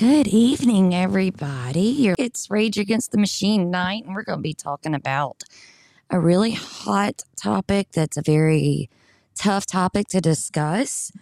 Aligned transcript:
Good 0.00 0.28
evening, 0.28 0.94
everybody. 0.94 2.14
It's 2.18 2.50
Rage 2.50 2.78
Against 2.78 3.12
the 3.12 3.18
Machine 3.18 3.70
night, 3.70 4.06
and 4.06 4.14
we're 4.14 4.22
going 4.22 4.38
to 4.38 4.42
be 4.42 4.54
talking 4.54 4.94
about 4.94 5.42
a 6.08 6.18
really 6.18 6.52
hot 6.52 7.22
topic 7.36 7.88
that's 7.92 8.16
a 8.16 8.22
very 8.22 8.88
tough 9.34 9.66
topic 9.66 10.08
to 10.08 10.22
discuss. 10.22 11.12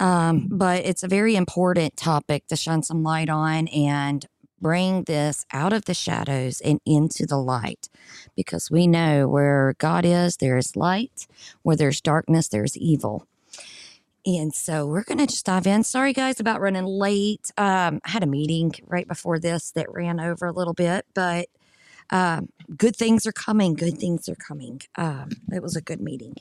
Um, 0.00 0.48
but 0.50 0.84
it's 0.84 1.04
a 1.04 1.08
very 1.08 1.36
important 1.36 1.96
topic 1.96 2.48
to 2.48 2.56
shine 2.56 2.82
some 2.82 3.04
light 3.04 3.28
on 3.28 3.68
and 3.68 4.26
bring 4.60 5.04
this 5.04 5.46
out 5.52 5.72
of 5.72 5.84
the 5.84 5.94
shadows 5.94 6.60
and 6.60 6.80
into 6.84 7.26
the 7.26 7.38
light 7.38 7.88
because 8.34 8.72
we 8.72 8.88
know 8.88 9.28
where 9.28 9.76
God 9.78 10.04
is, 10.04 10.38
there 10.38 10.58
is 10.58 10.74
light, 10.74 11.28
where 11.62 11.76
there's 11.76 12.00
darkness, 12.00 12.48
there's 12.48 12.76
evil. 12.76 13.28
And 14.26 14.52
so 14.52 14.86
we're 14.86 15.04
going 15.04 15.18
to 15.18 15.26
just 15.26 15.46
dive 15.46 15.68
in. 15.68 15.84
Sorry, 15.84 16.12
guys, 16.12 16.40
about 16.40 16.60
running 16.60 16.84
late. 16.84 17.52
Um, 17.56 18.00
I 18.04 18.10
had 18.10 18.24
a 18.24 18.26
meeting 18.26 18.72
right 18.84 19.06
before 19.06 19.38
this 19.38 19.70
that 19.72 19.92
ran 19.92 20.18
over 20.18 20.46
a 20.46 20.52
little 20.52 20.74
bit, 20.74 21.06
but 21.14 21.46
um, 22.10 22.48
good 22.76 22.96
things 22.96 23.24
are 23.26 23.32
coming. 23.32 23.74
Good 23.74 23.98
things 23.98 24.28
are 24.28 24.34
coming. 24.34 24.82
Um, 24.96 25.30
it 25.52 25.62
was 25.62 25.76
a 25.76 25.80
good 25.80 26.00
meeting. 26.00 26.34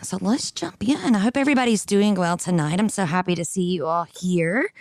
So 0.00 0.16
let's 0.20 0.52
jump 0.52 0.88
in. 0.88 1.16
I 1.16 1.18
hope 1.18 1.36
everybody's 1.36 1.84
doing 1.84 2.14
well 2.14 2.36
tonight. 2.36 2.78
I'm 2.78 2.88
so 2.88 3.04
happy 3.04 3.34
to 3.34 3.44
see 3.44 3.64
you 3.64 3.86
all 3.86 4.06
here. 4.20 4.72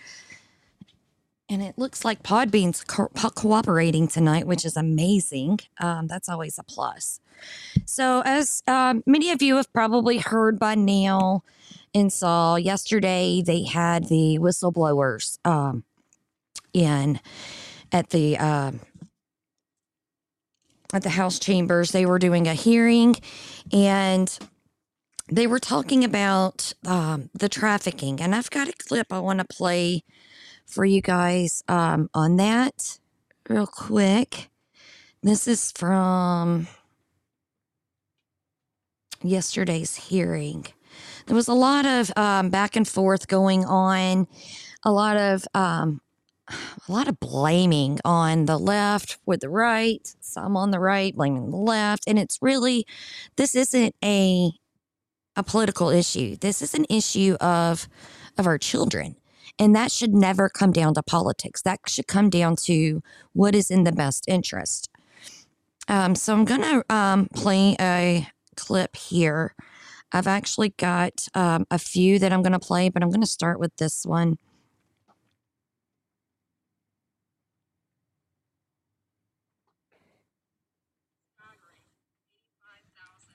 And 1.49 1.61
it 1.61 1.77
looks 1.77 2.03
like 2.03 2.23
Podbean's 2.23 2.83
co- 2.83 3.07
cooperating 3.07 4.07
tonight, 4.07 4.45
which 4.45 4.65
is 4.65 4.75
amazing. 4.75 5.59
Um, 5.79 6.07
that's 6.07 6.27
always 6.27 6.59
a 6.59 6.63
plus. 6.63 7.21
So, 7.85 8.21
as 8.25 8.63
um, 8.67 9.01
many 9.05 9.31
of 9.31 9.41
you 9.41 9.55
have 9.55 9.71
probably 9.71 10.17
heard 10.17 10.59
by 10.59 10.75
now 10.75 11.43
and 11.93 12.11
saw 12.11 12.55
yesterday, 12.55 13.41
they 13.41 13.63
had 13.63 14.09
the 14.09 14.37
whistleblowers 14.39 15.37
um, 15.45 15.85
in 16.73 17.19
at 17.93 18.09
the 18.09 18.37
uh, 18.37 18.71
at 20.93 21.03
the 21.03 21.11
House 21.11 21.39
chambers. 21.39 21.91
They 21.91 22.05
were 22.05 22.19
doing 22.19 22.47
a 22.47 22.53
hearing, 22.53 23.15
and 23.71 24.37
they 25.31 25.47
were 25.47 25.59
talking 25.59 26.03
about 26.03 26.73
um, 26.85 27.29
the 27.33 27.49
trafficking. 27.49 28.19
And 28.21 28.35
I've 28.35 28.49
got 28.49 28.67
a 28.67 28.73
clip 28.73 29.07
I 29.11 29.19
want 29.19 29.39
to 29.39 29.45
play 29.45 30.03
for 30.67 30.85
you 30.85 31.01
guys 31.01 31.63
um, 31.67 32.09
on 32.13 32.37
that 32.37 32.99
real 33.49 33.67
quick. 33.67 34.49
This 35.23 35.47
is 35.47 35.71
from 35.71 36.67
yesterday's 39.23 39.95
hearing. 39.95 40.67
There 41.25 41.35
was 41.35 41.47
a 41.47 41.53
lot 41.53 41.85
of 41.85 42.11
um, 42.15 42.49
back 42.49 42.75
and 42.75 42.87
forth 42.87 43.27
going 43.27 43.65
on, 43.65 44.27
a 44.83 44.91
lot 44.91 45.17
of 45.17 45.45
um, 45.53 46.01
a 46.49 46.91
lot 46.91 47.09
of 47.09 47.19
blaming 47.19 47.99
on 48.05 48.45
the 48.45 48.57
left 48.57 49.17
with 49.25 49.41
the 49.41 49.49
right, 49.49 50.15
some 50.21 50.55
on 50.55 50.71
the 50.71 50.79
right 50.79 51.13
blaming 51.15 51.51
the 51.51 51.57
left, 51.57 52.03
and 52.07 52.17
it's 52.17 52.39
really 52.41 52.85
this 53.35 53.55
isn't 53.55 53.95
a 54.03 54.51
a 55.35 55.43
political 55.43 55.89
issue. 55.89 56.37
This 56.37 56.61
is 56.61 56.73
an 56.73 56.85
issue 56.89 57.35
of 57.41 57.89
of 58.37 58.47
our 58.47 58.57
children. 58.57 59.16
And 59.59 59.75
that 59.75 59.91
should 59.91 60.13
never 60.13 60.49
come 60.49 60.71
down 60.71 60.93
to 60.93 61.03
politics. 61.03 61.61
That 61.63 61.79
should 61.87 62.07
come 62.07 62.29
down 62.29 62.55
to 62.65 63.01
what 63.33 63.55
is 63.55 63.71
in 63.71 63.83
the 63.83 63.91
best 63.91 64.25
interest. 64.27 64.89
Um, 65.87 66.15
so 66.15 66.33
I'm 66.33 66.45
going 66.45 66.61
to 66.61 66.93
um, 66.93 67.27
play 67.33 67.75
a 67.79 68.27
clip 68.55 68.95
here. 68.95 69.55
I've 70.11 70.27
actually 70.27 70.69
got 70.69 71.27
um, 71.33 71.65
a 71.71 71.79
few 71.79 72.19
that 72.19 72.31
I'm 72.31 72.41
going 72.41 72.53
to 72.53 72.59
play, 72.59 72.89
but 72.89 73.03
I'm 73.03 73.09
going 73.09 73.21
to 73.21 73.27
start 73.27 73.59
with 73.59 73.75
this 73.77 74.05
one. 74.05 74.37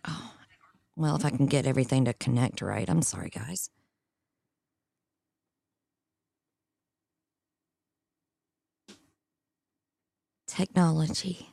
Oh, 0.06 0.32
well, 0.96 1.16
if 1.16 1.24
I 1.24 1.30
can 1.30 1.46
get 1.46 1.66
everything 1.66 2.04
to 2.06 2.14
connect 2.14 2.62
right. 2.62 2.88
I'm 2.88 3.02
sorry, 3.02 3.30
guys. 3.30 3.70
Technology. 10.54 11.49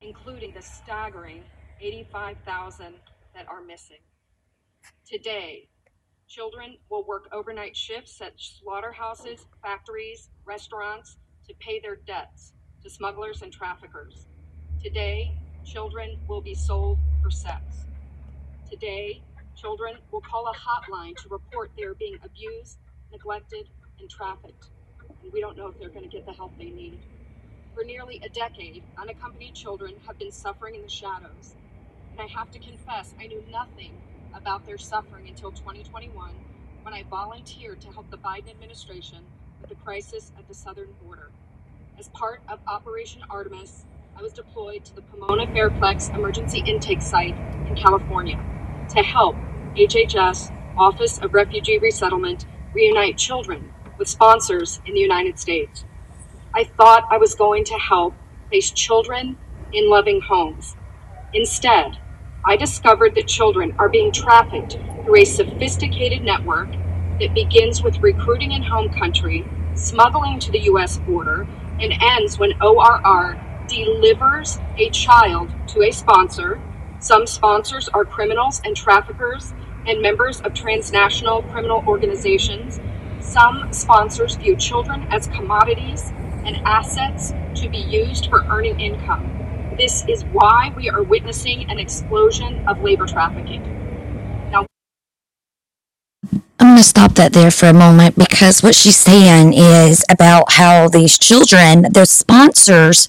including 0.00 0.54
the 0.54 0.62
staggering 0.62 1.42
85,000 1.82 2.94
that 3.34 3.46
are 3.46 3.60
missing. 3.60 3.98
Today, 5.04 5.68
children 6.26 6.78
will 6.88 7.04
work 7.04 7.28
overnight 7.30 7.76
shifts 7.76 8.18
at 8.22 8.32
slaughterhouses, 8.38 9.44
factories, 9.60 10.30
restaurants 10.46 11.18
to 11.46 11.52
pay 11.60 11.78
their 11.78 11.96
debts 11.96 12.54
to 12.82 12.88
smugglers 12.88 13.42
and 13.42 13.52
traffickers. 13.52 14.28
Today, 14.82 15.36
children 15.66 16.18
will 16.26 16.40
be 16.40 16.54
sold 16.54 16.98
for 17.22 17.30
sex. 17.30 17.84
Today, 18.70 19.22
children 19.60 19.96
will 20.12 20.20
call 20.20 20.46
a 20.46 20.54
hotline 20.54 21.16
to 21.16 21.28
report 21.28 21.70
they 21.76 21.84
are 21.84 21.94
being 21.94 22.16
abused, 22.22 22.78
neglected, 23.10 23.68
and 23.98 24.08
trafficked. 24.08 24.70
And 25.22 25.32
we 25.32 25.40
don't 25.40 25.56
know 25.56 25.66
if 25.66 25.78
they're 25.78 25.88
going 25.88 26.08
to 26.08 26.08
get 26.08 26.26
the 26.26 26.32
help 26.32 26.56
they 26.58 26.70
need. 26.70 26.98
For 27.74 27.84
nearly 27.84 28.20
a 28.24 28.28
decade, 28.28 28.82
unaccompanied 28.96 29.54
children 29.54 29.94
have 30.06 30.18
been 30.18 30.30
suffering 30.30 30.74
in 30.76 30.82
the 30.82 30.88
shadows. 30.88 31.54
And 32.12 32.20
I 32.20 32.26
have 32.26 32.50
to 32.52 32.58
confess, 32.58 33.14
I 33.20 33.26
knew 33.26 33.42
nothing 33.50 33.92
about 34.34 34.64
their 34.66 34.78
suffering 34.78 35.28
until 35.28 35.50
2021 35.50 36.30
when 36.82 36.94
I 36.94 37.02
volunteered 37.04 37.80
to 37.80 37.88
help 37.88 38.10
the 38.10 38.18
Biden 38.18 38.50
administration 38.50 39.18
with 39.60 39.70
the 39.70 39.76
crisis 39.76 40.32
at 40.38 40.46
the 40.46 40.54
southern 40.54 40.88
border. 41.04 41.30
As 41.98 42.08
part 42.08 42.42
of 42.48 42.60
Operation 42.68 43.22
Artemis, 43.28 43.84
I 44.16 44.22
was 44.22 44.32
deployed 44.32 44.84
to 44.84 44.94
the 44.94 45.02
Pomona 45.02 45.46
Fairplex 45.48 46.14
Emergency 46.14 46.62
Intake 46.64 47.02
Site 47.02 47.36
in 47.66 47.76
California 47.76 48.40
to 48.90 49.02
help 49.02 49.36
HHS, 49.76 50.52
Office 50.76 51.18
of 51.18 51.34
Refugee 51.34 51.78
Resettlement, 51.78 52.46
reunite 52.72 53.16
children 53.16 53.72
with 53.98 54.08
sponsors 54.08 54.80
in 54.86 54.94
the 54.94 55.00
United 55.00 55.38
States. 55.38 55.84
I 56.54 56.64
thought 56.64 57.06
I 57.10 57.18
was 57.18 57.34
going 57.34 57.64
to 57.64 57.74
help 57.74 58.14
place 58.48 58.70
children 58.70 59.36
in 59.72 59.90
loving 59.90 60.20
homes. 60.20 60.76
Instead, 61.34 61.98
I 62.44 62.56
discovered 62.56 63.14
that 63.16 63.26
children 63.26 63.74
are 63.78 63.88
being 63.88 64.12
trafficked 64.12 64.78
through 65.04 65.20
a 65.20 65.24
sophisticated 65.24 66.22
network 66.22 66.70
that 67.20 67.34
begins 67.34 67.82
with 67.82 67.98
recruiting 68.00 68.52
in 68.52 68.62
home 68.62 68.88
country, 68.90 69.46
smuggling 69.74 70.38
to 70.40 70.52
the 70.52 70.60
US 70.60 70.98
border, 70.98 71.46
and 71.80 71.92
ends 72.00 72.38
when 72.38 72.60
ORR 72.62 73.38
delivers 73.68 74.58
a 74.78 74.88
child 74.90 75.50
to 75.68 75.82
a 75.82 75.90
sponsor. 75.90 76.60
Some 77.00 77.26
sponsors 77.26 77.88
are 77.88 78.04
criminals 78.04 78.60
and 78.64 78.76
traffickers 78.76 79.52
and 79.86 80.02
members 80.02 80.40
of 80.40 80.52
transnational 80.52 81.42
criminal 81.42 81.84
organizations. 81.86 82.80
Some 83.20 83.72
sponsors 83.72 84.34
view 84.34 84.56
children 84.56 85.06
as 85.10 85.28
commodities 85.28 86.12
and 86.44 86.56
assets 86.64 87.32
to 87.56 87.68
be 87.68 87.78
used 87.78 88.28
for 88.28 88.44
earning 88.48 88.80
income. 88.80 89.74
This 89.76 90.04
is 90.08 90.24
why 90.24 90.72
we 90.76 90.90
are 90.90 91.04
witnessing 91.04 91.70
an 91.70 91.78
explosion 91.78 92.66
of 92.66 92.82
labor 92.82 93.06
trafficking. 93.06 93.62
Now, 94.50 94.66
I'm 96.58 96.66
going 96.66 96.76
to 96.78 96.82
stop 96.82 97.12
that 97.14 97.32
there 97.32 97.52
for 97.52 97.66
a 97.66 97.72
moment 97.72 98.16
because 98.16 98.60
what 98.60 98.74
she's 98.74 98.96
saying 98.96 99.52
is 99.54 100.04
about 100.10 100.52
how 100.52 100.88
these 100.88 101.16
children, 101.16 101.86
their 101.92 102.06
sponsors, 102.06 103.06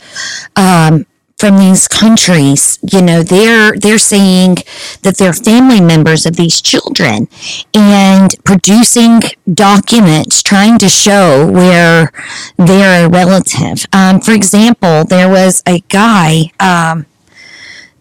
um, 0.55 1.07
from 1.39 1.57
these 1.57 1.87
countries, 1.87 2.77
you 2.91 3.01
know, 3.01 3.23
they're 3.23 3.71
they're 3.77 3.97
saying 3.97 4.57
that 5.03 5.15
they're 5.17 5.33
family 5.33 5.79
members 5.79 6.25
of 6.25 6.35
these 6.35 6.61
children 6.61 7.29
and 7.73 8.35
producing 8.43 9.21
documents 9.51 10.43
trying 10.43 10.77
to 10.79 10.89
show 10.89 11.49
where 11.49 12.11
they're 12.57 13.05
a 13.05 13.09
relative. 13.09 13.85
Um, 13.93 14.19
for 14.19 14.33
example, 14.33 15.05
there 15.05 15.29
was 15.29 15.63
a 15.65 15.79
guy 15.87 16.51
um, 16.59 17.05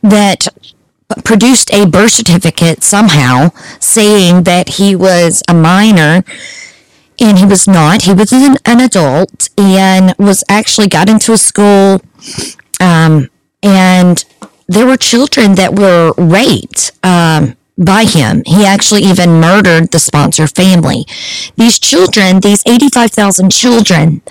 that 0.03 0.49
produced 1.25 1.73
a 1.73 1.87
birth 1.87 2.13
certificate 2.13 2.83
somehow 2.83 3.51
saying 3.79 4.43
that 4.43 4.69
he 4.81 4.97
was 4.97 5.45
a 5.49 5.55
minor 5.55 6.25
and 7.21 7.39
he 7.39 7.47
was 7.47 7.69
not. 7.69 8.03
He 8.03 8.15
was 8.15 8.33
an, 8.33 8.57
an 8.65 8.81
adult 8.81 9.49
and 9.57 10.15
was 10.19 10.43
actually 10.49 10.89
got 10.89 11.09
into 11.09 11.33
a 11.33 11.39
school 11.39 12.01
um, 12.81 13.29
and 13.63 14.25
there 14.67 14.87
were 14.87 14.97
children 14.97 15.55
that 15.55 15.75
were 15.75 16.13
raped 16.17 16.93
um, 17.03 17.57
by 17.77 18.05
him. 18.05 18.43
He 18.47 18.65
actually 18.65 19.03
even 19.03 19.41
murdered 19.41 19.91
the 19.91 19.99
sponsor 19.99 20.47
family. 20.47 21.07
These 21.57 21.79
children, 21.79 22.41
these 22.41 22.63
85,000 22.67 23.51
children, 23.51 24.23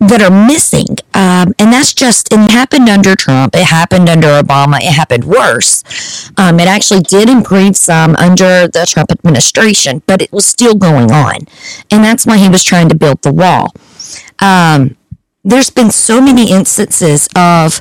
that 0.00 0.22
are 0.22 0.46
missing. 0.46 0.96
Um, 1.12 1.52
and 1.58 1.72
that's 1.72 1.92
just, 1.92 2.32
it 2.32 2.50
happened 2.50 2.88
under 2.88 3.14
Trump. 3.14 3.54
It 3.54 3.66
happened 3.66 4.08
under 4.08 4.28
Obama. 4.28 4.78
It 4.78 4.94
happened 4.94 5.24
worse. 5.24 5.84
Um, 6.38 6.58
it 6.58 6.66
actually 6.68 7.00
did 7.00 7.28
improve 7.28 7.76
some 7.76 8.16
under 8.16 8.66
the 8.66 8.86
Trump 8.88 9.10
administration, 9.12 10.02
but 10.06 10.22
it 10.22 10.32
was 10.32 10.46
still 10.46 10.74
going 10.74 11.12
on. 11.12 11.36
And 11.90 12.02
that's 12.02 12.24
why 12.24 12.38
he 12.38 12.48
was 12.48 12.64
trying 12.64 12.88
to 12.88 12.94
build 12.94 13.20
the 13.22 13.32
wall. 13.32 13.74
Um, 14.40 14.96
there's 15.44 15.70
been 15.70 15.90
so 15.90 16.20
many 16.20 16.50
instances 16.50 17.28
of 17.34 17.78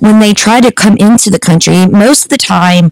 when 0.00 0.18
they 0.18 0.32
try 0.32 0.60
to 0.60 0.72
come 0.72 0.96
into 0.96 1.30
the 1.30 1.38
country, 1.38 1.86
most 1.86 2.24
of 2.24 2.30
the 2.30 2.38
time, 2.38 2.90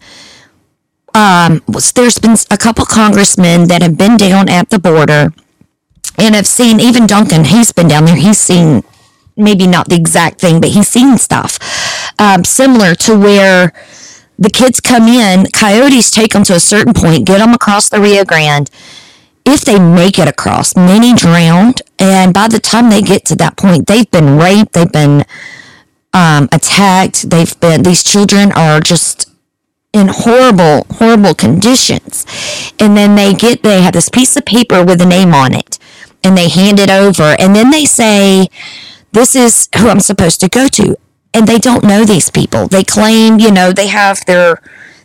um, 1.14 1.62
there's 1.94 2.19
been 2.19 2.37
a 2.50 2.56
couple 2.56 2.84
congressmen 2.84 3.69
that 3.69 3.82
have 3.82 3.96
been 3.96 4.16
down 4.16 4.49
at 4.49 4.70
the 4.70 4.78
border 4.78 5.32
and 6.19 6.34
have 6.34 6.46
seen 6.46 6.81
even 6.81 7.06
Duncan. 7.06 7.44
He's 7.44 7.72
been 7.72 7.88
down 7.88 8.05
there. 8.05 8.16
He's 8.16 8.38
seen 8.38 8.82
maybe 9.37 9.66
not 9.66 9.88
the 9.88 9.96
exact 9.96 10.40
thing, 10.40 10.60
but 10.60 10.70
he's 10.70 10.88
seen 10.88 11.19
stuff 11.19 11.58
um, 12.19 12.44
similar 12.44 12.94
to 12.94 13.19
where 13.19 13.72
the 14.39 14.50
kids 14.50 14.81
come 14.81 15.05
in, 15.05 15.46
coyotes 15.53 16.10
take 16.10 16.32
them 16.32 16.44
to 16.44 16.55
a 16.55 16.60
certain 16.60 16.93
point, 16.93 17.27
get 17.27 17.39
them 17.39 17.53
across 17.53 17.89
the 17.89 18.00
Rio 18.00 18.24
Grande. 18.24 18.70
If 19.44 19.63
they 19.63 19.79
make 19.79 20.19
it 20.19 20.29
across, 20.29 20.74
many 20.74 21.15
drowned, 21.15 21.82
and 21.98 22.32
by 22.32 22.48
the 22.48 22.58
time 22.58 22.89
they 22.89 23.03
get 23.03 23.24
to 23.27 23.36
that 23.36 23.56
point, 23.56 23.86
they've 23.86 24.10
been 24.10 24.39
raped, 24.39 24.72
they've 24.72 24.91
been 24.91 25.24
um, 26.15 26.48
attacked, 26.51 27.29
they've 27.29 27.58
been. 27.60 27.82
These 27.82 28.03
children 28.03 28.53
are 28.53 28.81
just 28.81 29.31
in 29.94 30.08
horrible, 30.08 30.86
horrible 30.91 31.34
conditions. 31.34 32.27
And 32.79 32.96
then 32.96 33.15
they 33.15 33.32
get, 33.32 33.63
they 33.63 33.81
have 33.82 33.93
this 33.93 34.08
piece 34.08 34.36
of 34.36 34.44
paper 34.44 34.84
with 34.84 35.01
a 35.01 35.06
name 35.06 35.32
on 35.34 35.55
it 35.55 35.79
and 36.22 36.36
they 36.36 36.48
hand 36.48 36.81
it 36.81 36.91
over 36.91 37.36
and 37.39 37.55
then 37.55 37.70
they 37.70 37.84
say, 37.84 38.48
this 39.13 39.36
is 39.36 39.69
who 39.79 39.89
I'm 39.89 40.01
supposed 40.01 40.41
to 40.41 40.48
go 40.48 40.67
to. 40.69 40.96
And 41.32 41.46
they 41.46 41.58
don't 41.58 41.84
know 41.84 42.05
these 42.05 42.31
people. 42.31 42.69
They 42.69 42.84
claim, 42.84 43.39
you 43.39 43.51
know, 43.51 43.72
they 43.72 43.86
have 43.89 44.24
their, 44.27 44.60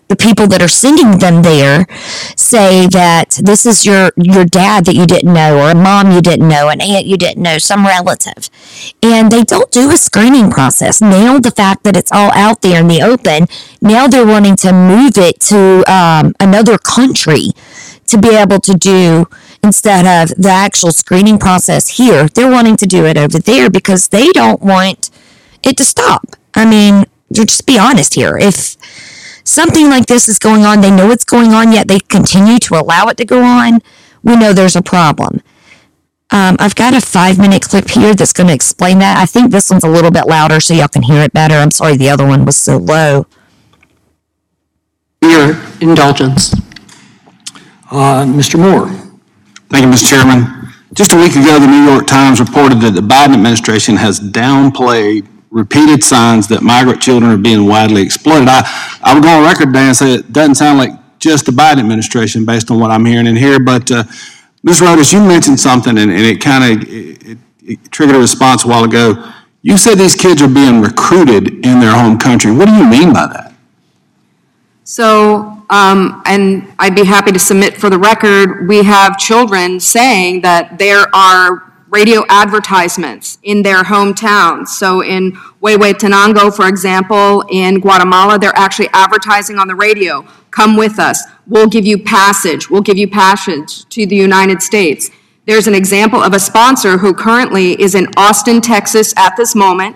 the 0.10 0.16
people 0.16 0.48
that 0.48 0.62
are 0.62 0.68
sending 0.68 1.20
them 1.20 1.44
there 1.44 1.86
say 2.36 2.88
that 2.88 3.40
this 3.44 3.64
is 3.66 3.86
your 3.86 4.12
your 4.18 4.44
dad 4.44 4.86
that 4.86 4.96
you 4.96 5.06
didn't 5.06 5.32
know 5.32 5.60
or 5.60 5.70
a 5.70 5.76
mom 5.76 6.12
you 6.12 6.20
didn't 6.20 6.48
know 6.48 6.68
an 6.70 6.82
aunt 6.82 7.06
you 7.06 7.16
didn't 7.16 7.42
know 7.42 7.60
some 7.60 7.86
relative. 7.86 8.50
And 9.04 9.32
they 9.32 9.44
don't 9.44 9.72
do 9.72 9.92
a 9.92 9.98
screening 9.98 10.50
process. 10.50 11.00
Now 11.00 11.40
the 11.40 11.52
fact 11.52 11.84
that 11.84 11.96
it's 11.96 12.12
all 12.12 12.32
out 12.32 12.62
there 12.64 12.82
in 12.82 12.88
the 12.88 13.04
open 13.04 13.48
now 13.82 14.08
they're 14.08 14.26
wanting 14.26 14.56
to 14.58 14.74
move 14.74 15.14
it 15.16 15.40
to 15.42 15.84
um, 15.88 16.34
another 16.40 16.80
country 16.80 17.52
to 18.08 18.18
be 18.18 18.30
able 18.30 18.60
to 18.62 18.74
do 18.74 19.28
instead 19.64 20.08
of 20.08 20.36
the 20.42 20.50
actual 20.50 20.92
screening 20.92 21.38
process 21.38 21.98
here. 21.98 22.28
They're 22.28 22.52
wanting 22.52 22.78
to 22.78 22.88
do 22.88 23.06
it 23.06 23.16
over 23.16 23.38
there 23.38 23.70
because 23.70 24.08
they 24.08 24.30
don't 24.30 24.62
want 24.62 25.12
it 25.64 25.78
to 25.78 25.86
stop. 25.86 26.36
I 26.56 26.66
mean 26.66 27.06
just 27.32 27.68
be 27.68 27.78
honest 27.78 28.16
here 28.16 28.36
if 28.40 28.76
something 29.44 29.90
like 29.90 30.06
this 30.06 30.28
is 30.30 30.40
going 30.40 30.64
on, 30.64 30.82
they 30.82 30.92
know 30.92 31.12
it's 31.12 31.24
going 31.24 31.54
on, 31.54 31.72
yet 31.72 31.88
they 31.88 32.00
continue 32.00 32.60
to 32.60 32.76
allow 32.76 33.08
it 33.08 33.18
to 33.18 33.26
go 33.26 33.44
on, 33.44 33.82
we 34.24 34.36
know 34.36 34.54
there's 34.54 34.76
a 34.76 34.82
problem. 34.82 35.42
Um, 36.32 36.58
I've 36.60 36.76
got 36.76 36.94
a 36.94 37.02
five 37.02 37.40
minute 37.40 37.64
clip 37.64 37.90
here 37.90 38.14
that's 38.14 38.34
going 38.34 38.48
to 38.48 38.54
explain 38.54 39.00
that. 39.00 39.18
I 39.18 39.26
think 39.26 39.52
this 39.52 39.70
one's 39.72 39.84
a 39.84 39.90
little 39.90 40.12
bit 40.12 40.28
louder 40.28 40.60
so 40.60 40.76
y'all 40.76 40.88
can 40.88 41.02
hear 41.02 41.22
it 41.24 41.34
better. 41.34 41.56
I'm 41.56 41.72
sorry 41.72 41.98
the 41.98 42.10
other 42.10 42.28
one 42.28 42.46
was 42.46 42.56
so 42.56 42.78
low. 42.78 43.26
Your 45.24 45.60
indulgence. 45.82 46.54
Uh, 47.92 48.26
Mr. 48.26 48.60
Moore. 48.60 48.88
Thank 49.70 49.86
you, 49.86 49.92
Mr. 49.92 50.08
Chairman. 50.08 50.72
Just 50.94 51.14
a 51.14 51.18
week 51.18 51.32
ago, 51.32 51.60
the 51.60 51.68
New 51.68 51.84
York 51.84 52.06
Times 52.06 52.40
reported 52.40 52.82
that 52.82 52.92
the 52.92 53.02
Biden 53.02 53.34
administration 53.34 53.96
has 53.96 54.20
downplayed 54.20 55.28
repeated 55.52 56.04
signs 56.04 56.48
that 56.48 56.62
migrant 56.62 57.02
children 57.02 57.32
are 57.32 57.38
being 57.38 57.66
widely 57.66 58.02
exploited. 58.02 58.48
I, 58.48 58.62
I 59.02 59.14
would 59.14 59.24
go 59.24 59.30
on 59.30 59.44
record 59.44 59.68
today 59.68 59.88
and 59.88 59.96
say 59.96 60.14
it 60.14 60.32
doesn't 60.32 60.56
sound 60.56 60.78
like 60.78 60.92
just 61.20 61.46
the 61.46 61.52
Biden 61.52 61.80
administration 61.80 62.46
based 62.46 62.72
on 62.72 62.80
what 62.80 62.92
I'm 62.92 63.06
hearing 63.06 63.28
in 63.28 63.36
here, 63.36 63.60
but 63.60 63.92
uh, 63.92 64.04
Ms. 64.64 64.82
Rodas, 64.82 65.12
you 65.12 65.20
mentioned 65.20 65.60
something 65.60 65.98
and, 65.98 66.12
and 66.12 66.22
it 66.22 66.42
kind 66.42 66.64
of 66.64 66.90
it, 66.90 67.38
it 67.64 67.92
triggered 67.92 68.16
a 68.16 68.20
response 68.20 68.66
a 68.66 68.68
while 68.68 68.84
ago. 68.84 69.32
You 69.62 69.78
said 69.78 69.96
these 69.96 70.16
kids 70.16 70.42
are 70.42 70.48
being 70.48 70.82
recruited 70.82 71.66
in 71.66 71.80
their 71.80 71.94
home 71.94 72.18
country. 72.18 72.52
What 72.52 72.68
do 72.68 72.74
you 72.76 72.86
mean 72.86 73.12
by 73.12 73.28
that? 73.28 73.54
So, 74.84 75.64
um, 75.70 76.24
and 76.26 76.74
I'd 76.80 76.96
be 76.96 77.04
happy 77.04 77.32
to 77.32 77.40
submit 77.40 77.78
for 77.78 77.90
the 77.90 78.00
record, 78.00 78.68
we 78.68 78.84
have 78.84 79.18
children 79.18 79.80
saying 79.80 80.42
that 80.42 80.80
there 80.80 81.14
are 81.14 81.69
radio 81.90 82.24
advertisements 82.30 83.40
in 83.44 83.64
their 83.64 83.84
hometowns. 83.84 84.68
So 84.68 85.02
in 85.04 85.32
Huehuetenango, 85.62 86.56
for 86.56 86.68
example, 86.68 87.44
in 87.50 87.80
Guatemala, 87.80 88.38
they're 88.38 88.56
actually 88.56 88.90
advertising 88.94 89.58
on 89.58 89.68
the 89.68 89.76
radio, 89.76 90.26
come 90.52 90.78
with 90.78 91.00
us, 91.00 91.24
we'll 91.48 91.68
give 91.68 91.86
you 91.86 91.98
passage, 91.98 92.70
we'll 92.70 92.82
give 92.82 92.98
you 92.98 93.08
passage 93.08 93.88
to 93.90 94.06
the 94.06 94.16
United 94.16 94.62
States. 94.62 95.10
There's 95.46 95.68
an 95.68 95.74
example 95.74 96.22
of 96.22 96.34
a 96.34 96.40
sponsor 96.40 97.00
who 97.00 97.14
currently 97.14 97.80
is 97.82 97.96
in 97.96 98.08
Austin, 98.18 98.62
Texas 98.62 99.14
at 99.18 99.36
this 99.36 99.56
moment. 99.56 99.96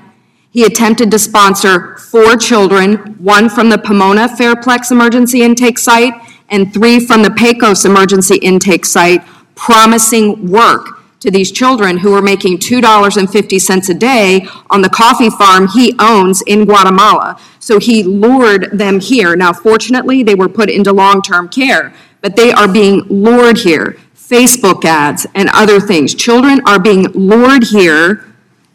He 0.50 0.63
attempted 0.65 1.12
to 1.12 1.19
sponsor 1.19 1.97
four 1.97 2.38
children, 2.38 2.97
one 3.17 3.50
from 3.50 3.69
the 3.69 3.77
Pomona 3.77 4.27
Fairplex 4.27 4.91
Emergency 4.91 5.43
Intake 5.43 5.77
Site 5.77 6.13
and 6.50 6.73
three 6.73 7.00
from 7.00 7.23
the 7.23 7.31
Pecos 7.31 7.85
Emergency 7.85 8.35
Intake 8.38 8.85
Site, 8.85 9.23
promising 9.55 10.50
work 10.50 11.02
to 11.23 11.31
these 11.31 11.53
children 11.53 11.97
who 11.97 12.13
are 12.13 12.21
making 12.21 12.57
$2.50 12.57 13.89
a 13.89 13.93
day 13.93 14.45
on 14.69 14.81
the 14.81 14.89
coffee 14.89 15.29
farm 15.29 15.69
he 15.69 15.95
owns 15.97 16.41
in 16.47 16.65
Guatemala. 16.65 17.39
So 17.59 17.79
he 17.79 18.03
lured 18.03 18.77
them 18.77 18.99
here. 18.99 19.33
Now, 19.37 19.53
fortunately, 19.53 20.21
they 20.23 20.35
were 20.35 20.49
put 20.49 20.69
into 20.69 20.91
long-term 20.91 21.47
care, 21.47 21.93
but 22.19 22.35
they 22.35 22.51
are 22.51 22.67
being 22.67 23.03
lured 23.07 23.57
here. 23.59 23.97
Facebook 24.13 24.83
ads 24.83 25.25
and 25.33 25.49
other 25.53 25.79
things. 25.79 26.13
Children 26.13 26.61
are 26.67 26.79
being 26.79 27.03
lured 27.13 27.63
here 27.63 28.25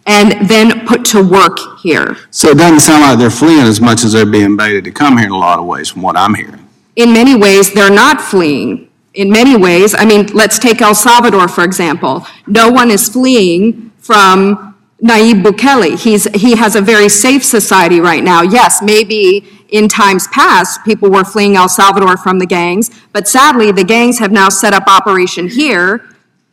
and 0.07 0.49
then 0.49 0.87
put 0.87 1.05
to 1.05 1.23
work 1.23 1.59
here. 1.83 2.17
So 2.31 2.49
it 2.49 2.57
doesn't 2.57 2.81
sound 2.81 3.03
like 3.03 3.19
they're 3.19 3.29
fleeing 3.29 3.67
as 3.67 3.79
much 3.79 4.05
as 4.05 4.13
they're 4.15 4.25
being 4.25 4.57
baited 4.57 4.85
to 4.85 4.91
come 4.91 5.19
here 5.19 5.27
in 5.27 5.33
a 5.33 5.39
lot 5.39 5.59
of 5.59 5.67
ways, 5.67 5.91
from 5.91 6.01
what 6.01 6.17
I'm 6.17 6.35
hearing. 6.35 6.67
In 6.97 7.13
many 7.13 7.35
ways, 7.37 7.75
they're 7.75 7.91
not 7.91 8.23
fleeing 8.23 8.88
in 9.19 9.29
many 9.31 9.57
ways, 9.57 9.97
I 9.99 10.05
mean, 10.05 10.27
let's 10.29 10.61
take 10.61 10.81
El 10.81 10.95
Salvador, 10.95 11.49
for 11.49 11.65
example. 11.65 12.25
No 12.47 12.71
one 12.71 12.89
is 12.89 13.09
fleeing 13.09 13.91
from 13.99 14.77
Nayib 15.03 15.43
Bukele. 15.43 16.01
He's, 16.01 16.27
he 16.41 16.55
has 16.55 16.77
a 16.77 16.81
very 16.81 17.09
safe 17.09 17.43
society 17.43 17.99
right 17.99 18.23
now. 18.23 18.43
Yes, 18.43 18.81
maybe 18.81 19.45
in 19.71 19.89
times 19.89 20.29
past, 20.29 20.85
people 20.85 21.11
were 21.11 21.25
fleeing 21.25 21.57
El 21.57 21.69
Salvador 21.69 22.17
from 22.17 22.39
the 22.39 22.47
gangs, 22.47 22.93
but 23.13 23.27
sadly, 23.27 23.73
the 23.73 23.83
gangs 23.83 24.21
have 24.21 24.31
now 24.31 24.49
set 24.49 24.73
up 24.73 24.85
operation 24.87 25.49
here, 25.49 26.09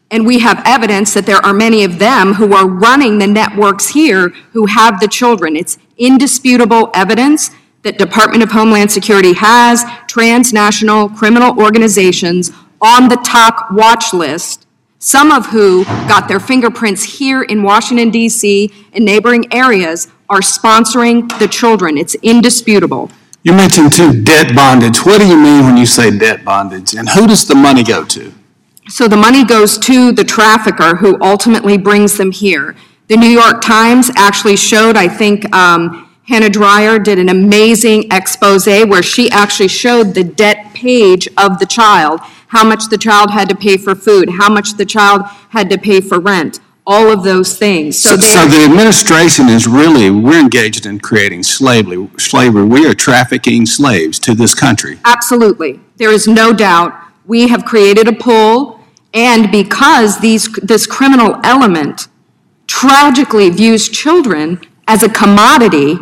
and 0.10 0.26
we 0.26 0.40
have 0.40 0.60
evidence 0.66 1.14
that 1.14 1.28
there 1.28 1.46
are 1.46 1.54
many 1.54 1.84
of 1.84 2.00
them 2.00 2.34
who 2.34 2.56
are 2.56 2.68
running 2.68 3.20
the 3.20 3.28
networks 3.28 3.90
here 3.90 4.30
who 4.54 4.66
have 4.66 5.00
the 5.00 5.08
children. 5.08 5.56
It's 5.56 5.78
indisputable 6.00 6.90
evidence 6.96 7.52
that 7.86 8.00
Department 8.00 8.42
of 8.42 8.52
Homeland 8.52 8.92
Security 8.92 9.34
has 9.34 9.86
transnational 10.08 11.08
criminal 11.08 11.58
organizations 11.60 12.52
on 12.82 13.10
the 13.10 13.16
top 13.18 13.72
watch 13.72 14.12
list, 14.12 14.66
some 14.98 15.32
of 15.32 15.46
who 15.46 15.86
got 15.86 16.28
their 16.28 16.40
fingerprints 16.40 17.20
here 17.20 17.44
in 17.44 17.62
Washington, 17.62 18.10
D.C. 18.10 18.74
and 18.94 19.06
neighboring 19.06 19.46
areas 19.54 20.08
are 20.30 20.40
sponsoring 20.40 21.30
the 21.38 21.48
children. 21.48 21.96
It's 21.96 22.16
indisputable. 22.16 23.12
You 23.44 23.54
mentioned 23.54 23.94
too 23.94 24.24
debt 24.24 24.56
bondage. 24.56 25.06
What 25.06 25.22
do 25.22 25.28
you 25.28 25.38
mean 25.38 25.64
when 25.66 25.78
you 25.78 25.86
say 25.86 26.10
debt 26.18 26.44
bondage? 26.44 26.96
And 26.96 27.08
who 27.08 27.28
does 27.28 27.48
the 27.48 27.54
money 27.54 27.84
go 27.84 28.04
to? 28.06 28.34
So 28.90 29.08
the 29.08 29.18
money 29.18 29.46
goes 29.46 29.78
to 29.78 30.12
the 30.12 30.24
trafficker 30.24 30.96
who 30.96 31.22
ultimately 31.22 31.78
brings 31.78 32.18
them 32.18 32.32
here. 32.32 32.76
The 33.10 33.18
New 33.18 33.30
York 33.30 33.62
Times 33.62 34.10
actually 34.16 34.56
showed, 34.56 34.98
I 34.98 35.08
think, 35.08 35.54
um, 35.56 36.05
Hannah 36.28 36.50
Dreier 36.50 37.04
did 37.04 37.20
an 37.20 37.30
amazing 37.30 38.12
expose 38.12 38.66
where 38.66 39.04
she 39.04 39.30
actually 39.30 39.68
showed 39.68 40.16
the 40.16 40.24
debt 40.24 40.74
page 40.74 41.28
of 41.38 41.60
the 41.60 41.68
child, 41.68 42.20
how 42.48 42.64
much 42.64 42.90
the 42.90 42.98
child 42.98 43.30
had 43.30 43.48
to 43.50 43.56
pay 43.56 43.78
for 43.78 43.94
food, 43.94 44.30
how 44.32 44.52
much 44.52 44.74
the 44.78 44.86
child 44.86 45.22
had 45.50 45.70
to 45.70 45.78
pay 45.78 46.02
for 46.02 46.20
rent, 46.20 46.60
all 46.88 47.12
of 47.12 47.24
those 47.24 47.60
things. 47.60 48.00
So, 48.00 48.18
so 48.18 48.48
the 48.48 48.64
administration 48.64 49.50
is 49.50 49.68
really, 49.68 50.10
we're 50.10 50.40
engaged 50.40 50.88
in 50.88 51.00
creating 51.00 51.44
slavery. 51.44 52.10
slavery. 52.18 52.64
We 52.64 52.88
are 52.88 52.96
trafficking 52.96 53.68
slaves 53.68 54.18
to 54.20 54.34
this 54.34 54.56
country. 54.56 55.00
Absolutely. 55.06 55.80
There 55.98 56.12
is 56.12 56.28
no 56.28 56.54
doubt. 56.54 57.00
We 57.28 57.50
have 57.50 57.66
created 57.66 58.08
a 58.08 58.14
pool, 58.14 58.80
and 59.14 59.52
because 59.52 60.20
these, 60.22 60.52
this 60.54 60.88
criminal 60.88 61.40
element 61.44 62.08
tragically 62.66 63.52
views 63.52 63.90
children 63.90 64.60
as 64.88 65.04
a 65.04 65.10
commodity 65.10 65.98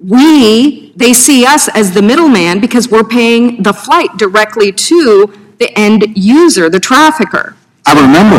we, 0.00 0.92
they 0.96 1.12
see 1.12 1.44
us 1.44 1.68
as 1.68 1.92
the 1.92 2.02
middleman 2.02 2.60
because 2.60 2.88
we're 2.88 3.04
paying 3.04 3.62
the 3.62 3.72
flight 3.72 4.10
directly 4.16 4.72
to 4.72 5.54
the 5.58 5.76
end 5.76 6.16
user, 6.16 6.70
the 6.70 6.80
trafficker. 6.80 7.56
I 7.86 7.94
remember. 7.94 8.36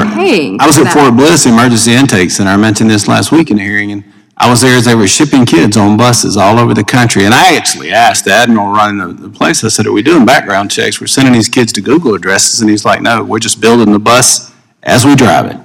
I 0.61 0.65
was 0.67 0.77
at. 0.77 0.93
Fort 0.93 1.15
Bliss 1.15 1.45
Emergency 1.45 1.93
Intake 1.93 2.31
Center. 2.31 2.51
I 2.51 2.57
mentioned 2.57 2.89
this 2.89 3.07
last 3.07 3.31
week 3.31 3.49
in 3.49 3.57
a 3.57 3.61
hearing, 3.61 3.91
and 3.91 4.03
I 4.37 4.49
was 4.49 4.61
there 4.61 4.77
as 4.77 4.85
they 4.85 4.95
were 4.95 5.07
shipping 5.07 5.45
kids 5.45 5.75
on 5.75 5.97
buses 5.97 6.37
all 6.37 6.59
over 6.59 6.73
the 6.73 6.83
country. 6.83 7.25
And 7.25 7.33
I 7.33 7.55
actually 7.57 7.91
asked 7.91 8.25
the 8.25 8.31
admiral 8.31 8.67
running 8.67 8.99
the, 8.99 9.27
the 9.27 9.29
place, 9.29 9.63
I 9.63 9.67
said, 9.67 9.87
are 9.87 9.91
we 9.91 10.03
doing 10.03 10.25
background 10.25 10.71
checks? 10.71 11.01
We're 11.01 11.07
sending 11.07 11.33
these 11.33 11.49
kids 11.49 11.73
to 11.73 11.81
Google 11.81 12.13
addresses. 12.13 12.61
And 12.61 12.69
he's 12.69 12.85
like, 12.85 13.01
no, 13.01 13.23
we're 13.23 13.39
just 13.39 13.59
building 13.59 13.91
the 13.91 13.99
bus 13.99 14.53
as 14.83 15.03
we 15.03 15.15
drive 15.15 15.47
it. 15.47 15.57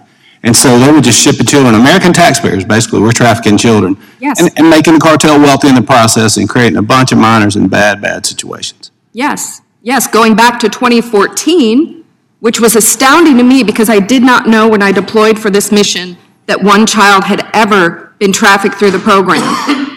And 0.45 0.55
so 0.55 0.79
they 0.79 0.93
would 0.93 1.03
just 1.03 1.21
ship 1.23 1.37
the 1.37 1.45
children, 1.45 1.75
American 1.75 2.13
taxpayers, 2.13 2.65
basically, 2.65 3.01
we're 3.01 3.13
trafficking 3.13 3.57
children. 3.57 3.97
Yes. 4.21 4.41
And, 4.41 4.51
and 4.59 4.69
making 4.69 4.95
the 4.95 5.01
cartel 5.01 5.39
wealthy 5.41 5.69
in 5.69 5.75
the 5.75 5.83
process 5.83 6.37
and 6.37 6.49
creating 6.49 6.77
a 6.77 6.83
bunch 6.83 7.13
of 7.13 7.19
minors 7.19 7.57
in 7.57 7.69
bad, 7.69 8.03
bad 8.03 8.27
situations. 8.27 8.91
Yes, 9.13 9.63
yes, 9.83 10.07
going 10.07 10.37
back 10.37 10.61
to 10.61 10.69
2014, 10.69 12.05
which 12.41 12.61
was 12.61 12.77
astounding 12.77 13.39
to 13.39 13.43
me 13.43 13.63
because 13.63 13.89
I 13.89 14.01
did 14.01 14.23
not 14.23 14.47
know 14.47 14.69
when 14.69 14.83
I 14.83 14.93
deployed 14.93 15.39
for 15.39 15.49
this 15.49 15.73
mission 15.73 16.19
that 16.47 16.63
one 16.63 16.87
child 16.87 17.25
had 17.25 17.49
ever 17.55 18.15
been 18.19 18.33
trafficked 18.33 18.75
through 18.75 18.91
the 18.91 18.99
program. 18.99 19.43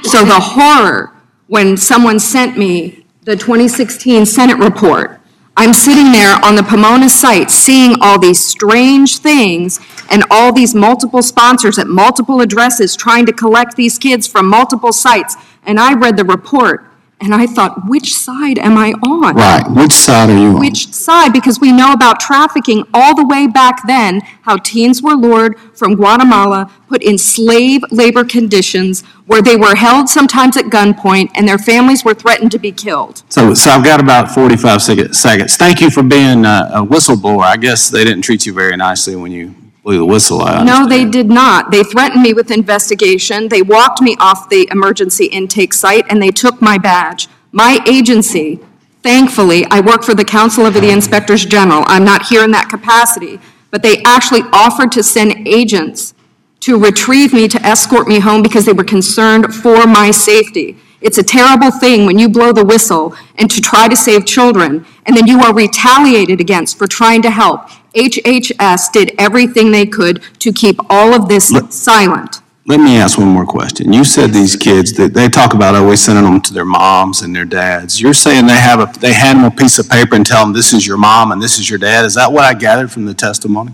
So 0.04 0.24
the 0.24 0.40
horror 0.40 1.14
when 1.48 1.76
someone 1.76 2.20
sent 2.20 2.58
me 2.58 3.06
the 3.24 3.36
2016 3.36 4.26
Senate 4.26 4.58
report, 4.58 5.17
I'm 5.60 5.74
sitting 5.74 6.12
there 6.12 6.38
on 6.46 6.56
the 6.56 6.62
Pomona 6.62 7.10
site, 7.10 7.50
seeing 7.50 7.96
all 8.00 8.20
these 8.20 8.40
strange 8.40 9.18
things 9.18 9.80
and 10.12 10.24
all 10.30 10.54
these 10.54 10.76
multiple 10.76 11.24
sponsors 11.24 11.80
at 11.80 11.88
multiple 11.88 12.42
addresses 12.42 12.96
trying 12.96 13.26
to 13.26 13.34
collect 13.34 13.76
these 13.76 13.98
kids 13.98 14.28
from 14.28 14.48
multiple 14.48 14.94
sites. 14.94 15.36
And 15.66 15.80
I 15.80 15.96
read 15.96 16.16
the 16.16 16.26
report, 16.26 16.87
and 17.20 17.34
I 17.34 17.48
thought, 17.48 17.88
which 17.88 18.16
side 18.16 18.60
am 18.60 18.78
I 18.78 18.92
on? 19.04 19.36
Right. 19.36 19.64
Which 19.70 19.94
side 19.94 20.30
are 20.30 20.38
you 20.38 20.50
on? 20.50 20.60
Which 20.60 20.94
side? 20.94 21.34
Because 21.34 21.60
we 21.60 21.72
know 21.72 21.92
about 21.92 22.20
trafficking 22.20 22.86
all 22.94 23.16
the 23.16 23.26
way 23.26 23.48
back 23.48 23.88
then, 23.88 24.22
how 24.44 24.58
teens 24.58 25.02
were 25.02 25.16
lured 25.16 25.60
from 25.74 25.96
Guatemala, 25.96 26.72
put 26.88 27.02
in 27.02 27.18
slave 27.18 27.82
labor 27.92 28.24
conditions, 28.24 29.04
where 29.26 29.42
they 29.42 29.56
were 29.56 29.76
held 29.76 30.08
sometimes 30.10 30.56
at 30.58 30.66
gunpoint, 30.66 31.32
and 31.36 31.48
their 31.48 31.58
families 31.58 32.06
were 32.06 32.14
threatened 32.14 32.52
to 32.52 32.60
be 32.60 32.72
killed. 32.72 33.24
So, 33.30 33.54
so 33.54 33.72
I've 33.72 33.84
got 33.84 34.00
about 34.00 34.32
45 34.32 34.82
seconds. 34.82 35.58
Thank 35.58 35.82
you 35.82 35.90
for 35.90 36.04
being 36.04 36.46
a 36.46 36.68
a 36.78 36.86
whistleblower. 36.86 37.44
I 37.44 37.58
guess 37.58 37.90
they 37.90 38.04
didn't 38.04 38.22
treat 38.22 38.46
you 38.46 38.54
very 38.54 38.78
nicely 38.78 39.16
when 39.16 39.32
you 39.32 39.56
blew 39.88 39.98
the 40.00 40.06
whistle. 40.06 40.42
I 40.42 40.64
No, 40.66 40.86
they 40.86 41.04
understand. 41.04 41.14
did 41.14 41.30
not. 41.30 41.72
They 41.72 41.82
threatened 41.82 42.22
me 42.22 42.34
with 42.34 42.52
investigation. 42.52 43.48
They 43.48 43.62
walked 43.62 44.02
me 44.02 44.18
off 44.20 44.50
the 44.50 44.68
emergency 44.70 45.26
intake 45.28 45.74
site, 45.74 46.06
and 46.10 46.22
they 46.22 46.30
took 46.30 46.62
my 46.62 46.78
badge. 46.78 47.30
My 47.54 47.80
agency, 47.88 48.60
thankfully, 49.02 49.66
I 49.72 49.80
work 49.80 50.04
for 50.04 50.14
the 50.14 50.26
Council 50.26 50.66
of 50.66 50.74
the 50.74 50.90
Inspectors 50.90 51.46
General. 51.46 51.86
I'm 51.88 52.04
not 52.04 52.26
here 52.26 52.44
in 52.44 52.52
that 52.52 52.68
capacity, 52.68 53.40
but 53.72 53.82
they 53.82 54.04
actually 54.04 54.42
offered 54.52 54.92
to 54.92 55.02
send 55.04 55.48
agents 55.48 56.14
to 56.60 56.78
retrieve 56.78 57.32
me, 57.32 57.48
to 57.48 57.66
escort 57.66 58.10
me 58.10 58.20
home 58.20 58.42
because 58.42 58.66
they 58.66 58.74
were 58.74 58.84
concerned 58.84 59.56
for 59.56 59.88
my 59.88 60.12
safety. 60.12 60.76
It's 61.00 61.20
a 61.20 61.24
terrible 61.24 61.72
thing 61.72 62.06
when 62.06 62.20
you 62.20 62.28
blow 62.28 62.52
the 62.52 62.66
whistle 62.66 63.16
and 63.36 63.50
to 63.52 63.62
try 63.62 63.88
to 63.88 63.96
save 63.96 64.26
children, 64.26 64.86
and 65.06 65.16
then 65.16 65.28
you 65.28 65.40
are 65.40 65.54
retaliated 65.54 66.42
against 66.42 66.78
for 66.78 66.88
trying 66.88 67.22
to 67.22 67.30
help. 67.30 67.70
HHS 67.98 68.92
did 68.92 69.14
everything 69.18 69.72
they 69.72 69.86
could 69.86 70.22
to 70.40 70.54
keep 70.54 70.78
all 70.90 71.14
of 71.14 71.28
this 71.28 71.52
silent. 71.70 72.42
Let 72.66 72.82
me 72.82 72.98
ask 72.98 73.18
one 73.18 73.30
more 73.30 73.46
question. 73.46 73.94
You 73.94 74.04
said 74.04 74.32
these 74.34 74.58
kids, 74.58 74.92
that 74.98 75.14
they 75.14 75.30
talk 75.30 75.54
about 75.54 75.74
always 75.74 76.02
sending 76.02 76.26
them 76.26 76.42
to 76.42 76.54
their 76.54 76.66
moms 76.66 77.22
and 77.22 77.34
their 77.34 77.46
dads. 77.46 78.02
You're 78.02 78.14
saying 78.14 78.46
they 78.46 78.60
have 78.60 78.80
a, 78.82 79.00
they 79.00 79.14
hand 79.14 79.40
them 79.40 79.46
a 79.46 79.52
piece 79.52 79.80
of 79.80 79.90
paper 79.90 80.16
and 80.16 80.26
tell 80.26 80.44
them, 80.44 80.54
this 80.54 80.74
is 80.74 80.86
your 80.86 80.98
mom 80.98 81.32
and 81.32 81.42
this 81.42 81.60
is 81.60 81.70
your 81.70 81.80
dad? 81.80 82.04
Is 82.06 82.16
that 82.16 82.32
what 82.32 82.44
I 82.44 82.54
gathered 82.54 82.92
from 82.92 83.06
the 83.06 83.14
testimony? 83.14 83.72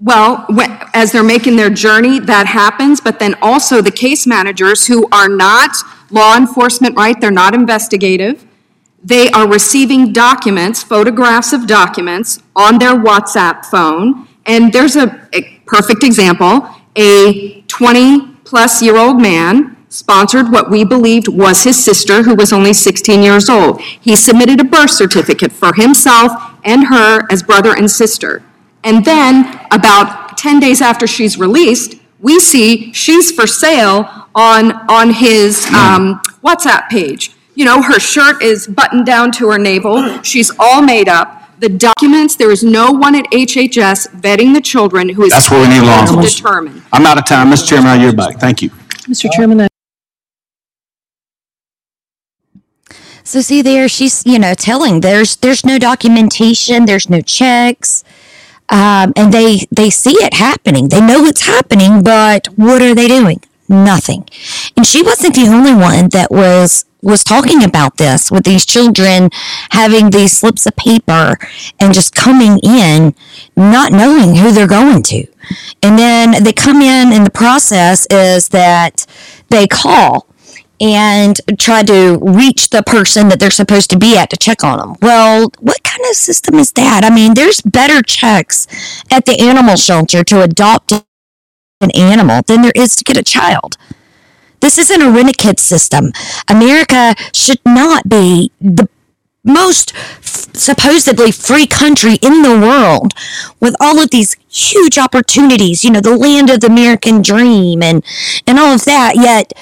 Well, 0.00 0.46
when- 0.48 0.78
as 0.94 1.12
they're 1.12 1.22
making 1.22 1.56
their 1.56 1.68
journey, 1.68 2.18
that 2.20 2.46
happens, 2.46 3.00
but 3.00 3.18
then 3.18 3.34
also 3.42 3.82
the 3.82 3.90
case 3.90 4.26
managers 4.26 4.86
who 4.86 5.06
are 5.12 5.28
not 5.28 5.76
law 6.10 6.36
enforcement, 6.36 6.96
right? 6.96 7.20
They're 7.20 7.30
not 7.30 7.54
investigative. 7.54 8.46
They 9.04 9.28
are 9.30 9.46
receiving 9.46 10.14
documents, 10.14 10.82
photographs 10.82 11.52
of 11.52 11.66
documents 11.66 12.38
on 12.56 12.78
their 12.78 12.94
WhatsApp 12.94 13.66
phone. 13.66 14.26
And 14.46 14.72
there's 14.72 14.96
a, 14.96 15.28
a 15.34 15.60
perfect 15.66 16.02
example. 16.02 16.66
A 16.96 17.62
20-plus-year-old 17.62 19.20
man 19.20 19.76
sponsored 19.90 20.50
what 20.50 20.70
we 20.70 20.84
believed 20.84 21.28
was 21.28 21.64
his 21.64 21.82
sister, 21.84 22.22
who 22.22 22.34
was 22.34 22.52
only 22.52 22.72
16 22.72 23.22
years 23.22 23.50
old. 23.50 23.80
He 23.80 24.16
submitted 24.16 24.60
a 24.60 24.64
birth 24.64 24.90
certificate 24.90 25.52
for 25.52 25.74
himself 25.74 26.32
and 26.64 26.86
her 26.86 27.30
as 27.30 27.42
brother 27.42 27.74
and 27.76 27.90
sister. 27.90 28.42
And 28.82 29.04
then, 29.04 29.60
about 29.70 30.36
10 30.38 30.60
days 30.60 30.80
after 30.80 31.06
she's 31.06 31.38
released, 31.38 31.96
we 32.20 32.40
see 32.40 32.92
she's 32.92 33.30
for 33.30 33.46
sale 33.46 34.28
on, 34.34 34.72
on 34.88 35.12
his 35.12 35.66
um, 35.66 36.20
WhatsApp 36.42 36.88
page. 36.88 37.33
You 37.54 37.64
know, 37.64 37.82
her 37.82 38.00
shirt 38.00 38.42
is 38.42 38.66
buttoned 38.66 39.06
down 39.06 39.30
to 39.32 39.50
her 39.50 39.58
navel, 39.58 40.22
she's 40.22 40.50
all 40.58 40.82
made 40.82 41.08
up. 41.08 41.40
The 41.60 41.68
documents, 41.68 42.34
there 42.36 42.50
is 42.50 42.64
no 42.64 42.90
one 42.90 43.14
at 43.14 43.24
HHS 43.26 44.08
vetting 44.20 44.54
the 44.54 44.60
children 44.60 45.08
who 45.08 45.22
is. 45.22 45.30
That's 45.32 45.50
where 45.50 45.62
we 45.62 45.68
need 45.72 45.82
law 45.86 46.04
to 46.04 46.14
enforcement. 46.14 46.36
determine. 46.36 46.82
I'm 46.92 47.06
out 47.06 47.16
of 47.16 47.24
time. 47.26 47.48
Mr. 47.50 47.68
Chairman, 47.68 47.86
I 47.90 48.02
yield 48.02 48.16
back. 48.16 48.38
Thank 48.40 48.60
you. 48.60 48.70
Mr. 49.08 49.30
Chairman, 49.32 49.60
I 49.62 49.68
So 53.22 53.40
see 53.40 53.62
there, 53.62 53.88
she's 53.88 54.26
you 54.26 54.38
know 54.38 54.52
telling 54.54 55.00
there's 55.00 55.36
there's 55.36 55.64
no 55.64 55.78
documentation, 55.78 56.84
there's 56.84 57.08
no 57.08 57.20
checks, 57.22 58.04
um, 58.68 59.12
and 59.16 59.32
they 59.32 59.66
they 59.74 59.90
see 59.90 60.12
it 60.26 60.34
happening. 60.34 60.88
They 60.88 61.00
know 61.00 61.24
it's 61.24 61.42
happening, 61.46 62.02
but 62.02 62.48
what 62.56 62.82
are 62.82 62.94
they 62.94 63.08
doing? 63.08 63.40
Nothing. 63.68 64.28
And 64.76 64.84
she 64.86 65.02
wasn't 65.02 65.34
the 65.36 65.46
only 65.48 65.72
one 65.74 66.10
that 66.10 66.30
was 66.30 66.84
was 67.04 67.24
talking 67.24 67.64
about 67.64 67.98
this 67.98 68.30
with 68.30 68.44
these 68.44 68.66
children 68.66 69.30
having 69.70 70.10
these 70.10 70.32
slips 70.32 70.66
of 70.66 70.76
paper 70.76 71.38
and 71.80 71.94
just 71.94 72.14
coming 72.14 72.58
in 72.64 73.14
not 73.56 73.92
knowing 73.92 74.36
who 74.36 74.52
they're 74.52 74.66
going 74.66 75.02
to. 75.04 75.26
And 75.82 75.98
then 75.98 76.42
they 76.42 76.52
come 76.52 76.82
in 76.82 77.12
and 77.12 77.26
the 77.26 77.30
process 77.30 78.06
is 78.10 78.48
that 78.50 79.06
they 79.50 79.66
call 79.68 80.26
and 80.80 81.40
try 81.58 81.82
to 81.84 82.18
reach 82.20 82.70
the 82.70 82.82
person 82.82 83.28
that 83.28 83.40
they're 83.40 83.50
supposed 83.50 83.90
to 83.90 83.98
be 83.98 84.18
at 84.18 84.30
to 84.30 84.36
check 84.36 84.64
on 84.64 84.78
them. 84.78 84.96
Well, 85.02 85.50
what 85.60 85.82
kind 85.84 86.02
of 86.10 86.16
system 86.16 86.56
is 86.56 86.72
that? 86.72 87.02
I 87.04 87.14
mean, 87.14 87.34
there's 87.34 87.60
better 87.62 88.02
checks 88.02 88.66
at 89.10 89.26
the 89.26 89.40
animal 89.40 89.76
shelter 89.76 90.24
to 90.24 90.42
adopt 90.42 90.92
an 91.80 91.90
animal 91.92 92.42
than 92.46 92.62
there 92.62 92.72
is 92.74 92.96
to 92.96 93.04
get 93.04 93.16
a 93.16 93.22
child. 93.22 93.76
This 94.64 94.78
isn't 94.78 95.02
a 95.02 95.10
rent-a-kid 95.10 95.60
system. 95.60 96.10
America 96.48 97.14
should 97.34 97.60
not 97.66 98.08
be 98.08 98.50
the 98.62 98.88
most 99.44 99.92
f- 99.94 100.56
supposedly 100.56 101.32
free 101.32 101.66
country 101.66 102.14
in 102.22 102.40
the 102.40 102.58
world 102.58 103.12
with 103.60 103.76
all 103.78 104.00
of 104.00 104.08
these 104.08 104.36
huge 104.48 104.96
opportunities, 104.96 105.84
you 105.84 105.90
know, 105.90 106.00
the 106.00 106.16
land 106.16 106.48
of 106.48 106.60
the 106.60 106.68
American 106.68 107.20
dream 107.20 107.82
and 107.82 108.02
and 108.46 108.58
all 108.58 108.72
of 108.72 108.86
that. 108.86 109.16
Yet 109.16 109.52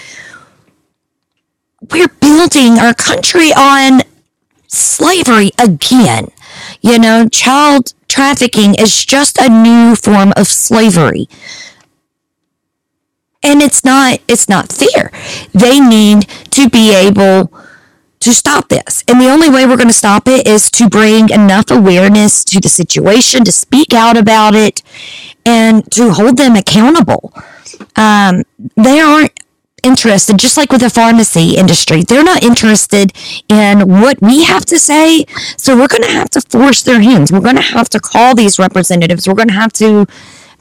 we're 1.90 2.14
building 2.21 2.78
our 2.78 2.94
country 2.94 3.52
on 3.52 4.02
slavery 4.68 5.50
again. 5.59 6.28
You 6.80 7.00
know, 7.00 7.28
child 7.28 7.92
trafficking 8.06 8.76
is 8.76 9.04
just 9.04 9.37
a 9.38 9.49
new 9.49 9.97
form 9.97 10.32
of 10.37 10.47
slavery. 10.47 11.28
And 13.42 13.61
it's 13.61 13.84
not 13.84 14.20
it's 14.28 14.49
not 14.49 14.72
fair. 14.72 15.11
They 15.52 15.80
need 15.80 16.28
to 16.50 16.70
be 16.70 16.94
able 16.94 17.52
to 18.20 18.32
stop 18.32 18.68
this. 18.68 19.02
And 19.09 19.20
the 19.20 19.28
only 19.28 19.48
way 19.48 19.66
we're 19.66 19.76
going 19.76 19.88
to 19.88 19.92
stop 19.92 20.28
it 20.28 20.46
is 20.46 20.70
to 20.72 20.88
bring 20.88 21.28
enough 21.31 21.70
awareness 21.70 22.44
to 22.44 22.61
the 22.61 22.68
situation, 22.68 23.42
to 23.44 23.50
speak 23.50 23.92
out 23.92 24.16
about 24.16 24.55
it, 24.55 24.81
and 25.44 25.90
to 25.90 26.12
hold 26.12 26.37
them 26.37 26.55
accountable. 26.55 27.33
Um, 27.96 28.44
they 28.76 29.00
aren't 29.00 29.33
interested, 29.83 30.38
just 30.38 30.57
like 30.57 30.70
with 30.70 30.83
the 30.83 30.90
pharmacy 30.90 31.57
industry, 31.57 32.02
they're 32.02 32.22
not 32.22 32.44
interested 32.44 33.12
in 33.48 33.88
what 34.00 34.22
we 34.22 34.44
have 34.44 34.64
to 34.66 34.78
say. 34.78 35.24
So 35.57 35.76
we're 35.76 35.88
going 35.88 36.05
to 36.05 36.12
have 36.12 36.31
to 36.31 36.40
force 36.40 36.83
their 36.83 37.00
hands. 37.00 37.33
We're 37.33 37.40
going 37.40 37.57
to 37.57 37.62
have 37.62 37.88
to 37.90 38.00
call 38.00 38.35
these 38.35 38.59
representatives. 38.59 39.26
We're 39.26 39.35
going 39.35 39.48
to 39.48 39.55
have 39.55 39.72
to 39.74 40.07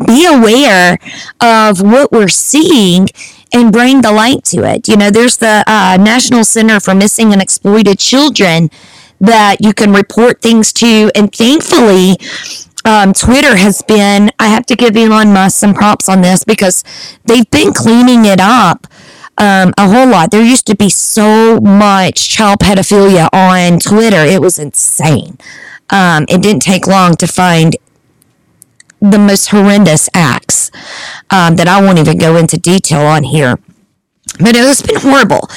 be 0.06 0.26
aware 0.26 0.98
of 1.40 1.82
what 1.82 2.12
we're 2.12 2.28
seeing 2.28 3.08
and 3.54 3.72
bring 3.72 4.02
the 4.02 4.12
light 4.12 4.44
to 4.46 4.64
it. 4.64 4.88
You 4.88 4.98
know, 4.98 5.10
there's 5.10 5.38
the 5.38 5.64
uh, 5.68 5.98
National 6.00 6.44
Center 6.44 6.80
for 6.80 6.96
Missing 6.96 7.34
and 7.34 7.42
Exploited 7.42 8.00
Children 8.00 8.70
that 9.20 9.58
you 9.60 9.74
can 9.74 9.94
report 9.94 10.42
things 10.42 10.74
to. 10.74 11.12
And 11.14 11.34
thankfully, 11.34 12.18
um, 12.86 13.14
Twitter 13.14 13.58
has 13.58 13.82
been, 13.84 14.32
I 14.40 14.48
have 14.48 14.66
to 14.68 14.76
give 14.76 14.96
Elon 14.96 15.34
Musk 15.34 15.60
some 15.60 15.74
props 15.74 16.10
on 16.10 16.22
this 16.22 16.44
because 16.44 16.84
they've 17.26 17.50
been 17.52 17.74
cleaning 17.74 18.26
it 18.26 18.40
up 18.40 18.88
um, 19.38 19.74
a 19.78 19.88
whole 19.88 20.08
lot. 20.08 20.32
There 20.32 20.44
used 20.44 20.68
to 20.68 20.76
be 20.76 20.90
so 20.90 21.60
much 21.60 22.30
child 22.30 22.60
pedophilia 22.60 23.30
on 23.34 23.80
Twitter. 23.80 24.26
It 24.26 24.42
was 24.42 24.58
insane. 24.58 25.38
Um, 25.90 26.26
it 26.30 26.42
didn't 26.42 26.62
take 26.62 26.88
long 26.88 27.16
to 27.18 27.28
find 27.28 27.76
the 29.02 29.18
most 29.18 29.48
horrendous 29.48 30.10
acts 30.14 30.72
um, 31.32 31.56
that 31.56 31.68
I 31.68 31.82
won't 31.82 32.00
even 32.00 32.18
go 32.18 32.38
into 32.38 32.58
detail 32.58 33.02
on 33.02 33.24
here. 33.24 33.60
But 34.40 34.56
it 34.56 34.64
has 34.64 34.82
been 34.82 35.00
horrible. 35.00 35.50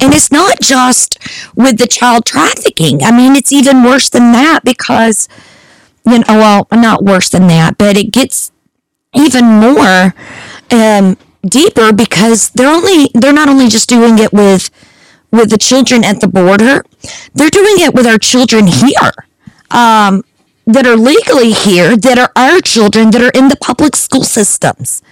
And 0.00 0.14
it's 0.14 0.30
not 0.30 0.60
just 0.60 1.18
with 1.54 1.78
the 1.78 1.86
child 1.86 2.24
trafficking. 2.24 3.02
I 3.02 3.10
mean, 3.10 3.36
it's 3.36 3.52
even 3.52 3.82
worse 3.82 4.08
than 4.08 4.32
that 4.32 4.60
because, 4.64 5.28
you 6.06 6.18
know, 6.18 6.24
well, 6.28 6.68
not 6.72 7.04
worse 7.04 7.28
than 7.28 7.48
that, 7.48 7.76
but 7.76 7.96
it 7.96 8.12
gets 8.12 8.52
even 9.14 9.44
more 9.44 10.14
um, 10.70 11.18
deeper 11.46 11.92
because 11.92 12.50
they're 12.50 12.72
only, 12.72 13.10
they're 13.14 13.32
not 13.32 13.48
only 13.48 13.68
just 13.68 13.88
doing 13.88 14.18
it 14.18 14.32
with, 14.32 14.70
with 15.30 15.50
the 15.50 15.58
children 15.58 16.04
at 16.04 16.20
the 16.20 16.28
border, 16.28 16.84
they're 17.34 17.50
doing 17.50 17.74
it 17.78 17.94
with 17.94 18.06
our 18.06 18.18
children 18.18 18.66
here. 18.66 19.12
Um, 19.70 20.24
that 20.66 20.86
are 20.86 20.96
legally 20.96 21.52
here, 21.52 21.96
that 21.96 22.18
are 22.18 22.32
our 22.36 22.60
children, 22.60 23.10
that 23.10 23.22
are 23.22 23.30
in 23.34 23.48
the 23.48 23.56
public 23.56 23.96
school 23.96 24.24
systems. 24.24 25.02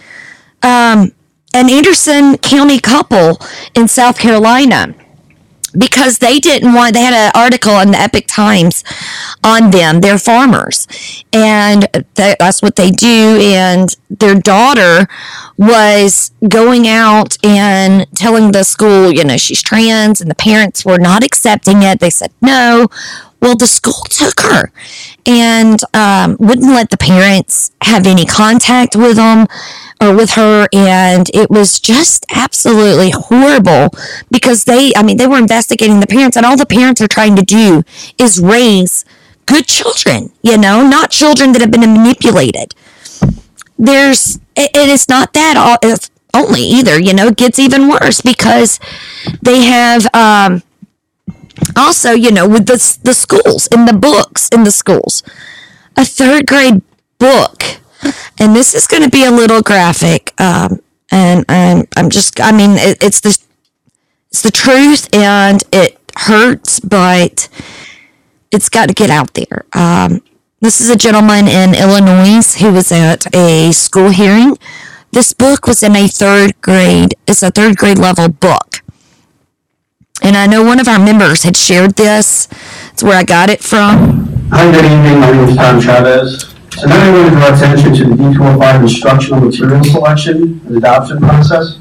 Um, 0.63 1.13
an 1.53 1.69
Anderson 1.69 2.39
County 2.39 2.79
couple 2.79 3.41
in 3.75 3.89
South 3.89 4.19
Carolina 4.19 4.95
because 5.77 6.19
they 6.19 6.39
didn't 6.39 6.75
want 6.75 6.95
they 6.95 7.03
had 7.03 7.15
an 7.15 7.33
article 7.35 7.79
in 7.79 7.93
the 7.93 7.99
Epoch 7.99 8.25
Times 8.27 8.83
on 9.45 9.71
them 9.71 10.01
they're 10.01 10.19
farmers. 10.19 10.87
And 11.33 11.87
th- 12.15 12.37
that's 12.39 12.61
what 12.63 12.77
they 12.77 12.91
do 12.91 13.39
and 13.41 13.97
their 14.09 14.35
daughter 14.35 15.09
was 15.57 16.33
going 16.49 16.89
out 16.89 17.37
and 17.45 18.07
telling 18.17 18.53
the 18.53 18.65
school 18.65 19.13
you 19.13 19.25
know 19.25 19.37
she's 19.37 19.63
trans 19.63 20.21
and 20.21 20.31
the 20.31 20.35
parents 20.35 20.85
were 20.85 20.99
not 20.99 21.25
accepting 21.25 21.83
it. 21.83 22.01
They 22.01 22.11
said 22.11 22.33
no 22.41 22.89
well, 23.41 23.57
the 23.57 23.67
school 23.67 24.05
took 24.11 24.41
her 24.41 24.71
and 25.27 25.81
um, 25.95 26.37
wouldn't 26.39 26.69
let 26.69 26.91
the 26.91 26.97
parents 26.97 27.73
have 27.83 28.07
any 28.07 28.27
contact 28.27 28.95
with 28.97 29.17
them 29.17 29.47
or 30.01 30.15
with 30.15 30.33
her. 30.33 30.69
And 30.73 31.31
it 31.33 31.51
was 31.51 31.81
just 31.81 32.27
absolutely 32.31 33.11
horrible 33.11 33.91
because 34.31 34.65
they, 34.65 34.93
I 34.97 35.03
mean, 35.03 35.17
they 35.17 35.27
were 35.27 35.39
investigating 35.39 36.01
the 36.01 36.07
parents, 36.07 36.37
and 36.37 36.45
all 36.45 36.57
the 36.57 36.67
parents 36.67 37.01
are 37.01 37.09
trying 37.09 37.37
to 37.37 37.43
do 37.43 37.83
is 38.19 38.41
raise 38.41 39.05
good 39.47 39.67
children, 39.67 40.31
you 40.43 40.57
know, 40.57 40.87
not 40.87 41.11
children 41.11 41.53
that 41.53 41.61
have 41.61 41.71
been 41.71 41.81
manipulated. 41.81 42.75
There's, 43.79 44.37
it, 44.55 44.71
it's 44.75 45.09
not 45.09 45.33
that 45.33 45.57
all, 45.57 45.99
only 46.35 46.61
either, 46.61 47.01
you 47.01 47.13
know, 47.13 47.29
it 47.29 47.37
gets 47.37 47.59
even 47.59 47.89
worse 47.89 48.21
because 48.21 48.79
they 49.43 49.63
have, 49.63 50.07
um, 50.15 50.63
also, 51.77 52.13
you 52.13 52.31
know, 52.31 52.49
with 52.49 52.67
the, 52.67 52.99
the 53.03 53.15
schools, 53.15 53.67
in 53.69 53.85
the 53.85 53.93
books, 53.93 54.49
in 54.53 54.65
the 54.65 54.71
schools, 54.71 55.23
a 55.97 56.05
third 56.05 56.47
grade 56.47 56.83
book. 57.19 57.63
And 58.39 58.57
this 58.57 58.75
is 58.75 58.87
going 58.87 59.03
to 59.03 59.11
be 59.11 59.25
a 59.25 59.31
little 59.31 59.63
graphic. 59.63 60.33
Um, 60.41 60.81
and, 61.11 61.45
and 61.49 61.87
I'm 61.97 62.09
just, 62.11 62.41
I 62.41 62.53
mean, 62.53 62.73
it, 62.73 63.03
it's 63.03 63.21
the, 63.21 63.37
it's 64.31 64.43
the 64.43 64.51
truth 64.51 65.13
and 65.15 65.63
it 65.73 65.99
hurts, 66.17 66.81
but 66.81 67.49
it's 68.51 68.69
got 68.69 68.89
to 68.89 68.95
get 68.95 69.11
out 69.11 69.35
there. 69.35 69.65
Um, 69.73 70.23
this 70.61 70.81
is 70.81 70.91
a 70.91 70.97
gentleman 70.97 71.49
in 71.49 71.75
Illinois 71.75 72.55
who 72.59 72.73
was 72.73 72.93
at 72.93 73.35
a 73.35 73.73
school 73.73 74.11
hearing. 74.11 74.57
This 75.13 75.33
book 75.33 75.67
was 75.67 75.83
in 75.83 75.97
a 75.97 76.07
third 76.07 76.61
grade, 76.61 77.15
it's 77.27 77.43
a 77.43 77.51
third 77.51 77.77
grade 77.77 77.99
level 77.99 78.29
book. 78.29 78.80
And 80.23 80.37
I 80.37 80.47
know 80.47 80.63
one 80.63 80.81
of 80.81 80.89
our 80.89 80.99
members 80.99 81.43
had 81.45 81.57
shared 81.57 81.95
this. 81.97 82.47
It's 82.93 83.03
where 83.03 83.17
I 83.17 83.25
got 83.25 83.49
it 83.49 83.63
from. 83.63 84.27
Hi, 84.51 84.71
good 84.71 84.85
evening. 84.85 85.21
My 85.21 85.31
name 85.31 85.49
is 85.49 85.57
Tom 85.57 85.81
Chavez. 85.81 86.55
Tonight 86.71 86.97
I'm 87.01 87.15
going 87.15 87.31
to 87.31 87.37
draw 87.37 87.55
attention 87.55 87.95
to 87.95 88.05
the 88.05 88.15
D205 88.15 88.83
instructional 88.83 89.41
material 89.41 89.83
selection 89.85 90.61
and 90.67 90.77
adoption 90.77 91.19
process. 91.21 91.79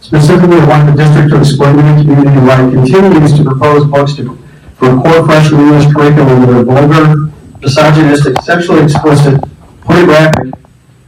Specifically, 0.00 0.56
I 0.56 0.66
want 0.66 0.90
the 0.90 1.02
district 1.02 1.30
to 1.30 1.38
explain 1.38 1.76
to 1.76 1.82
the 1.82 2.02
community 2.02 2.40
why 2.46 2.66
it 2.66 2.72
continues 2.72 3.36
to 3.36 3.44
propose 3.44 3.86
books 3.86 4.14
to, 4.14 4.36
for 4.76 5.00
core 5.02 5.24
freshman 5.24 5.60
English 5.60 5.92
curriculum 5.92 6.40
that 6.40 6.50
are 6.50 6.64
vulgar, 6.64 7.32
misogynistic, 7.60 8.40
sexually 8.42 8.82
explicit, 8.82 9.40
pornographic, 9.82 10.54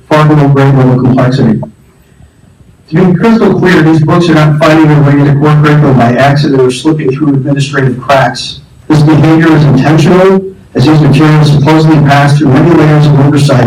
far 0.08 0.28
below 0.28 0.52
grade 0.52 0.74
level 0.74 1.02
complexity. 1.02 1.60
To 2.92 3.10
be 3.10 3.18
crystal 3.18 3.58
clear, 3.58 3.82
these 3.82 4.04
books 4.04 4.28
are 4.28 4.34
not 4.34 4.60
finding 4.60 4.86
their 4.86 5.02
way 5.02 5.18
into 5.18 5.40
core 5.40 5.56
curriculum 5.64 5.96
by 5.96 6.12
accident 6.12 6.60
or 6.60 6.70
slipping 6.70 7.10
through 7.10 7.28
administrative 7.28 7.98
cracks. 7.98 8.60
This 8.86 9.00
behavior 9.00 9.50
is 9.50 9.64
intentional, 9.64 10.54
as 10.74 10.84
these 10.84 11.00
materials 11.00 11.52
supposedly 11.56 11.96
pass 12.04 12.36
through 12.36 12.48
many 12.48 12.68
layers 12.76 13.06
of 13.06 13.18
oversight 13.20 13.64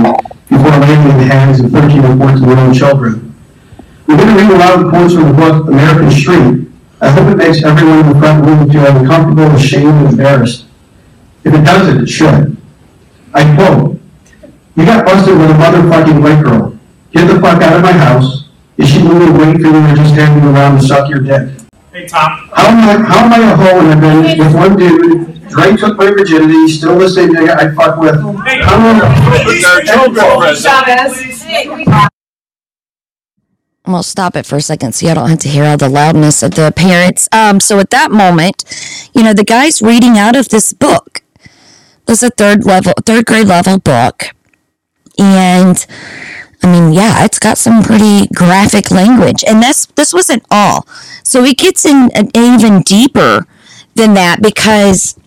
before 0.48 0.70
landing 0.70 1.10
in 1.10 1.18
the 1.18 1.34
hands 1.34 1.60
of 1.60 1.72
13 1.72 2.06
and 2.06 2.22
14 2.22 2.44
year 2.48 2.60
old 2.60 2.78
children. 2.78 3.34
We're 4.06 4.18
going 4.18 4.30
to 4.30 4.44
read 4.44 4.52
a 4.52 4.58
lot 4.60 4.80
of 4.80 4.90
quotes 4.92 5.16
from 5.16 5.24
the 5.24 5.34
book 5.34 5.70
American 5.70 6.12
Street. 6.12 6.68
I 7.02 7.10
hope 7.10 7.28
it 7.34 7.38
makes 7.38 7.64
everyone 7.64 8.06
in 8.06 8.14
the 8.14 8.20
front 8.20 8.46
room 8.46 8.70
feel 8.70 8.86
uncomfortable, 8.86 9.50
ashamed, 9.56 10.06
and 10.06 10.10
embarrassed. 10.10 10.66
If 11.44 11.52
it 11.52 11.66
doesn't, 11.66 12.04
it 12.04 12.08
should. 12.08 12.56
I 13.34 13.56
quote, 13.56 14.00
You 14.76 14.86
got 14.86 15.04
busted 15.04 15.36
with 15.36 15.50
a 15.50 15.54
motherfucking 15.56 16.22
white 16.22 16.44
girl. 16.44 16.78
Get 17.12 17.26
the 17.26 17.42
fuck 17.42 17.64
out 17.64 17.78
of 17.78 17.82
my 17.82 17.92
house. 17.92 18.45
Is 18.78 18.90
she 18.90 19.00
really 19.02 19.32
waiting 19.32 19.62
for 19.62 19.68
you 19.70 19.78
or 19.92 19.96
just 19.96 20.14
standing 20.14 20.44
around 20.50 20.76
and 20.78 20.84
suck 20.84 21.10
your 21.10 21.20
dick? 21.20 21.50
Hey, 21.94 22.06
Tom. 22.08 22.50
How 22.54 22.68
am 22.68 22.78
I, 23.04 23.08
how 23.08 23.26
am 23.26 23.34
I 23.34 23.52
a 23.52 23.56
hoe 23.56 23.78
when 23.78 23.88
I've 23.92 24.02
been 24.02 24.38
with 24.38 24.54
one 24.54 24.76
dude, 24.76 25.48
Dre 25.50 25.76
took 25.78 25.98
my 25.98 26.08
virginity, 26.12 26.68
still 26.68 27.00
the 27.00 27.08
same 27.10 27.30
nigga 27.30 27.56
I 27.56 27.74
fuck 27.74 27.98
with? 28.00 28.16
Hey, 28.46 28.62
How 28.62 28.76
am 28.76 29.02
I- 29.02 29.44
Police 29.44 29.66
are 29.66 29.82
children, 29.82 30.26
I'm 33.86 33.92
gonna 33.92 34.04
stop 34.04 34.36
it 34.36 34.46
for 34.48 34.56
a 34.56 34.62
second 34.62 34.94
so 34.96 35.08
you 35.08 35.14
don't 35.14 35.30
have 35.30 35.40
to 35.40 35.48
hear 35.48 35.64
all 35.64 35.78
the 35.78 35.88
loudness 35.88 36.42
of 36.42 36.56
the 36.56 36.72
parents. 36.76 37.30
Um, 37.32 37.60
so 37.60 37.78
at 37.80 37.92
that 37.92 38.10
moment, 38.12 38.64
you 39.14 39.22
know, 39.22 39.32
the 39.34 39.44
guy's 39.44 39.80
reading 39.82 40.18
out 40.18 40.36
of 40.36 40.50
this 40.50 40.74
book. 40.74 41.22
It's 42.08 42.24
a 42.24 42.32
third 42.32 42.66
level, 42.66 42.94
third 43.06 43.26
grade 43.28 43.48
level 43.48 43.78
book, 43.78 44.32
and 45.20 45.86
I 46.64 46.72
mean, 46.72 46.94
yeah, 46.94 47.24
it's 47.26 47.40
got 47.40 47.58
some 47.58 47.84
pretty 47.84 48.28
graphic 48.34 48.92
language, 48.92 49.44
and 49.48 49.62
that's 49.62 49.86
this 49.88 50.14
wasn't 50.14 50.44
all. 50.50 50.88
So 51.24 51.44
it 51.44 51.58
gets 51.58 51.86
in 51.86 52.10
an, 52.16 52.30
even 52.36 52.82
deeper 52.82 53.46
than 53.96 54.14
that 54.16 54.42
because 54.42 55.18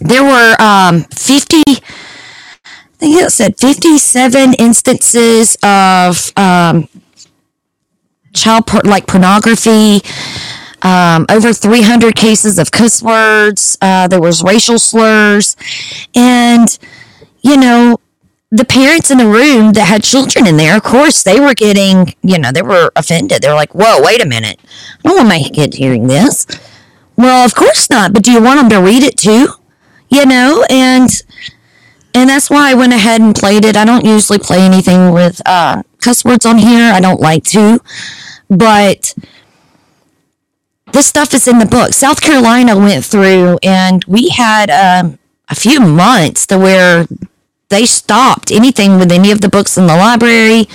there 0.00 0.22
were 0.24 0.56
um, 0.60 1.04
50 1.14 1.62
I 1.66 2.98
think 2.98 3.20
it 3.22 3.30
said 3.30 3.56
57 3.58 4.54
instances 4.54 5.56
of 5.62 6.32
um, 6.36 6.88
child 8.34 8.66
por- 8.66 8.82
like 8.84 9.06
pornography, 9.06 10.00
um, 10.82 11.26
over 11.30 11.52
300 11.52 12.14
cases 12.16 12.58
of 12.58 12.70
cuss 12.70 13.02
words. 13.02 13.78
Uh, 13.80 14.08
there 14.08 14.20
was 14.20 14.42
racial 14.42 14.78
slurs, 14.78 15.56
and 16.14 16.78
you 17.42 17.56
know 17.56 17.98
the 18.50 18.64
parents 18.64 19.10
in 19.10 19.18
the 19.18 19.26
room 19.26 19.72
that 19.72 19.84
had 19.84 20.02
children 20.02 20.46
in 20.46 20.56
there. 20.56 20.76
Of 20.76 20.82
course, 20.82 21.22
they 21.22 21.38
were 21.38 21.54
getting 21.54 22.14
you 22.22 22.38
know 22.38 22.52
they 22.52 22.62
were 22.62 22.90
offended. 22.96 23.42
They 23.42 23.48
were 23.48 23.54
like, 23.54 23.74
"Whoa, 23.74 24.00
wait 24.02 24.22
a 24.22 24.26
minute! 24.26 24.58
I 25.04 25.08
don't 25.08 25.16
want 25.16 25.28
my 25.28 25.42
kid 25.52 25.74
hearing 25.74 26.06
this." 26.06 26.46
Well, 27.16 27.44
of 27.44 27.54
course 27.54 27.90
not. 27.90 28.12
But 28.12 28.22
do 28.22 28.32
you 28.32 28.40
want 28.42 28.60
them 28.60 28.70
to 28.70 28.84
read 28.84 29.02
it 29.02 29.16
too? 29.16 29.48
You 30.08 30.24
know, 30.24 30.64
and 30.70 31.10
and 32.14 32.30
that's 32.30 32.48
why 32.48 32.70
I 32.70 32.74
went 32.74 32.92
ahead 32.92 33.20
and 33.20 33.34
played 33.34 33.64
it. 33.64 33.76
I 33.76 33.84
don't 33.84 34.04
usually 34.04 34.38
play 34.38 34.60
anything 34.60 35.12
with 35.12 35.42
uh, 35.44 35.82
cuss 36.00 36.24
words 36.24 36.46
on 36.46 36.58
here. 36.58 36.92
I 36.92 37.00
don't 37.00 37.20
like 37.20 37.44
to, 37.44 37.80
but 38.48 39.14
this 40.92 41.06
stuff 41.06 41.34
is 41.34 41.46
in 41.46 41.58
the 41.58 41.66
book. 41.66 41.92
South 41.92 42.22
Carolina 42.22 42.76
went 42.78 43.04
through, 43.04 43.58
and 43.62 44.02
we 44.06 44.30
had 44.30 44.70
um, 44.70 45.18
a 45.50 45.54
few 45.54 45.80
months 45.80 46.46
to 46.46 46.58
where 46.58 47.06
they 47.68 47.86
stopped 47.86 48.50
anything 48.50 48.98
with 48.98 49.12
any 49.12 49.30
of 49.30 49.40
the 49.40 49.48
books 49.48 49.76
in 49.76 49.86
the 49.86 49.96
library, 49.96 50.66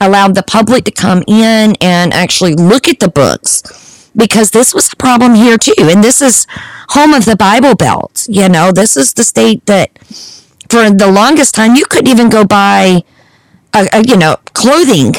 allowed 0.00 0.34
the 0.34 0.42
public 0.42 0.84
to 0.84 0.90
come 0.90 1.22
in 1.26 1.74
and 1.80 2.12
actually 2.14 2.54
look 2.54 2.88
at 2.88 3.00
the 3.00 3.08
books 3.08 4.10
because 4.16 4.50
this 4.50 4.72
was 4.72 4.92
a 4.92 4.96
problem 4.96 5.34
here 5.34 5.58
too. 5.58 5.74
And 5.78 6.02
this 6.02 6.22
is 6.22 6.46
home 6.90 7.14
of 7.14 7.24
the 7.24 7.36
Bible 7.36 7.74
Belt. 7.74 8.26
You 8.28 8.48
know, 8.48 8.72
this 8.72 8.96
is 8.96 9.14
the 9.14 9.24
state 9.24 9.66
that 9.66 9.90
for 10.68 10.88
the 10.90 11.10
longest 11.10 11.54
time 11.54 11.74
you 11.74 11.84
couldn't 11.84 12.08
even 12.08 12.28
go 12.28 12.44
buy, 12.44 13.02
a, 13.74 13.88
a, 13.92 14.02
you 14.06 14.16
know, 14.16 14.36
clothing 14.54 15.14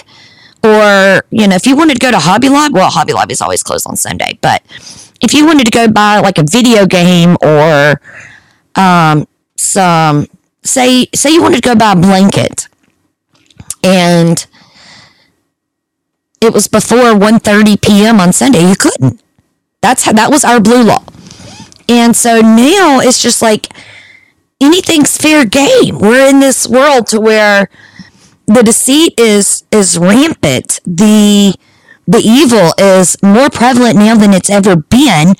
or 0.64 1.26
you 1.32 1.48
know 1.48 1.56
if 1.56 1.66
you 1.66 1.76
wanted 1.76 1.96
to 1.96 2.00
go 2.00 2.12
to 2.12 2.20
hobby 2.20 2.48
lobby 2.48 2.74
well 2.74 2.90
hobby 2.90 3.14
lobby 3.14 3.34
is 3.34 3.42
always 3.42 3.64
closed 3.64 3.88
on 3.88 3.96
sunday 3.96 4.38
but 4.42 4.62
if 5.20 5.34
you 5.34 5.44
wanted 5.46 5.66
to 5.66 5.72
go 5.72 5.88
buy 5.88 6.20
like 6.20 6.38
a 6.38 6.44
video 6.44 6.86
game 6.86 7.36
or 7.42 8.00
um 8.76 9.28
some 9.56 10.28
say 10.64 11.08
say 11.14 11.32
you 11.32 11.42
wanted 11.42 11.64
to 11.64 11.70
go 11.70 11.76
buy 11.76 11.94
a 11.94 11.96
blanket 11.96 12.68
and 13.84 14.46
it 16.40 16.54
was 16.54 16.68
before 16.68 17.14
1.30 17.14 17.82
p.m 17.82 18.20
on 18.20 18.32
sunday 18.32 18.68
you 18.68 18.76
couldn't 18.76 19.22
that's 19.82 20.04
how 20.04 20.14
that 20.14 20.30
was 20.30 20.44
our 20.44 20.60
blue 20.60 20.84
law 20.84 21.04
and 21.90 22.16
so 22.16 22.42
now 22.42 23.00
it's 23.00 23.22
just 23.22 23.42
like 23.42 23.68
anything's 24.60 25.18
fair 25.18 25.46
game 25.46 25.98
we're 25.98 26.28
in 26.28 26.40
this 26.40 26.68
world 26.68 27.08
to 27.08 27.20
where 27.20 27.70
the 28.54 28.64
deceit 28.64 29.20
is 29.20 29.64
is 29.72 29.98
rampant. 29.98 30.80
The 30.86 31.56
the 32.08 32.20
evil 32.20 32.74
is 32.78 33.16
more 33.24 33.50
prevalent 33.50 33.96
now 33.98 34.16
than 34.16 34.34
it's 34.34 34.50
ever 34.50 34.76
been. 34.76 35.36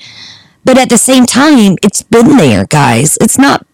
But 0.64 0.78
at 0.78 0.88
the 0.88 0.98
same 0.98 1.26
time, 1.26 1.76
it's 1.82 2.02
been 2.02 2.36
there, 2.36 2.64
guys. 2.66 3.18
It's 3.20 3.36
not 3.36 3.66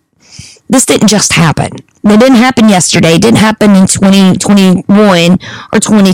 this 0.68 0.85
didn't 0.85 1.09
just 1.09 1.33
happen. 1.33 1.76
It 1.76 2.20
didn't 2.20 2.37
happen 2.37 2.68
yesterday. 2.68 3.14
It 3.14 3.22
didn't 3.22 3.38
happen 3.38 3.74
in 3.74 3.87
2021 3.87 5.38
or 5.72 5.81
20. 5.81 6.12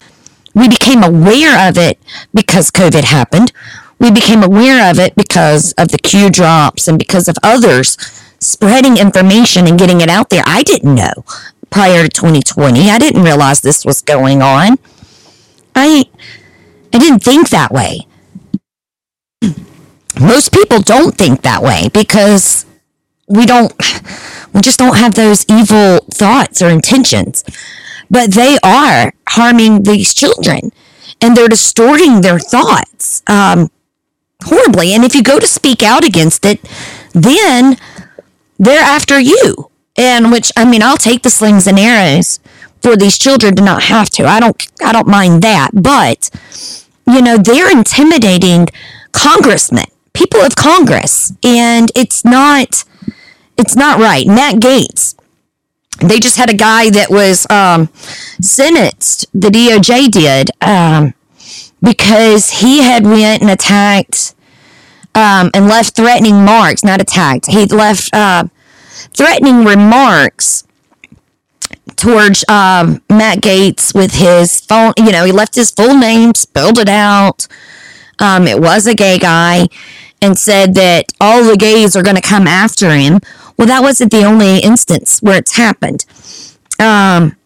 We 0.54 0.68
became 0.68 1.02
aware 1.02 1.68
of 1.68 1.76
it 1.76 1.98
because 2.32 2.70
COVID 2.70 3.04
happened. 3.04 3.52
We 3.98 4.10
became 4.10 4.42
aware 4.42 4.90
of 4.90 4.98
it 4.98 5.16
because 5.16 5.72
of 5.72 5.88
the 5.88 5.98
Q 5.98 6.30
drops 6.30 6.88
and 6.88 6.98
because 6.98 7.28
of 7.28 7.36
others 7.42 7.96
spreading 8.38 8.96
information 8.96 9.66
and 9.66 9.78
getting 9.78 10.00
it 10.00 10.08
out 10.08 10.30
there. 10.30 10.44
I 10.46 10.62
didn't 10.62 10.94
know 10.94 11.24
prior 11.70 12.04
to 12.04 12.08
2020. 12.08 12.90
I 12.90 12.98
didn't 12.98 13.22
realize 13.22 13.60
this 13.60 13.84
was 13.84 14.02
going 14.02 14.42
on. 14.42 14.78
I 15.74 16.04
I 16.92 16.98
didn't 16.98 17.20
think 17.20 17.48
that 17.48 17.72
way. 17.72 18.06
Most 20.20 20.52
people 20.52 20.80
don't 20.80 21.16
think 21.16 21.42
that 21.42 21.62
way 21.62 21.88
because 21.92 22.63
we 23.26 23.46
don't 23.46 23.72
we 24.52 24.60
just 24.60 24.78
don't 24.78 24.96
have 24.96 25.14
those 25.14 25.44
evil 25.48 26.00
thoughts 26.12 26.62
or 26.62 26.68
intentions. 26.68 27.44
But 28.10 28.34
they 28.34 28.58
are 28.62 29.12
harming 29.28 29.82
these 29.82 30.14
children 30.14 30.70
and 31.20 31.36
they're 31.36 31.48
distorting 31.48 32.20
their 32.20 32.38
thoughts 32.38 33.22
um, 33.26 33.70
horribly. 34.42 34.92
And 34.92 35.04
if 35.04 35.14
you 35.14 35.22
go 35.22 35.38
to 35.38 35.46
speak 35.46 35.82
out 35.82 36.04
against 36.04 36.44
it 36.44 36.60
then 37.12 37.76
they're 38.58 38.82
after 38.82 39.18
you. 39.18 39.70
And 39.96 40.32
which 40.32 40.52
i 40.56 40.64
mean 40.64 40.82
i'll 40.82 40.96
take 40.96 41.22
the 41.22 41.30
slings 41.30 41.66
and 41.66 41.78
arrows 41.78 42.40
for 42.82 42.96
these 42.96 43.16
children 43.16 43.56
to 43.56 43.62
not 43.62 43.84
have 43.84 44.10
to. 44.10 44.26
I 44.26 44.40
don't 44.40 44.66
i 44.82 44.92
don't 44.92 45.08
mind 45.08 45.42
that. 45.42 45.70
But 45.72 46.30
you 47.06 47.22
know 47.22 47.38
they're 47.38 47.70
intimidating 47.70 48.66
congressmen 49.12 49.86
people 50.14 50.40
of 50.40 50.56
congress. 50.56 51.32
And 51.44 51.90
it's 51.94 52.24
not 52.24 52.84
it's 53.56 53.76
not 53.76 53.98
right. 54.00 54.26
Matt 54.26 54.56
Gaetz. 54.56 55.14
they 56.00 56.18
just 56.18 56.36
had 56.36 56.50
a 56.50 56.54
guy 56.56 56.90
that 56.90 57.10
was 57.10 57.46
um, 57.50 57.88
sentenced. 58.40 59.26
The 59.32 59.48
DOJ 59.48 60.10
did 60.10 60.50
um, 60.60 61.14
because 61.82 62.50
he 62.50 62.82
had 62.82 63.04
went 63.04 63.42
and 63.42 63.50
attacked 63.50 64.34
um, 65.14 65.50
and 65.54 65.68
left 65.68 65.94
threatening 65.94 66.44
marks. 66.44 66.82
Not 66.82 67.00
attacked. 67.00 67.46
He 67.46 67.66
left 67.66 68.12
uh, 68.12 68.44
threatening 69.12 69.64
remarks 69.64 70.64
towards 71.96 72.44
um, 72.48 73.02
Matt 73.08 73.38
Gaetz 73.40 73.94
with 73.94 74.14
his 74.14 74.60
phone. 74.60 74.94
You 74.96 75.12
know, 75.12 75.24
he 75.24 75.32
left 75.32 75.54
his 75.54 75.70
full 75.70 75.96
name, 75.96 76.34
spelled 76.34 76.78
it 76.78 76.88
out. 76.88 77.46
Um, 78.18 78.46
it 78.46 78.60
was 78.60 78.86
a 78.86 78.94
gay 78.94 79.18
guy, 79.18 79.66
and 80.22 80.38
said 80.38 80.74
that 80.74 81.12
all 81.20 81.44
the 81.44 81.56
gays 81.56 81.96
are 81.96 82.02
going 82.02 82.16
to 82.16 82.22
come 82.22 82.46
after 82.46 82.90
him. 82.94 83.20
Well, 83.56 83.68
that 83.68 83.82
wasn't 83.82 84.10
the 84.10 84.24
only 84.24 84.58
instance 84.58 85.20
where 85.20 85.38
it's 85.38 85.56
happened. 85.56 86.04
Um, 86.80 87.36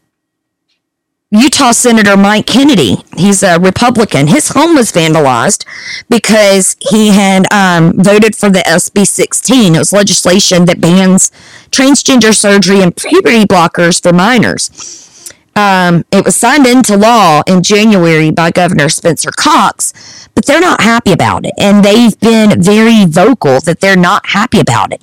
Utah 1.30 1.72
Senator 1.72 2.16
Mike 2.16 2.46
Kennedy, 2.46 3.04
he's 3.14 3.42
a 3.42 3.60
Republican. 3.60 4.28
His 4.28 4.48
home 4.48 4.74
was 4.74 4.90
vandalized 4.90 5.66
because 6.08 6.74
he 6.80 7.08
had 7.08 7.44
um, 7.52 7.92
voted 7.98 8.34
for 8.34 8.48
the 8.48 8.60
SB 8.60 9.06
16. 9.06 9.74
It 9.74 9.78
was 9.78 9.92
legislation 9.92 10.64
that 10.64 10.80
bans 10.80 11.30
transgender 11.70 12.34
surgery 12.34 12.80
and 12.80 12.96
puberty 12.96 13.44
blockers 13.44 14.02
for 14.02 14.14
minors. 14.14 15.30
Um, 15.54 16.06
it 16.10 16.24
was 16.24 16.34
signed 16.34 16.66
into 16.66 16.96
law 16.96 17.42
in 17.46 17.62
January 17.62 18.30
by 18.30 18.50
Governor 18.50 18.88
Spencer 18.88 19.30
Cox, 19.30 19.92
but 20.34 20.46
they're 20.46 20.60
not 20.60 20.80
happy 20.80 21.12
about 21.12 21.44
it. 21.44 21.52
And 21.58 21.84
they've 21.84 22.18
been 22.20 22.62
very 22.62 23.04
vocal 23.04 23.60
that 23.60 23.80
they're 23.80 23.96
not 23.96 24.28
happy 24.28 24.60
about 24.60 24.94
it 24.94 25.02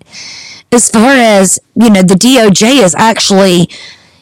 as 0.72 0.90
far 0.90 1.12
as, 1.12 1.60
you 1.76 1.90
know, 1.90 2.02
the 2.02 2.16
DOJ 2.16 2.84
is 2.84 2.96
actually 2.96 3.70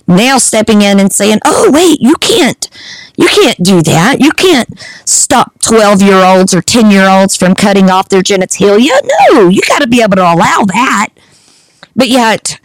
now 0.07 0.37
stepping 0.37 0.81
in 0.81 0.99
and 0.99 1.11
saying, 1.11 1.39
oh, 1.45 1.71
wait, 1.71 1.99
you 2.01 2.15
can't, 2.15 2.69
you 3.17 3.27
can't 3.27 3.57
do 3.63 3.81
that. 3.81 4.17
You 4.19 4.31
can't 4.31 4.69
stop 5.05 5.59
12 5.59 6.01
year 6.01 6.23
olds 6.23 6.53
or 6.53 6.61
10 6.61 6.91
year 6.91 7.07
olds 7.09 7.35
from 7.37 7.55
cutting 7.55 7.89
off 7.89 8.09
their 8.09 8.21
genitalia. 8.21 8.91
No, 9.31 9.47
you 9.49 9.61
got 9.67 9.81
to 9.81 9.87
be 9.87 10.01
able 10.01 10.17
to 10.17 10.23
allow 10.23 10.63
that. 10.65 11.09
But 11.95 12.09
yet, 12.09 12.59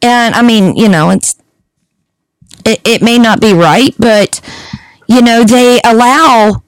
and 0.00 0.34
I 0.34 0.42
mean, 0.42 0.76
you 0.76 0.88
know, 0.88 1.10
it's, 1.10 1.36
it, 2.64 2.80
it 2.84 3.02
may 3.02 3.18
not 3.18 3.40
be 3.40 3.52
right, 3.52 3.94
but, 3.98 4.40
you 5.06 5.20
know, 5.20 5.44
they 5.44 5.80
allow, 5.84 6.62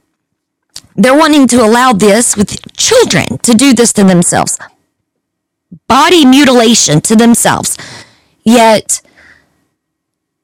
they're 0.96 1.16
wanting 1.16 1.46
to 1.48 1.64
allow 1.64 1.92
this 1.92 2.36
with 2.36 2.60
children 2.76 3.38
to 3.38 3.54
do 3.54 3.72
this 3.72 3.92
to 3.94 4.04
themselves 4.04 4.58
body 5.90 6.24
mutilation 6.24 7.00
to 7.00 7.16
themselves. 7.16 7.76
Yet, 8.44 9.02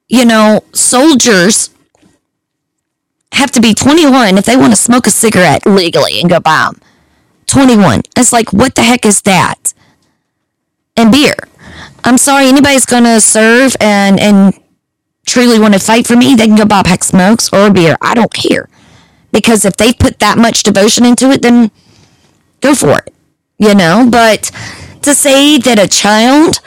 you 0.08 0.24
know, 0.24 0.64
soldiers 0.72 1.70
have 3.32 3.52
to 3.52 3.60
be 3.60 3.72
21 3.72 4.38
if 4.38 4.44
they 4.44 4.56
want 4.56 4.72
to 4.72 4.76
smoke 4.76 5.06
a 5.06 5.10
cigarette 5.10 5.64
legally 5.64 6.20
and 6.20 6.28
go 6.28 6.40
buy 6.40 6.70
them. 6.70 6.80
21. 7.46 8.02
It's 8.16 8.32
like, 8.32 8.52
what 8.52 8.74
the 8.74 8.82
heck 8.82 9.06
is 9.06 9.22
that? 9.22 9.72
And 10.96 11.12
beer. 11.12 11.34
I'm 12.02 12.18
sorry, 12.18 12.46
anybody's 12.46 12.86
going 12.86 13.04
to 13.04 13.20
serve 13.20 13.76
and, 13.80 14.18
and 14.18 14.52
truly 15.26 15.60
want 15.60 15.74
to 15.74 15.80
fight 15.80 16.08
for 16.08 16.16
me, 16.16 16.34
they 16.34 16.46
can 16.46 16.56
go 16.56 16.64
buy 16.64 16.82
pack 16.82 17.04
smokes 17.04 17.52
or 17.52 17.70
beer. 17.70 17.96
I 18.00 18.14
don't 18.14 18.34
care. 18.34 18.68
Because 19.30 19.64
if 19.64 19.76
they 19.76 19.92
put 19.92 20.18
that 20.18 20.38
much 20.38 20.64
devotion 20.64 21.04
into 21.04 21.30
it, 21.30 21.42
then 21.42 21.70
go 22.60 22.74
for 22.74 22.98
it. 22.98 23.12
You 23.58 23.74
know, 23.74 24.08
but 24.10 24.50
to 25.06 25.14
say 25.14 25.56
that 25.58 25.78
a 25.78 25.86
child, 25.86 26.60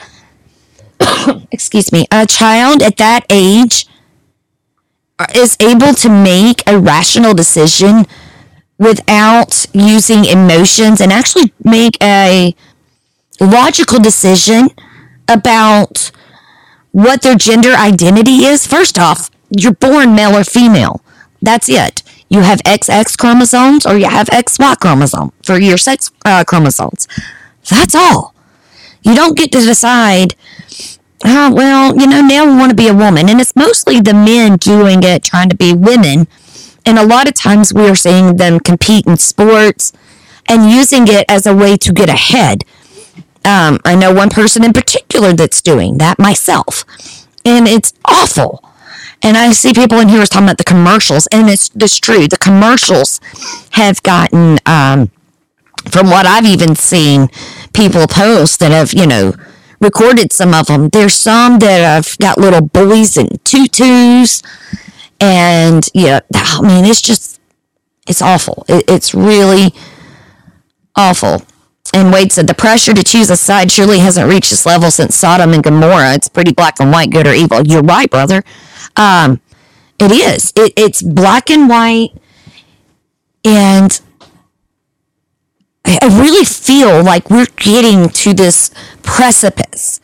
excuse 1.52 1.91
me, 1.91 2.08
a 2.10 2.25
child 2.25 2.82
at 2.82 2.95
that 2.95 3.25
age 3.30 3.86
is 5.36 5.58
able 5.60 5.93
to 5.93 6.10
make 6.10 6.63
a 6.65 6.80
rational 6.80 7.34
decision 7.34 8.06
without 8.78 9.65
using 9.73 10.23
emotions 10.23 11.02
and 11.02 11.12
actually 11.12 11.52
make 11.65 12.02
a 12.02 12.56
logical 13.41 13.99
decision 13.99 14.69
about 15.28 16.10
what 16.91 17.21
their 17.21 17.36
gender 17.36 17.73
identity 17.73 18.45
is. 18.45 18.65
First 18.65 18.97
off, 18.97 19.30
you're 19.49 19.73
born 19.73 20.15
male 20.15 20.34
or 20.38 20.45
female. 20.45 21.02
That's 21.41 21.67
it. 21.67 22.04
You 22.30 22.39
have 22.39 22.60
XX 22.63 23.17
chromosomes 23.17 23.86
or 23.86 23.97
you 23.97 24.06
have 24.06 24.28
XY 24.28 24.80
chromosome 24.80 25.34
for 25.43 25.60
your 25.60 25.78
sex 25.78 26.10
uh, 26.23 26.45
chromosomes. 26.45 27.06
That's 27.69 27.95
all. 27.95 28.34
You 29.01 29.15
don't 29.15 29.38
get 29.38 29.51
to 29.53 29.62
decide, 29.62 30.36
oh, 31.23 31.53
well, 31.53 31.95
you 31.97 32.08
know, 32.08 32.21
now 32.21 32.45
we 32.45 32.58
want 32.58 32.71
to 32.71 32.75
be 32.75 32.88
a 32.88 32.93
woman. 32.93 33.29
And 33.29 33.39
it's 33.39 33.55
mostly 33.55 34.01
the 34.01 34.13
men 34.13 34.58
doing 34.58 35.03
it, 35.03 35.23
trying 35.23 35.49
to 35.49 35.55
be 35.55 35.73
women. 35.73 36.27
And 36.86 36.97
a 36.97 37.05
lot 37.05 37.27
of 37.27 37.34
times 37.34 37.73
we 37.73 37.88
are 37.88 37.95
seeing 37.95 38.38
them 38.38 38.60
compete 38.60 39.05
in 39.05 39.17
sports 39.17 39.93
and 40.47 40.71
using 40.71 41.08
it 41.08 41.25
as 41.29 41.45
a 41.45 41.55
way 41.55 41.77
to 41.77 41.93
get 41.93 42.10
ahead. 42.10 42.63
Um, 43.45 43.79
I 43.86 43.95
know 43.95 44.13
one 44.13 44.29
person 44.29 44.63
in 44.63 44.73
particular 44.73 45.34
that's 45.34 45.62
doing 45.62 45.97
that 45.99 46.19
myself. 46.19 46.84
And 47.45 47.67
it's 47.67 47.93
awful. 48.05 48.63
And 49.21 49.38
I 49.38 49.51
see 49.51 49.73
people 49.73 49.99
in 49.99 50.10
here 50.10 50.25
talking 50.25 50.47
about 50.47 50.58
the 50.58 50.63
commercials, 50.63 51.27
and 51.27 51.49
it's, 51.49 51.69
it's 51.75 51.99
true. 51.99 52.27
The 52.27 52.38
commercials 52.38 53.19
have 53.71 54.01
gotten 54.01 54.60
um, 54.65 55.12
from 55.89 56.08
what 56.08 56.25
I've 56.25 56.45
even 56.45 56.75
seen 56.75 57.29
people 57.73 58.08
post 58.08 58.60
that 58.60 58.71
have, 58.71 58.93
you 58.93 59.08
know, 59.08 59.34
recorded 59.79 60.32
some 60.34 60.53
of 60.53 60.67
them. 60.67 60.89
There's 60.89 61.13
some 61.13 61.60
that 61.60 61.82
have 61.82 62.17
got 62.17 62.38
little 62.38 62.62
boys 62.62 63.17
and 63.17 63.43
tutus. 63.45 64.41
And 65.19 65.88
yeah, 65.93 66.19
I 66.34 66.62
mean, 66.62 66.86
it's 66.86 67.01
just, 67.01 67.39
it's 68.08 68.21
awful. 68.21 68.65
It, 68.67 68.86
it's 68.88 69.13
really 69.13 69.73
awful. 70.95 71.43
And 71.93 72.13
Wade 72.13 72.32
said 72.32 72.47
the 72.47 72.53
pressure 72.53 72.93
to 72.93 73.03
choose 73.03 73.29
a 73.29 73.38
side 73.38 73.71
surely 73.71 73.99
hasn't 73.99 74.29
reached 74.29 74.51
this 74.51 74.65
level 74.65 74.91
since 74.91 75.15
Sodom 75.15 75.53
and 75.53 75.63
Gomorrah. 75.63 76.13
It's 76.13 76.29
pretty 76.29 76.53
black 76.53 76.79
and 76.79 76.91
white, 76.91 77.10
good 77.10 77.27
or 77.27 77.34
evil. 77.34 77.65
You're 77.65 77.82
right, 77.82 78.10
brother. 78.10 78.43
Um, 78.95 79.41
it 79.99 80.12
is. 80.12 80.53
It, 80.55 80.73
it's 80.77 81.01
black 81.01 81.49
and 81.49 81.67
white. 81.67 82.10
And 83.43 83.99
I 85.86 86.08
really 86.22 86.46
feel 86.46 87.04
like 87.04 87.30
we're 87.30 87.48
getting 87.58 88.10
to 88.10 88.34
this 88.34 88.72
precipice 89.02 90.00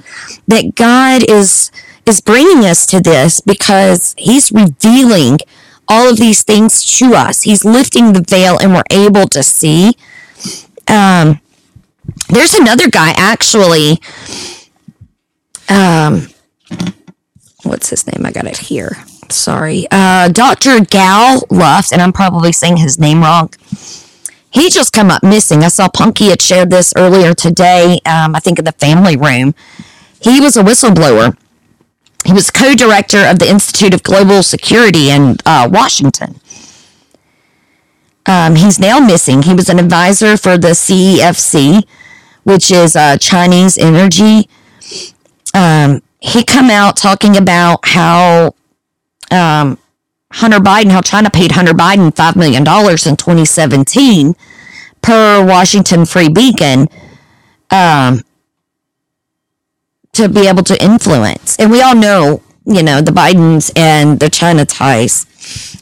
that 0.47 0.75
God 0.75 1.29
is 1.29 1.71
is 2.05 2.21
bringing 2.21 2.65
us 2.65 2.85
to 2.87 2.99
this 3.01 3.39
because 3.41 4.13
he's 4.17 4.51
revealing 4.51 5.39
all 5.87 6.09
of 6.09 6.17
these 6.17 6.43
things 6.43 6.83
to 6.97 7.13
us. 7.13 7.43
He's 7.43 7.65
lifting 7.65 8.13
the 8.13 8.23
veil 8.27 8.57
and 8.59 8.73
we're 8.73 8.83
able 8.91 9.27
to 9.29 9.43
see. 9.43 9.93
Um, 10.87 11.41
there's 12.29 12.53
another 12.53 12.89
guy 12.89 13.13
actually. 13.17 13.99
Um, 15.69 16.27
what's 17.63 17.89
his 17.89 18.05
name? 18.07 18.25
I 18.25 18.31
got 18.31 18.45
it 18.45 18.57
here. 18.57 18.97
sorry, 19.29 19.87
uh, 19.91 20.29
Dr. 20.29 20.81
Gal 20.85 21.41
Luft, 21.49 21.91
and 21.91 22.01
I'm 22.01 22.13
probably 22.13 22.51
saying 22.51 22.77
his 22.77 22.99
name 22.99 23.21
wrong. 23.21 23.49
He 24.55 24.69
just 24.69 24.93
come 24.93 25.11
up 25.11 25.21
missing. 25.21 25.63
I 25.63 25.67
saw 25.67 25.89
Punky 25.89 26.29
had 26.29 26.41
shared 26.41 26.69
this 26.69 26.93
earlier 26.95 27.33
today, 27.33 27.99
um, 28.05 28.37
I 28.37 28.39
think 28.39 28.57
in 28.57 28.63
the 28.63 28.71
family 28.71 29.17
room. 29.17 29.53
He 30.21 30.39
was 30.39 30.55
a 30.55 30.63
whistleblower. 30.63 31.37
He 32.25 32.31
was 32.31 32.49
co-director 32.51 33.25
of 33.25 33.39
the 33.39 33.49
Institute 33.49 33.93
of 33.93 34.01
Global 34.01 34.41
Security 34.43 35.09
in 35.09 35.35
uh, 35.45 35.67
Washington. 35.69 36.39
Um, 38.25 38.55
he's 38.55 38.79
now 38.79 38.99
missing. 39.01 39.41
He 39.41 39.53
was 39.53 39.67
an 39.67 39.77
advisor 39.77 40.37
for 40.37 40.57
the 40.57 40.69
CEFC, 40.69 41.83
which 42.43 42.71
is 42.71 42.95
uh, 42.95 43.17
Chinese 43.17 43.77
energy. 43.77 44.49
Um, 45.53 46.01
he 46.21 46.45
come 46.45 46.69
out 46.69 46.95
talking 46.95 47.35
about 47.35 47.79
how 47.83 48.55
um, 49.31 49.77
Hunter 50.35 50.59
Biden, 50.59 50.91
how 50.91 51.01
China 51.01 51.29
paid 51.29 51.53
Hunter 51.53 51.73
Biden 51.73 52.13
$5 52.13 52.35
million 52.35 52.61
in 52.61 53.15
2017 53.15 54.35
per 55.01 55.45
Washington 55.45 56.05
Free 56.05 56.27
Beacon 56.27 56.89
um, 57.71 58.21
to 60.11 60.27
be 60.27 60.47
able 60.47 60.63
to 60.63 60.83
influence. 60.83 61.57
And 61.57 61.71
we 61.71 61.81
all 61.81 61.95
know, 61.95 62.41
you 62.65 62.83
know, 62.83 62.99
the 62.99 63.11
Bidens 63.11 63.71
and 63.77 64.19
the 64.19 64.29
China 64.29 64.65
ties. 64.65 65.25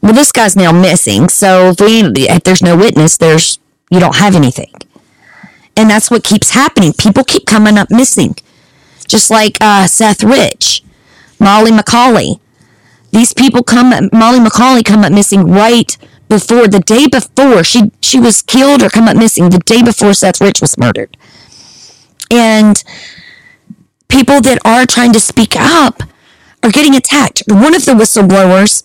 Well, 0.04 0.14
this 0.14 0.32
guy's 0.32 0.56
now 0.56 0.72
missing. 0.72 1.30
So 1.30 1.70
if, 1.70 1.80
we, 1.80 2.04
if 2.04 2.44
there's 2.44 2.62
no 2.62 2.78
witness, 2.78 3.18
there's 3.18 3.58
you 3.90 4.00
don't 4.00 4.18
have 4.18 4.36
anything. 4.36 4.74
And 5.76 5.90
that's 5.90 6.12
what 6.12 6.24
keeps 6.24 6.52
happening. 6.52 6.94
People 6.94 7.24
keep 7.24 7.48
coming 7.48 7.78
up 7.78 7.90
missing. 7.90 8.36
Just 9.08 9.32
like 9.32 9.58
uh, 9.62 9.88
Seth 9.88 10.24
Rich, 10.24 10.84
Molly 11.40 11.72
Macauley. 11.72 12.40
These 13.14 13.34
people 13.34 13.64
come, 13.64 14.10
Molly 14.12 14.40
Macauley 14.40 14.84
come 14.84 15.04
up 15.04 15.14
missing 15.14 15.48
right 15.50 15.96
before, 16.30 16.68
the 16.68 16.80
day 16.80 17.06
before 17.06 17.64
she, 17.64 17.92
she 18.02 18.20
was 18.20 18.42
killed 18.42 18.82
or 18.82 18.90
come 18.90 19.08
up 19.08 19.16
missing, 19.16 19.52
the 19.52 19.60
day 19.60 19.84
before 19.84 20.16
Seth 20.16 20.42
Rich 20.42 20.62
was 20.62 20.80
murdered. 20.80 21.16
And 22.32 22.84
people 24.08 24.42
that 24.42 24.58
are 24.66 24.88
trying 24.88 25.14
to 25.14 25.20
speak 25.20 25.56
up 25.56 26.02
are 26.64 26.72
getting 26.72 26.96
attacked. 26.96 27.44
One 27.48 27.76
of 27.76 27.86
the 27.86 27.92
whistleblowers 27.92 28.84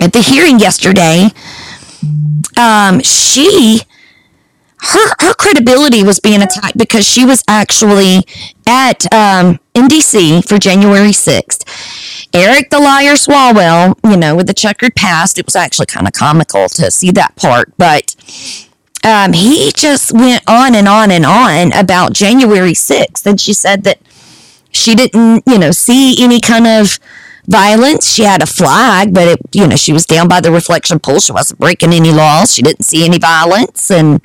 at 0.00 0.12
the 0.12 0.20
hearing 0.20 0.60
yesterday, 0.60 1.30
um, 2.56 3.00
she 3.00 3.80
her 4.80 5.08
her 5.20 5.34
credibility 5.34 6.02
was 6.02 6.20
being 6.20 6.42
attacked 6.42 6.78
because 6.78 7.06
she 7.06 7.24
was 7.24 7.42
actually 7.48 8.24
at 8.66 9.12
um, 9.12 9.58
NDC 9.74 10.46
for 10.48 10.58
January 10.58 11.12
sixth. 11.12 11.64
Eric 12.34 12.70
the 12.70 12.78
liar 12.78 13.14
Swalwell, 13.14 13.98
you 14.08 14.16
know, 14.16 14.36
with 14.36 14.46
the 14.46 14.54
checkered 14.54 14.94
past, 14.94 15.38
it 15.38 15.46
was 15.46 15.56
actually 15.56 15.86
kind 15.86 16.06
of 16.06 16.12
comical 16.12 16.68
to 16.68 16.90
see 16.90 17.10
that 17.12 17.34
part, 17.36 17.72
but 17.78 18.14
um, 19.04 19.32
he 19.32 19.72
just 19.72 20.12
went 20.12 20.42
on 20.46 20.74
and 20.74 20.88
on 20.88 21.10
and 21.10 21.24
on 21.24 21.72
about 21.72 22.12
January 22.12 22.74
sixth, 22.74 23.26
and 23.26 23.40
she 23.40 23.52
said 23.54 23.84
that 23.84 24.00
she 24.70 24.94
didn't, 24.94 25.44
you 25.46 25.58
know, 25.58 25.70
see 25.70 26.22
any 26.22 26.40
kind 26.40 26.66
of 26.66 26.98
violence. 27.46 28.10
She 28.12 28.22
had 28.24 28.42
a 28.42 28.46
flag, 28.46 29.14
but 29.14 29.28
it, 29.28 29.40
you 29.52 29.66
know, 29.66 29.76
she 29.76 29.92
was 29.92 30.04
down 30.04 30.28
by 30.28 30.40
the 30.40 30.52
reflection 30.52 30.98
pool. 30.98 31.20
She 31.20 31.32
wasn't 31.32 31.60
breaking 31.60 31.92
any 31.92 32.12
laws. 32.12 32.52
She 32.52 32.62
didn't 32.62 32.84
see 32.84 33.04
any 33.04 33.18
violence. 33.18 33.90
And 33.90 34.24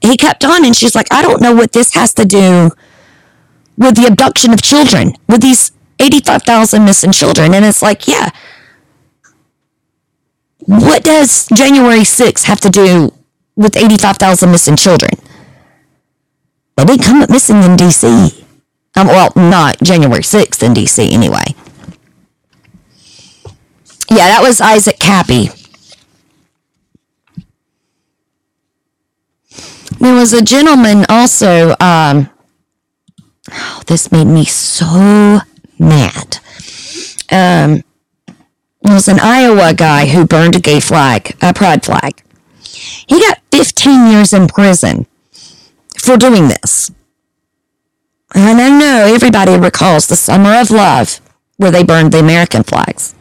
he 0.00 0.16
kept 0.16 0.44
on, 0.44 0.64
and 0.64 0.76
she's 0.76 0.94
like, 0.94 1.12
I 1.12 1.22
don't 1.22 1.40
know 1.40 1.54
what 1.54 1.72
this 1.72 1.94
has 1.94 2.12
to 2.14 2.24
do 2.24 2.70
with 3.76 3.96
the 3.96 4.06
abduction 4.06 4.52
of 4.52 4.62
children, 4.62 5.14
with 5.28 5.42
these 5.42 5.72
85,000 6.00 6.84
missing 6.84 7.12
children. 7.12 7.54
And 7.54 7.64
it's 7.64 7.82
like, 7.82 8.08
yeah. 8.08 8.30
What 10.60 11.04
does 11.04 11.46
January 11.54 12.00
6th 12.00 12.44
have 12.44 12.60
to 12.60 12.70
do 12.70 13.12
with 13.54 13.76
85,000 13.76 14.50
missing 14.50 14.76
children? 14.76 15.10
They 16.76 16.84
didn't 16.84 17.04
come 17.04 17.22
up 17.22 17.30
missing 17.30 17.62
in 17.62 17.76
D.C. 17.76 18.44
Um, 18.96 19.06
well, 19.06 19.32
not 19.36 19.78
January 19.82 20.22
6th 20.22 20.62
in 20.62 20.74
D.C. 20.74 21.12
anyway. 21.12 21.44
Yeah, 24.10 24.28
that 24.28 24.40
was 24.42 24.60
Isaac 24.60 24.98
Kappy. 24.98 25.65
There 30.06 30.14
was 30.14 30.32
a 30.32 30.40
gentleman 30.40 31.04
also. 31.08 31.70
Um, 31.80 32.30
oh, 33.50 33.82
this 33.88 34.12
made 34.12 34.28
me 34.28 34.44
so 34.44 35.40
mad. 35.80 36.38
Um, 37.28 37.82
there 38.82 38.94
was 38.94 39.08
an 39.08 39.18
Iowa 39.18 39.74
guy 39.74 40.06
who 40.06 40.24
burned 40.24 40.54
a 40.54 40.60
gay 40.60 40.78
flag, 40.78 41.36
a 41.42 41.52
pride 41.52 41.84
flag. 41.84 42.22
He 43.08 43.18
got 43.18 43.40
15 43.50 44.12
years 44.12 44.32
in 44.32 44.46
prison 44.46 45.08
for 45.98 46.16
doing 46.16 46.46
this. 46.46 46.92
And 48.32 48.60
I 48.60 48.68
know 48.78 49.12
everybody 49.12 49.58
recalls 49.58 50.06
the 50.06 50.14
Summer 50.14 50.54
of 50.54 50.70
Love, 50.70 51.20
where 51.56 51.72
they 51.72 51.82
burned 51.82 52.12
the 52.12 52.20
American 52.20 52.62
flags. 52.62 53.16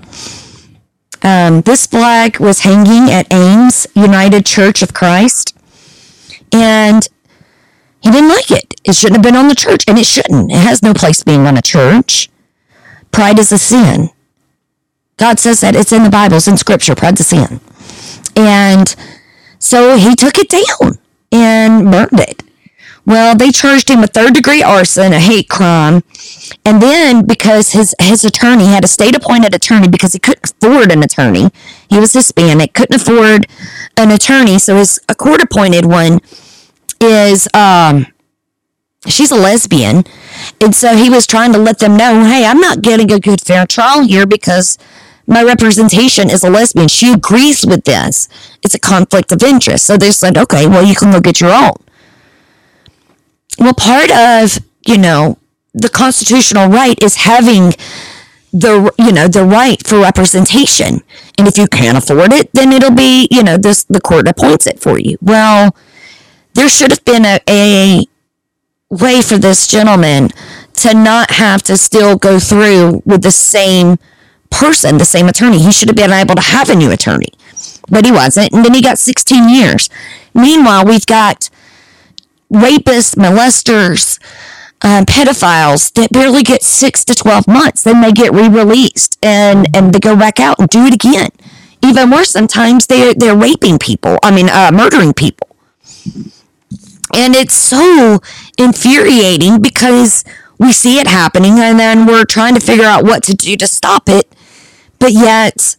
Um, 1.23 1.61
this 1.61 1.87
flag 1.87 2.39
was 2.39 2.59
hanging 2.59 3.11
at 3.11 3.33
Ames 3.33 3.87
United 3.95 4.45
Church 4.45 4.83
of 4.83 4.93
Christ, 4.93 5.54
and 6.51 7.07
he 8.01 8.11
didn't 8.11 8.29
like 8.29 8.51
it. 8.51 8.75
It 8.83 8.95
shouldn't 8.95 9.17
have 9.17 9.23
been 9.23 9.35
on 9.35 9.47
the 9.47 9.55
church, 9.55 9.83
and 9.87 9.97
it 9.97 10.05
shouldn't. 10.05 10.51
It 10.51 10.57
has 10.57 10.83
no 10.83 10.93
place 10.93 11.23
being 11.23 11.47
on 11.47 11.57
a 11.57 11.61
church. 11.61 12.29
Pride 13.11 13.39
is 13.39 13.51
a 13.51 13.57
sin. 13.57 14.09
God 15.17 15.39
says 15.39 15.61
that 15.61 15.75
it's 15.75 15.91
in 15.91 16.03
the 16.03 16.09
Bible, 16.09 16.37
it's 16.37 16.47
in 16.47 16.57
Scripture. 16.57 16.95
Pride's 16.95 17.21
a 17.21 17.23
sin. 17.23 17.61
And 18.35 18.93
so 19.59 19.97
he 19.97 20.15
took 20.15 20.37
it 20.37 20.49
down 20.49 20.99
and 21.31 21.89
burned 21.89 22.19
it. 22.19 22.43
Well, 23.05 23.35
they 23.35 23.51
charged 23.51 23.89
him 23.89 24.01
with 24.01 24.11
third 24.11 24.33
degree 24.33 24.63
arson, 24.63 25.13
a 25.13 25.19
hate 25.19 25.47
crime. 25.47 26.03
And 26.65 26.81
then 26.81 27.25
because 27.25 27.71
his, 27.71 27.95
his 27.99 28.25
attorney 28.25 28.65
had 28.65 28.83
a 28.83 28.87
state 28.87 29.15
appointed 29.15 29.53
attorney 29.53 29.87
because 29.87 30.13
he 30.13 30.19
couldn't 30.19 30.53
afford 30.61 30.91
an 30.91 31.03
attorney. 31.03 31.49
He 31.87 31.99
was 31.99 32.13
Hispanic, 32.13 32.73
couldn't 32.73 32.99
afford 32.99 33.47
an 33.97 34.11
attorney. 34.11 34.59
So 34.59 34.75
his 34.77 34.99
a 35.09 35.15
court 35.15 35.41
appointed 35.41 35.85
one 35.85 36.19
is, 37.01 37.47
um, 37.53 38.07
she's 39.07 39.31
a 39.31 39.35
lesbian. 39.35 40.03
And 40.61 40.75
so 40.75 40.95
he 40.95 41.09
was 41.09 41.25
trying 41.27 41.53
to 41.53 41.59
let 41.59 41.79
them 41.79 41.97
know, 41.97 42.23
hey, 42.23 42.45
I'm 42.45 42.59
not 42.59 42.81
getting 42.81 43.11
a 43.11 43.19
good 43.19 43.41
fair 43.41 43.65
trial 43.65 44.05
here 44.05 44.25
because 44.25 44.77
my 45.27 45.43
representation 45.43 46.29
is 46.29 46.43
a 46.43 46.49
lesbian. 46.49 46.87
She 46.87 47.11
agrees 47.13 47.65
with 47.65 47.83
this. 47.85 48.29
It's 48.63 48.75
a 48.75 48.79
conflict 48.79 49.31
of 49.31 49.41
interest. 49.43 49.85
So 49.85 49.97
they 49.97 50.11
said, 50.11 50.37
okay, 50.37 50.67
well, 50.67 50.85
you 50.85 50.95
can 50.95 51.11
go 51.11 51.19
get 51.19 51.41
your 51.41 51.53
own 51.53 51.73
well, 53.59 53.73
part 53.73 54.11
of, 54.11 54.59
you 54.85 54.97
know, 54.97 55.37
the 55.73 55.89
constitutional 55.89 56.69
right 56.69 57.01
is 57.01 57.15
having 57.15 57.73
the, 58.55 58.93
you 58.97 59.11
know, 59.11 59.27
the 59.27 59.43
right 59.43 59.85
for 59.85 59.99
representation. 59.99 61.03
And 61.37 61.47
if 61.47 61.57
you 61.57 61.67
can't 61.67 61.97
afford 61.97 62.31
it, 62.31 62.49
then 62.53 62.71
it'll 62.71 62.95
be, 62.95 63.27
you 63.29 63.43
know, 63.43 63.57
this, 63.57 63.83
the 63.83 63.99
court 63.99 64.27
appoints 64.27 64.65
it 64.65 64.79
for 64.79 64.97
you. 64.97 65.17
Well, 65.21 65.75
there 66.53 66.69
should 66.69 66.91
have 66.91 67.03
been 67.03 67.25
a, 67.25 67.39
a 67.49 68.05
way 68.89 69.21
for 69.21 69.37
this 69.37 69.67
gentleman 69.67 70.29
to 70.75 70.93
not 70.93 71.31
have 71.31 71.63
to 71.63 71.75
still 71.75 72.17
go 72.17 72.39
through 72.39 73.01
with 73.05 73.23
the 73.23 73.31
same 73.31 73.97
person, 74.49 74.97
the 74.97 75.05
same 75.05 75.27
attorney. 75.27 75.59
He 75.59 75.73
should 75.73 75.89
have 75.89 75.97
been 75.97 76.13
able 76.13 76.35
to 76.35 76.41
have 76.41 76.69
a 76.69 76.75
new 76.75 76.91
attorney, 76.91 77.33
but 77.89 78.05
he 78.05 78.11
wasn't. 78.11 78.53
And 78.53 78.63
then 78.63 78.73
he 78.73 78.81
got 78.81 78.99
16 78.99 79.49
years. 79.49 79.89
Meanwhile, 80.33 80.85
we've 80.85 81.05
got 81.05 81.49
rapists, 82.51 83.15
molesters, 83.15 84.17
um, 84.85 85.03
pedophiles 85.05 85.91
that 85.93 86.11
barely 86.11 86.43
get 86.43 86.61
six 86.61 87.03
to 87.05 87.15
12 87.15 87.47
months. 87.47 87.81
Then 87.83 88.01
they 88.01 88.11
get 88.11 88.31
re-released 88.31 89.17
and, 89.23 89.67
and 89.75 89.91
they 89.91 89.99
go 89.99 90.15
back 90.15 90.39
out 90.39 90.59
and 90.59 90.69
do 90.69 90.85
it 90.85 90.93
again. 90.93 91.29
Even 91.83 92.11
worse, 92.11 92.29
sometimes 92.29 92.85
they're, 92.85 93.15
they're 93.15 93.35
raping 93.35 93.79
people. 93.79 94.19
I 94.21 94.29
mean, 94.29 94.47
uh, 94.47 94.69
murdering 94.71 95.13
people. 95.13 95.55
And 97.15 97.35
it's 97.35 97.55
so 97.55 98.19
infuriating 98.59 99.59
because 99.59 100.23
we 100.59 100.71
see 100.71 100.99
it 100.99 101.07
happening 101.07 101.53
and 101.59 101.79
then 101.79 102.05
we're 102.05 102.25
trying 102.25 102.53
to 102.53 102.61
figure 102.61 102.85
out 102.85 103.03
what 103.03 103.23
to 103.23 103.33
do 103.33 103.57
to 103.57 103.67
stop 103.67 104.07
it. 104.07 104.31
But 104.99 105.13
yet, 105.13 105.77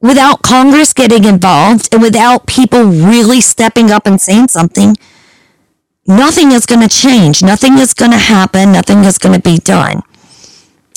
without 0.00 0.42
Congress 0.42 0.92
getting 0.92 1.24
involved 1.24 1.88
and 1.92 2.02
without 2.02 2.46
people 2.46 2.84
really 2.84 3.40
stepping 3.40 3.90
up 3.90 4.06
and 4.06 4.20
saying 4.20 4.48
something, 4.48 4.96
nothing 6.08 6.50
is 6.50 6.66
going 6.66 6.80
to 6.80 6.88
change. 6.88 7.42
Nothing 7.42 7.78
is 7.78 7.94
going 7.94 8.10
to 8.10 8.18
happen. 8.18 8.72
Nothing 8.72 9.04
is 9.04 9.18
going 9.18 9.40
to 9.40 9.40
be 9.40 9.58
done. 9.58 10.02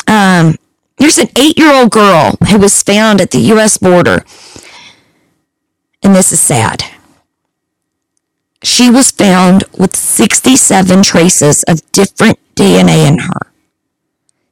Um, 0.08 0.56
here's 0.97 1.19
an 1.19 1.30
eight 1.38 1.60
year 1.60 1.71
old 1.74 1.91
girl 1.91 2.38
who 2.50 2.58
was 2.58 2.82
found 2.82 3.21
at 3.21 3.30
the 3.32 3.39
U.S. 3.54 3.78
border. 3.78 4.26
And 6.02 6.15
this 6.15 6.32
is 6.32 6.39
sad. 6.39 6.84
She 8.63 8.89
was 8.89 9.12
found 9.12 9.65
with 9.78 9.95
67 9.95 11.04
traces 11.04 11.63
of 11.63 11.91
different 11.91 12.39
DNA 12.56 13.08
in 13.08 13.19
her. 13.19 13.52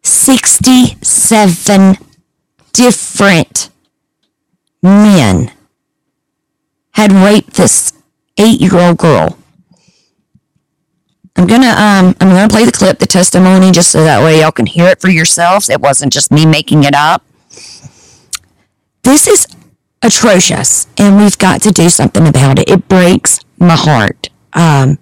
67 0.04 1.98
different 2.74 3.70
men 4.82 5.52
had 6.92 7.12
raped 7.12 7.54
this 7.54 7.94
eight-year-old 8.38 8.98
girl. 8.98 9.39
I'm 11.40 11.48
gonna 11.48 11.70
um 11.70 12.16
I'm 12.20 12.28
gonna 12.28 12.50
play 12.50 12.66
the 12.66 12.72
clip, 12.74 13.00
the 13.00 13.06
testimony, 13.06 13.72
just 13.72 13.92
so 13.92 14.04
that 14.04 14.22
way 14.22 14.42
y'all 14.42 14.52
can 14.52 14.66
hear 14.66 14.88
it 14.90 15.00
for 15.00 15.08
yourselves. 15.08 15.70
It 15.70 15.80
wasn't 15.80 16.12
just 16.12 16.34
me 16.34 16.46
making 16.46 16.84
it 16.84 16.94
up. 16.94 17.24
This 19.04 19.26
is 19.26 19.48
atrocious, 20.04 20.88
and 20.98 21.16
we've 21.16 21.38
got 21.38 21.62
to 21.62 21.72
do 21.72 21.90
something 21.90 22.28
about 22.28 22.60
it. 22.60 22.70
It 22.70 22.90
breaks 22.90 23.40
my 23.58 23.78
heart. 23.78 24.28
Um, 24.52 25.00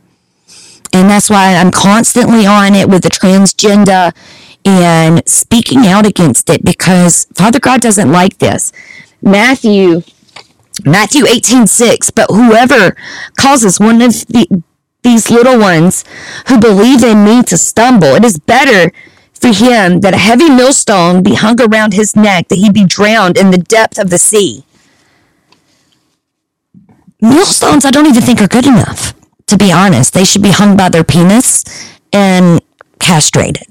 and 0.94 1.10
that's 1.10 1.28
why 1.28 1.56
I'm 1.56 1.72
constantly 1.72 2.46
on 2.46 2.76
it 2.76 2.88
with 2.88 3.02
the 3.02 3.10
transgender 3.10 4.16
and 4.64 5.28
speaking 5.28 5.88
out 5.88 6.06
against 6.06 6.52
it 6.52 6.64
because 6.64 7.26
Father 7.34 7.60
God 7.60 7.82
doesn't 7.82 8.12
like 8.12 8.38
this. 8.38 8.72
Matthew 9.24 10.04
Matthew 10.86 11.26
18, 11.26 11.66
6, 11.66 12.12
but 12.12 12.30
whoever 12.30 12.96
causes 13.40 13.80
one 13.80 14.04
of 14.04 14.14
the, 14.28 14.62
these 15.08 15.32
little 15.32 15.58
ones 15.58 16.04
who 16.48 16.60
believe 16.60 17.02
in 17.02 17.24
me 17.24 17.42
to 17.44 17.58
stumble, 17.58 18.16
it 18.16 18.26
is 18.26 18.38
better 18.38 18.92
for 19.34 19.48
him 19.48 20.02
that 20.02 20.14
a 20.14 20.18
heavy 20.18 20.50
millstone 20.50 21.24
be 21.24 21.36
hung 21.36 21.62
around 21.62 21.94
his 21.94 22.14
neck, 22.16 22.50
that 22.50 22.58
he 22.58 22.70
be 22.70 22.84
drowned 22.84 23.38
in 23.38 23.52
the 23.52 23.58
depth 23.58 23.98
of 23.98 24.10
the 24.10 24.18
sea. 24.18 24.66
Millstones, 27.22 27.86
I 27.86 27.92
don't 27.92 28.06
even 28.06 28.22
think 28.22 28.42
are 28.42 28.48
good 28.50 28.68
enough, 28.68 29.14
to 29.48 29.58
be 29.58 29.72
honest. 29.72 30.14
They 30.14 30.26
should 30.26 30.44
be 30.44 30.52
hung 30.52 30.76
by 30.76 30.90
their 30.90 31.06
penis 31.06 31.64
and 32.12 32.62
castrated. 33.00 33.68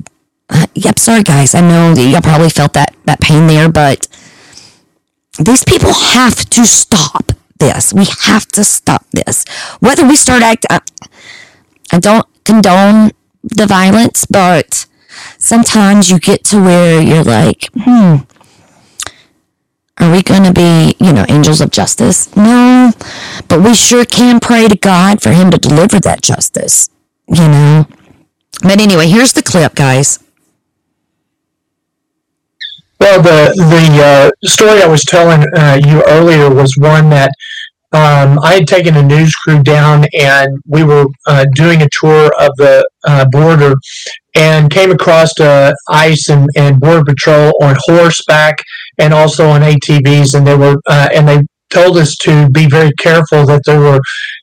Uh, 0.49 0.67
yep, 0.75 0.99
sorry 0.99 1.23
guys. 1.23 1.55
I 1.55 1.61
know 1.61 1.93
y'all 1.93 2.23
probably 2.23 2.49
felt 2.49 2.73
that, 2.73 2.95
that 3.05 3.21
pain 3.21 3.47
there, 3.47 3.69
but 3.69 4.09
these 5.39 5.65
people 5.65 5.93
have 5.93 6.49
to 6.51 6.65
stop 6.65 7.33
this. 7.59 7.93
We 7.93 8.07
have 8.23 8.47
to 8.49 8.65
stop 8.65 9.07
this. 9.13 9.45
Whether 9.81 10.07
we 10.07 10.17
start 10.17 10.43
acting, 10.43 10.69
I, 10.71 10.81
I 11.93 11.99
don't 11.99 12.27
condone 12.45 13.13
the 13.43 13.67
violence, 13.67 14.27
but 14.27 14.87
sometimes 15.39 16.11
you 16.11 16.19
get 16.19 16.45
to 16.45 16.61
where 16.63 17.01
you're 17.01 17.25
like, 17.25 17.69
hmm, 17.75 18.17
are 19.99 20.13
we 20.13 20.23
going 20.23 20.45
to 20.45 20.53
be, 20.53 20.95
you 21.01 21.13
know, 21.13 21.25
angels 21.29 21.61
of 21.61 21.71
justice? 21.71 22.35
No, 22.37 22.93
but 23.49 23.63
we 23.63 23.75
sure 23.75 24.05
can 24.05 24.41
pray 24.41 24.69
to 24.69 24.77
God 24.77 25.23
for 25.23 25.31
Him 25.31 25.51
to 25.51 25.59
deliver 25.59 26.01
that 26.01 26.23
justice, 26.23 26.91
you 27.29 27.49
know. 27.49 27.87
But 28.63 28.81
anyway, 28.81 29.09
here's 29.09 29.33
the 29.33 29.43
clip, 29.43 29.75
guys. 29.75 30.19
Well, 32.99 33.21
the 33.21 33.53
the 33.57 34.03
uh, 34.03 34.49
story 34.49 34.83
I 34.83 34.87
was 34.87 35.05
telling 35.05 35.45
uh, 35.55 35.79
you 35.85 36.03
earlier 36.07 36.53
was 36.53 36.77
one 36.79 37.11
that 37.11 37.31
um, 37.93 38.39
I 38.43 38.55
had 38.55 38.67
taken 38.67 38.97
a 38.97 39.03
news 39.03 39.35
crew 39.35 39.63
down, 39.63 40.07
and 40.19 40.59
we 40.67 40.83
were 40.83 41.07
uh, 41.27 41.45
doing 41.55 41.83
a 41.83 41.89
tour 41.93 42.33
of 42.39 42.51
the 42.57 42.87
uh, 43.05 43.27
border, 43.31 43.75
and 44.35 44.71
came 44.71 44.91
across 44.91 45.39
uh, 45.41 45.73
ICE 45.89 46.29
and, 46.31 46.49
and 46.57 46.81
Border 46.81 47.05
Patrol 47.05 47.53
on 47.61 47.77
horseback 47.81 48.63
and 48.99 49.13
also 49.13 49.49
on 49.49 49.61
ATVs, 49.61 50.35
and 50.35 50.47
they 50.47 50.57
were 50.57 50.77
uh, 50.89 51.09
and 51.15 51.29
they 51.29 51.43
told 51.71 51.97
us 51.97 52.15
to 52.23 52.49
be 52.51 52.69
very 52.69 52.93
careful 52.99 53.45
that 53.47 53.63
there 53.65 53.81
were 53.81 54.01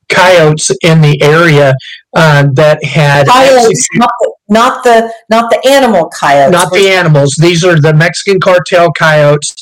coyotes 0.10 0.72
in 0.84 1.02
the 1.02 1.22
area 1.22 1.74
uh, 2.16 2.46
that 2.54 2.84
had 2.84 3.28
Coyotes, 3.28 3.88
not 3.94 4.10
the, 4.20 4.34
not 4.50 4.84
the 4.84 5.14
not 5.30 5.50
the 5.50 5.68
animal 5.68 6.10
coyotes. 6.10 6.52
not 6.52 6.72
the 6.72 6.90
animals. 6.90 7.34
These 7.40 7.66
are 7.66 7.80
the 7.80 7.94
Mexican 7.94 8.40
cartel 8.40 8.92
coyotes, 8.92 9.56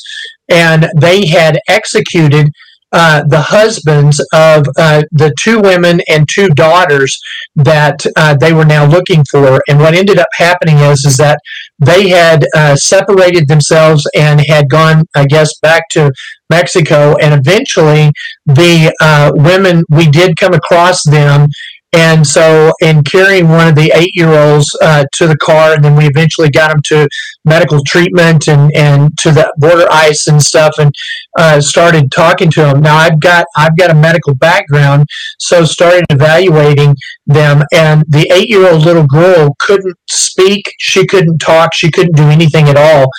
and 0.48 0.88
they 0.98 1.26
had 1.26 1.58
executed 1.68 2.50
uh, 2.92 3.22
the 3.28 3.40
husbands 3.40 4.20
of 4.32 4.66
uh, 4.78 5.02
the 5.12 5.34
two 5.40 5.60
women 5.60 6.00
and 6.08 6.28
two 6.32 6.48
daughters 6.48 7.18
that 7.56 8.04
uh, 8.16 8.34
they 8.36 8.52
were 8.52 8.64
now 8.64 8.84
looking 8.86 9.24
for. 9.30 9.60
And 9.68 9.78
what 9.78 9.94
ended 9.94 10.18
up 10.18 10.28
happening 10.34 10.78
is 10.78 11.04
is 11.04 11.16
that 11.16 11.38
they 11.78 12.08
had 12.08 12.46
uh, 12.54 12.76
separated 12.76 13.48
themselves 13.48 14.06
and 14.14 14.40
had 14.40 14.68
gone, 14.68 15.04
I 15.14 15.26
guess, 15.26 15.58
back 15.60 15.88
to 15.92 16.12
Mexico. 16.50 17.16
And 17.16 17.34
eventually, 17.34 18.12
the 18.46 18.94
uh, 19.00 19.32
women 19.34 19.84
we 19.90 20.08
did 20.08 20.36
come 20.36 20.54
across 20.54 21.02
them. 21.08 21.48
And 21.94 22.26
so, 22.26 22.72
in 22.80 23.04
carrying 23.04 23.48
one 23.48 23.68
of 23.68 23.74
the 23.74 23.92
eight 23.94 24.12
year 24.14 24.32
olds 24.32 24.66
uh, 24.80 25.04
to 25.12 25.26
the 25.26 25.36
car, 25.36 25.74
and 25.74 25.84
then 25.84 25.94
we 25.94 26.06
eventually 26.06 26.48
got 26.48 26.70
him 26.70 26.80
to 26.86 27.06
medical 27.44 27.82
treatment 27.84 28.48
and, 28.48 28.74
and 28.74 29.16
to 29.18 29.30
the 29.30 29.52
border 29.58 29.86
ice 29.90 30.26
and 30.26 30.42
stuff, 30.42 30.76
and 30.78 30.90
uh, 31.38 31.60
started 31.60 32.10
talking 32.10 32.50
to 32.52 32.66
him. 32.66 32.80
Now, 32.80 32.96
I've 32.96 33.20
got 33.20 33.44
I've 33.56 33.76
got 33.76 33.90
a 33.90 33.94
medical 33.94 34.34
background, 34.34 35.06
so 35.38 35.66
started 35.66 36.06
evaluating 36.08 36.96
them. 37.26 37.62
And 37.74 38.04
the 38.08 38.30
eight 38.32 38.48
year 38.48 38.70
old 38.70 38.84
little 38.84 39.06
girl 39.06 39.54
couldn't 39.58 39.96
speak, 40.08 40.64
she 40.78 41.06
couldn't 41.06 41.38
talk, 41.38 41.74
she 41.74 41.90
couldn't 41.90 42.16
do 42.16 42.24
anything 42.24 42.68
at 42.68 42.76
all. 42.76 43.10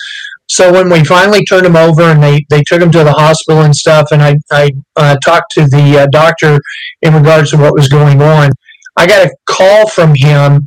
So 0.49 0.71
when 0.71 0.89
we 0.89 1.03
finally 1.03 1.45
turned 1.45 1.65
him 1.65 1.75
over 1.75 2.03
and 2.03 2.21
they, 2.21 2.45
they 2.49 2.63
took 2.63 2.81
him 2.81 2.91
to 2.91 3.03
the 3.03 3.13
hospital 3.13 3.61
and 3.61 3.75
stuff, 3.75 4.09
and 4.11 4.21
I, 4.21 4.35
I 4.51 4.71
uh, 4.95 5.15
talked 5.17 5.51
to 5.53 5.61
the 5.61 6.01
uh, 6.01 6.07
doctor 6.11 6.59
in 7.01 7.13
regards 7.13 7.51
to 7.51 7.57
what 7.57 7.73
was 7.73 7.87
going 7.87 8.21
on, 8.21 8.51
I 8.95 9.07
got 9.07 9.27
a 9.27 9.35
call 9.45 9.87
from 9.89 10.13
him 10.15 10.65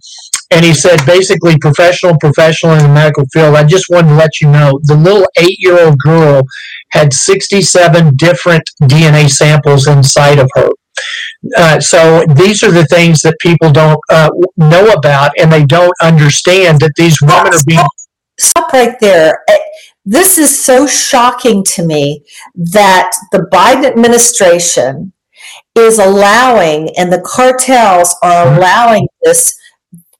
and 0.51 0.65
he 0.65 0.73
said 0.75 1.05
basically 1.07 1.59
professional 1.59 2.17
professional 2.19 2.73
in 2.75 2.79
the 2.79 2.89
medical 2.89 3.25
field 3.33 3.57
i 3.57 3.65
just 3.65 3.87
wanted 3.91 4.09
to 4.09 4.15
let 4.15 4.41
you 4.41 4.49
know 4.49 4.79
the 4.85 4.95
little 4.95 5.27
eight 5.39 5.57
year 5.59 5.85
old 5.85 5.99
girl 5.99 6.43
had 6.93 7.13
67 7.13 8.15
different 8.17 8.63
dna 8.83 9.29
samples 9.29 9.89
inside 9.89 10.39
of 10.39 10.49
her 10.55 10.69
uh, 11.57 11.81
so 11.81 12.25
these 12.37 12.63
are 12.63 12.71
the 12.71 12.87
things 12.87 13.21
that 13.23 13.37
people 13.41 13.71
don't 13.71 14.01
uh, 14.09 14.31
know 14.57 14.87
about 14.93 15.33
and 15.39 15.53
they 15.53 15.65
don't 15.65 15.93
understand 16.01 16.81
that 16.81 16.93
these 16.97 17.21
women 17.21 17.53
are 17.53 17.65
being 17.67 17.81
Stop 18.39 18.73
right 18.73 18.99
there. 19.01 19.43
Eh, 19.49 19.59
This 20.05 20.39
is 20.39 20.63
so 20.65 20.87
shocking 20.87 21.65
to 21.75 21.85
me 21.85 22.23
that 22.55 23.11
the 23.33 23.49
Biden 23.53 23.85
administration 23.85 25.13
is 25.77 25.99
allowing 25.99 26.91
and 26.97 27.13
the 27.13 27.21
cartels 27.21 28.17
are 28.23 28.47
mm-hmm. 28.47 28.59
allowing 28.59 29.09
this 29.23 29.59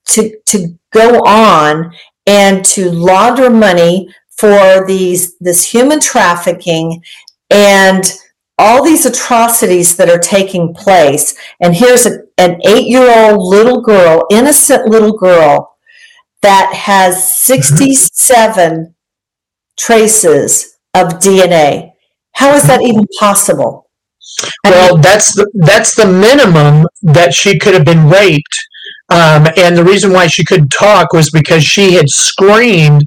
to 0.05 0.37
to 0.45 0.77
go 0.93 1.19
on 1.25 1.93
and 2.25 2.63
to 2.63 2.91
launder 2.91 3.49
money 3.49 4.13
for 4.29 4.85
these 4.85 5.37
this 5.39 5.69
human 5.69 5.99
trafficking 5.99 7.01
and 7.49 8.13
all 8.59 8.83
these 8.83 9.05
atrocities 9.05 9.97
that 9.97 10.09
are 10.09 10.17
taking 10.17 10.73
place. 10.73 11.35
And 11.59 11.75
here's 11.75 12.07
a, 12.07 12.21
an 12.39 12.59
eight-year-old 12.65 13.39
little 13.39 13.81
girl 13.81 14.25
innocent 14.31 14.87
little 14.87 15.15
girl 15.15 15.77
that 16.41 16.73
has 16.73 17.31
67 17.31 18.71
mm-hmm. 18.71 18.91
traces 19.77 20.77
of 20.93 21.19
dna 21.19 21.91
how 22.33 22.53
is 22.53 22.63
that 22.63 22.81
even 22.81 23.05
possible 23.19 23.86
Well, 24.63 24.97
that's 24.97 25.33
the 25.35 25.49
that's 25.55 25.95
the 25.95 26.05
minimum 26.05 26.87
that 27.01 27.33
she 27.33 27.57
could 27.57 27.73
have 27.73 27.85
been 27.85 28.09
raped, 28.09 28.55
um, 29.09 29.47
and 29.57 29.75
the 29.75 29.83
reason 29.83 30.11
why 30.11 30.27
she 30.27 30.45
couldn't 30.45 30.69
talk 30.69 31.13
was 31.13 31.29
because 31.31 31.63
she 31.63 31.93
had 31.93 32.09
screamed 32.09 33.03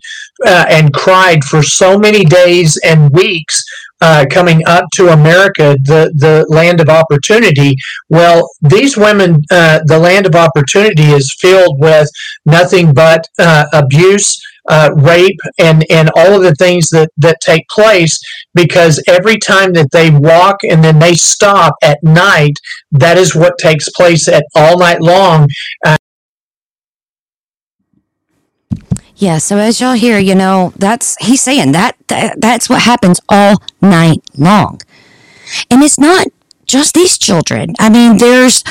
uh, 0.47 0.67
and 0.69 0.93
cried 0.93 1.45
for 1.45 1.63
so 1.63 1.99
many 1.99 2.25
days 2.25 2.79
and 2.85 3.11
weeks. 3.13 3.63
Uh, 4.03 4.25
coming 4.31 4.63
up 4.67 4.87
to 4.95 5.09
America, 5.09 5.77
the, 5.85 6.11
the 6.17 6.47
land 6.49 6.81
of 6.81 6.89
opportunity. 6.89 7.77
Well, 8.09 8.49
these 8.63 8.97
women, 8.97 9.43
uh, 9.51 9.81
the 9.85 9.99
land 9.99 10.25
of 10.25 10.35
opportunity 10.35 11.03
is 11.03 11.37
filled 11.39 11.79
with 11.79 12.09
nothing 12.47 12.95
but 12.95 13.27
uh, 13.39 13.67
abuse, 13.75 14.41
uh, 14.71 14.91
rape, 14.95 15.39
and, 15.59 15.85
and 15.91 16.11
all 16.17 16.33
of 16.35 16.43
the 16.43 16.55
things 16.55 16.89
that, 16.91 17.11
that 17.17 17.37
take 17.43 17.67
place 17.69 18.19
because 18.55 19.03
every 19.09 19.37
time 19.39 19.73
that 19.73 19.91
they 19.91 20.11
walk 20.11 20.57
and 20.63 20.83
then 20.83 20.99
they 20.99 21.15
stop 21.15 21.75
at 21.83 21.99
night, 22.03 22.55
that 22.93 23.19
is 23.19 23.35
what 23.35 23.59
takes 23.59 23.89
place 23.91 24.29
at 24.29 24.45
all 24.55 24.79
night 24.79 25.03
long. 25.03 25.49
Yeah, 29.21 29.37
so 29.37 29.59
as 29.59 29.83
y'all 29.83 29.93
hear, 29.93 30.19
you 30.19 30.35
know, 30.35 30.73
that's 30.77 31.15
he's 31.21 31.43
saying 31.43 31.73
that, 31.73 31.95
that 32.09 32.41
that's 32.41 32.71
what 32.71 32.81
happens 32.83 33.21
all 33.29 33.63
night 33.83 34.23
long. 34.35 34.81
And 35.71 35.83
it's 35.83 35.99
not 35.99 36.29
just 36.65 36.95
these 36.95 37.19
children. 37.19 37.75
I 37.79 37.91
mean, 37.91 38.17
there's 38.17 38.65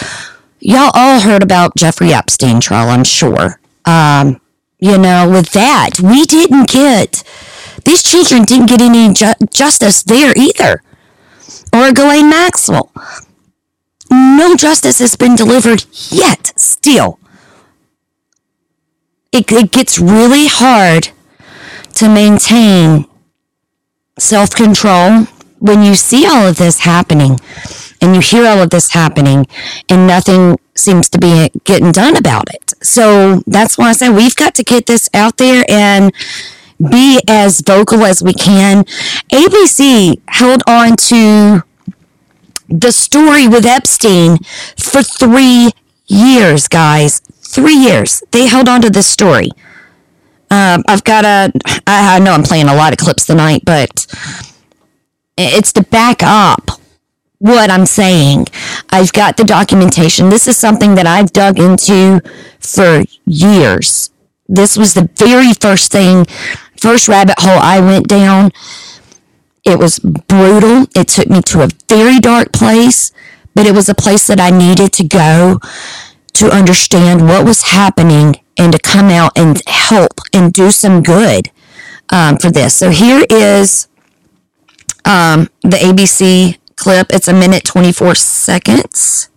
y'all 0.60 0.90
all 0.96 1.20
heard 1.20 1.44
about 1.44 1.76
Jeffrey 1.78 2.14
Epstein 2.14 2.60
trial, 2.62 2.90
I'm 2.90 3.04
sure. 3.04 3.60
Um, 3.86 4.42
you 4.80 4.98
know, 4.98 5.30
with 5.30 5.52
that, 5.52 6.00
we 6.02 6.24
didn't 6.26 6.70
get 6.70 7.24
these 7.86 8.04
children 8.04 8.44
didn't 8.44 8.68
get 8.68 8.82
any 8.82 9.14
ju- 9.14 9.34
justice 9.52 10.04
there 10.04 10.34
either. 10.36 10.84
Or 11.74 11.92
Ghislaine 11.94 12.30
Maxwell. 12.30 12.92
No 14.12 14.56
justice 14.56 15.00
has 15.00 15.16
been 15.16 15.36
delivered 15.36 15.86
yet, 16.10 16.52
still 16.56 17.20
it, 19.32 19.52
it 19.52 19.72
gets 19.72 20.00
really 20.00 20.48
hard 20.48 21.10
to 21.96 22.10
maintain 22.10 23.06
self 24.18 24.52
control 24.52 25.26
when 25.60 25.84
you 25.84 25.96
see 25.96 26.26
all 26.26 26.48
of 26.48 26.58
this 26.58 26.80
happening 26.80 27.40
and 28.02 28.16
you 28.16 28.22
hear 28.22 28.48
all 28.48 28.62
of 28.62 28.70
this 28.70 28.92
happening 28.92 29.46
and 29.90 30.08
nothing 30.08 30.58
seems 30.76 31.10
to 31.10 31.20
be 31.20 31.50
getting 31.66 31.92
done 31.92 32.16
about 32.16 32.54
it. 32.54 32.69
So 32.82 33.42
that's 33.46 33.78
why 33.78 33.90
I 33.90 33.92
say 33.94 34.10
we've 34.10 34.36
got 34.36 34.56
to 34.56 34.64
get 34.64 34.86
this 34.86 35.10
out 35.14 35.38
there 35.38 35.66
and 35.70 36.14
be 36.80 37.22
as 37.28 37.62
vocal 37.62 38.06
as 38.06 38.24
we 38.24 38.34
can. 38.34 38.86
ABC 39.32 40.22
held 40.28 40.64
on 40.68 40.96
to 40.96 41.64
the 42.70 42.92
story 42.92 43.48
with 43.48 43.66
Epstein 43.66 44.38
for 44.78 45.04
three 45.04 45.72
years, 46.08 46.68
guys. 46.68 47.20
Three 47.42 47.76
years. 47.76 48.24
They 48.32 48.48
held 48.48 48.70
on 48.70 48.82
to 48.82 48.90
this 48.90 49.08
story. 49.08 49.50
Um, 50.52 50.84
I've 50.88 51.04
got 51.04 51.26
a, 51.26 51.52
I, 51.86 52.16
I 52.16 52.20
know 52.20 52.32
I'm 52.32 52.44
playing 52.44 52.68
a 52.68 52.76
lot 52.76 52.94
of 52.94 53.00
clips 53.00 53.26
tonight, 53.26 53.64
but 53.66 54.08
it's 55.38 55.74
to 55.74 55.84
back 55.84 56.22
up 56.24 56.79
what 57.40 57.72
I'm 57.72 57.86
saying. 57.86 58.48
I've 58.92 59.12
got 59.12 59.38
the 59.38 59.44
documentation. 59.44 60.30
This 60.30 60.48
is 60.48 60.58
something 60.58 60.96
that 60.96 61.08
I've 61.08 61.32
dug 61.32 61.58
into 61.58 62.22
for 62.60 63.04
years. 63.26 64.12
This 64.48 64.78
was 64.78 64.94
the 64.94 65.10
very 65.16 65.54
first 65.54 65.92
thing, 65.92 66.26
first 66.78 67.08
rabbit 67.08 67.36
hole 67.40 67.60
I 67.60 67.80
went 67.80 68.08
down. 68.08 68.52
It 69.64 69.80
was 69.80 70.00
brutal. 70.00 70.88
It 70.96 71.08
took 71.08 71.30
me 71.30 71.42
to 71.44 71.64
a 71.64 71.70
very 71.88 72.20
dark 72.20 72.52
place, 72.52 73.12
but 73.56 73.66
it 73.66 73.74
was 73.74 73.90
a 73.90 73.96
place 73.96 74.28
that 74.28 74.40
I 74.40 74.50
needed 74.50 74.92
to 74.94 75.08
go 75.08 75.60
to 76.34 76.50
understand 76.50 77.28
what 77.28 77.46
was 77.46 77.64
happening 77.64 78.36
and 78.58 78.74
to 78.74 78.80
come 78.80 79.10
out 79.10 79.32
and 79.38 79.62
help 79.68 80.20
and 80.34 80.52
do 80.52 80.72
some 80.72 81.04
good 81.04 81.52
um, 82.10 82.38
for 82.38 82.52
this. 82.52 82.76
So 82.76 82.90
here 82.90 83.26
is 83.30 83.88
um, 85.06 85.50
the 85.62 85.78
ABC 85.78 86.59
clip. 86.80 87.08
It's 87.12 87.28
a 87.28 87.34
minute 87.34 87.66
24 87.66 88.16
seconds. 88.16 89.30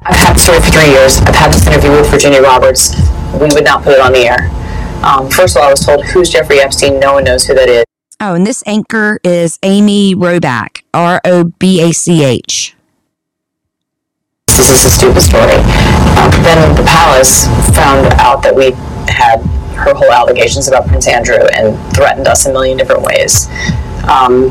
I've 0.00 0.16
had 0.16 0.34
this 0.36 0.44
story 0.44 0.60
for 0.60 0.70
three 0.70 0.90
years. 0.90 1.18
I've 1.18 1.34
had 1.34 1.52
this 1.52 1.66
interview 1.66 1.90
with 1.92 2.10
Virginia 2.10 2.42
Roberts. 2.42 2.94
We 3.32 3.48
would 3.54 3.64
not 3.64 3.82
put 3.82 3.92
it 3.92 4.00
on 4.00 4.12
the 4.12 4.26
air. 4.26 4.50
Um, 5.04 5.30
first 5.30 5.56
of 5.56 5.62
all, 5.62 5.68
I 5.68 5.70
was 5.70 5.84
told, 5.84 6.04
who's 6.06 6.30
Jeffrey 6.30 6.60
Epstein? 6.60 6.98
No 6.98 7.14
one 7.14 7.24
knows 7.24 7.46
who 7.46 7.54
that 7.54 7.68
is. 7.68 7.84
Oh, 8.20 8.34
and 8.34 8.46
this 8.46 8.62
anchor 8.66 9.20
is 9.22 9.58
Amy 9.62 10.14
Robach, 10.14 10.82
R 10.94 11.20
O 11.24 11.44
B 11.58 11.82
A 11.82 11.92
C 11.92 12.24
H. 12.24 12.74
This 14.48 14.70
is 14.70 14.84
a 14.86 14.90
stupid 14.90 15.20
story. 15.20 15.52
Um, 16.16 16.30
then 16.42 16.74
the 16.76 16.84
palace 16.88 17.46
found 17.76 18.12
out 18.14 18.42
that 18.42 18.54
we 18.54 18.70
had 19.12 19.40
her 19.76 19.92
whole 19.94 20.10
allegations 20.10 20.66
about 20.66 20.86
Prince 20.88 21.06
Andrew 21.06 21.44
and 21.52 21.76
threatened 21.94 22.26
us 22.26 22.46
a 22.46 22.52
million 22.52 22.78
different 22.78 23.02
ways. 23.02 23.48
Um, 24.08 24.50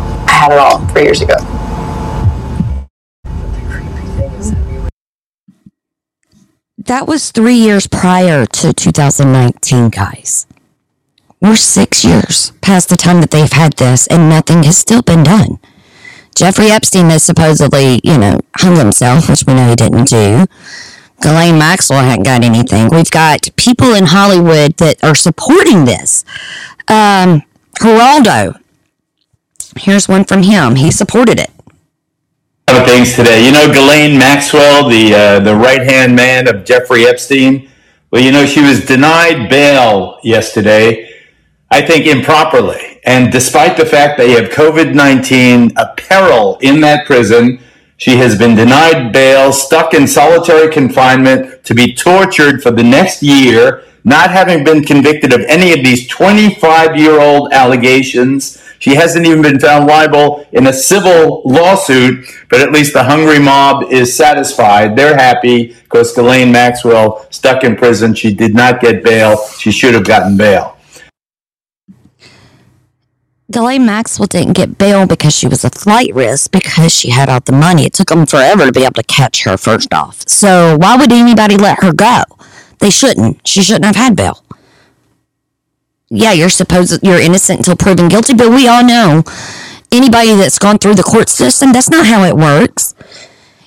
had 0.41 0.51
it 0.51 0.57
all 0.57 0.79
three 0.87 1.03
years 1.03 1.21
ago. 1.21 1.35
That 6.79 7.07
was 7.07 7.29
three 7.31 7.55
years 7.55 7.85
prior 7.85 8.47
to 8.47 8.73
2019, 8.73 9.89
guys. 9.89 10.47
We're 11.39 11.55
six 11.55 12.03
years 12.03 12.53
past 12.61 12.89
the 12.89 12.97
time 12.97 13.21
that 13.21 13.29
they've 13.29 13.51
had 13.51 13.73
this, 13.73 14.07
and 14.07 14.29
nothing 14.29 14.63
has 14.63 14.77
still 14.79 15.03
been 15.03 15.23
done. 15.23 15.59
Jeffrey 16.35 16.71
Epstein 16.71 17.11
has 17.11 17.23
supposedly, 17.23 18.01
you 18.03 18.17
know, 18.17 18.39
hung 18.55 18.77
himself, 18.77 19.29
which 19.29 19.43
we 19.45 19.53
know 19.53 19.69
he 19.69 19.75
didn't 19.75 20.05
do. 20.05 20.45
Ghislaine 21.21 21.59
Maxwell 21.59 22.03
hadn't 22.03 22.23
got 22.23 22.43
anything. 22.43 22.89
We've 22.89 23.11
got 23.11 23.47
people 23.57 23.93
in 23.93 24.05
Hollywood 24.07 24.75
that 24.77 25.03
are 25.03 25.13
supporting 25.13 25.85
this. 25.85 26.25
Um, 26.87 27.43
Geraldo, 27.79 28.59
here's 29.77 30.07
one 30.07 30.23
from 30.25 30.43
him. 30.43 30.75
He 30.75 30.91
supported 30.91 31.39
it. 31.39 31.49
of 32.67 32.85
things 32.85 33.15
today. 33.15 33.45
You 33.45 33.51
know, 33.51 33.67
Ghislaine 33.67 34.17
Maxwell, 34.17 34.87
the 34.89 35.13
uh, 35.13 35.39
the 35.39 35.55
right 35.55 35.81
hand 35.81 36.15
man 36.15 36.47
of 36.47 36.63
Jeffrey 36.65 37.05
Epstein. 37.05 37.69
Well, 38.11 38.21
you 38.21 38.31
know, 38.31 38.45
she 38.45 38.61
was 38.61 38.85
denied 38.85 39.49
bail 39.49 40.19
yesterday. 40.23 41.09
I 41.69 41.81
think 41.81 42.05
improperly, 42.05 42.99
and 43.05 43.31
despite 43.31 43.77
the 43.77 43.85
fact 43.85 44.17
that 44.17 44.27
they 44.27 44.31
have 44.33 44.49
COVID 44.51 44.93
nineteen, 44.93 45.71
a 45.77 45.93
peril 45.95 46.57
in 46.61 46.81
that 46.81 47.05
prison, 47.05 47.59
she 47.97 48.17
has 48.17 48.37
been 48.37 48.55
denied 48.55 49.13
bail, 49.13 49.53
stuck 49.53 49.93
in 49.93 50.07
solitary 50.07 50.71
confinement 50.71 51.63
to 51.65 51.73
be 51.73 51.93
tortured 51.93 52.61
for 52.61 52.71
the 52.71 52.83
next 52.83 53.23
year, 53.23 53.83
not 54.03 54.31
having 54.31 54.63
been 54.63 54.83
convicted 54.83 55.33
of 55.33 55.41
any 55.47 55.71
of 55.71 55.83
these 55.85 56.07
twenty 56.07 56.55
five 56.55 56.97
year 56.97 57.19
old 57.21 57.53
allegations. 57.53 58.60
She 58.81 58.95
hasn't 58.95 59.27
even 59.27 59.43
been 59.43 59.59
found 59.59 59.85
liable 59.85 60.43
in 60.53 60.65
a 60.65 60.73
civil 60.73 61.43
lawsuit, 61.45 62.25
but 62.49 62.61
at 62.61 62.71
least 62.71 62.93
the 62.93 63.03
hungry 63.03 63.37
mob 63.37 63.91
is 63.91 64.17
satisfied. 64.17 64.95
They're 64.95 65.15
happy 65.15 65.67
because 65.83 66.11
Ghislaine 66.15 66.51
Maxwell 66.51 67.27
stuck 67.29 67.63
in 67.63 67.75
prison. 67.75 68.15
She 68.15 68.33
did 68.33 68.55
not 68.55 68.81
get 68.81 69.03
bail. 69.03 69.37
She 69.59 69.71
should 69.71 69.93
have 69.93 70.05
gotten 70.05 70.35
bail. 70.35 70.77
Ghislaine 73.51 73.85
Maxwell 73.85 74.25
didn't 74.25 74.53
get 74.53 74.79
bail 74.79 75.05
because 75.05 75.35
she 75.35 75.47
was 75.47 75.63
a 75.63 75.69
flight 75.69 76.15
risk 76.15 76.51
because 76.51 76.91
she 76.91 77.11
had 77.11 77.29
all 77.29 77.41
the 77.41 77.51
money. 77.51 77.85
It 77.85 77.93
took 77.93 78.07
them 78.07 78.25
forever 78.25 78.65
to 78.65 78.71
be 78.71 78.83
able 78.83 78.93
to 78.93 79.03
catch 79.03 79.43
her, 79.43 79.57
first 79.57 79.93
off. 79.93 80.27
So 80.27 80.75
why 80.79 80.95
would 80.95 81.11
anybody 81.11 81.55
let 81.55 81.83
her 81.83 81.93
go? 81.93 82.23
They 82.79 82.89
shouldn't. 82.89 83.47
She 83.47 83.61
shouldn't 83.61 83.85
have 83.85 83.95
had 83.95 84.15
bail. 84.15 84.43
Yeah, 86.13 86.33
you're 86.33 86.49
supposed 86.49 86.99
you're 87.03 87.21
innocent 87.21 87.59
until 87.59 87.77
proven 87.77 88.09
guilty, 88.09 88.33
but 88.33 88.49
we 88.49 88.67
all 88.67 88.85
know 88.85 89.23
anybody 89.93 90.35
that's 90.35 90.59
gone 90.59 90.77
through 90.77 90.95
the 90.95 91.03
court 91.03 91.29
system, 91.29 91.71
that's 91.71 91.89
not 91.89 92.05
how 92.05 92.25
it 92.25 92.35
works. 92.35 92.93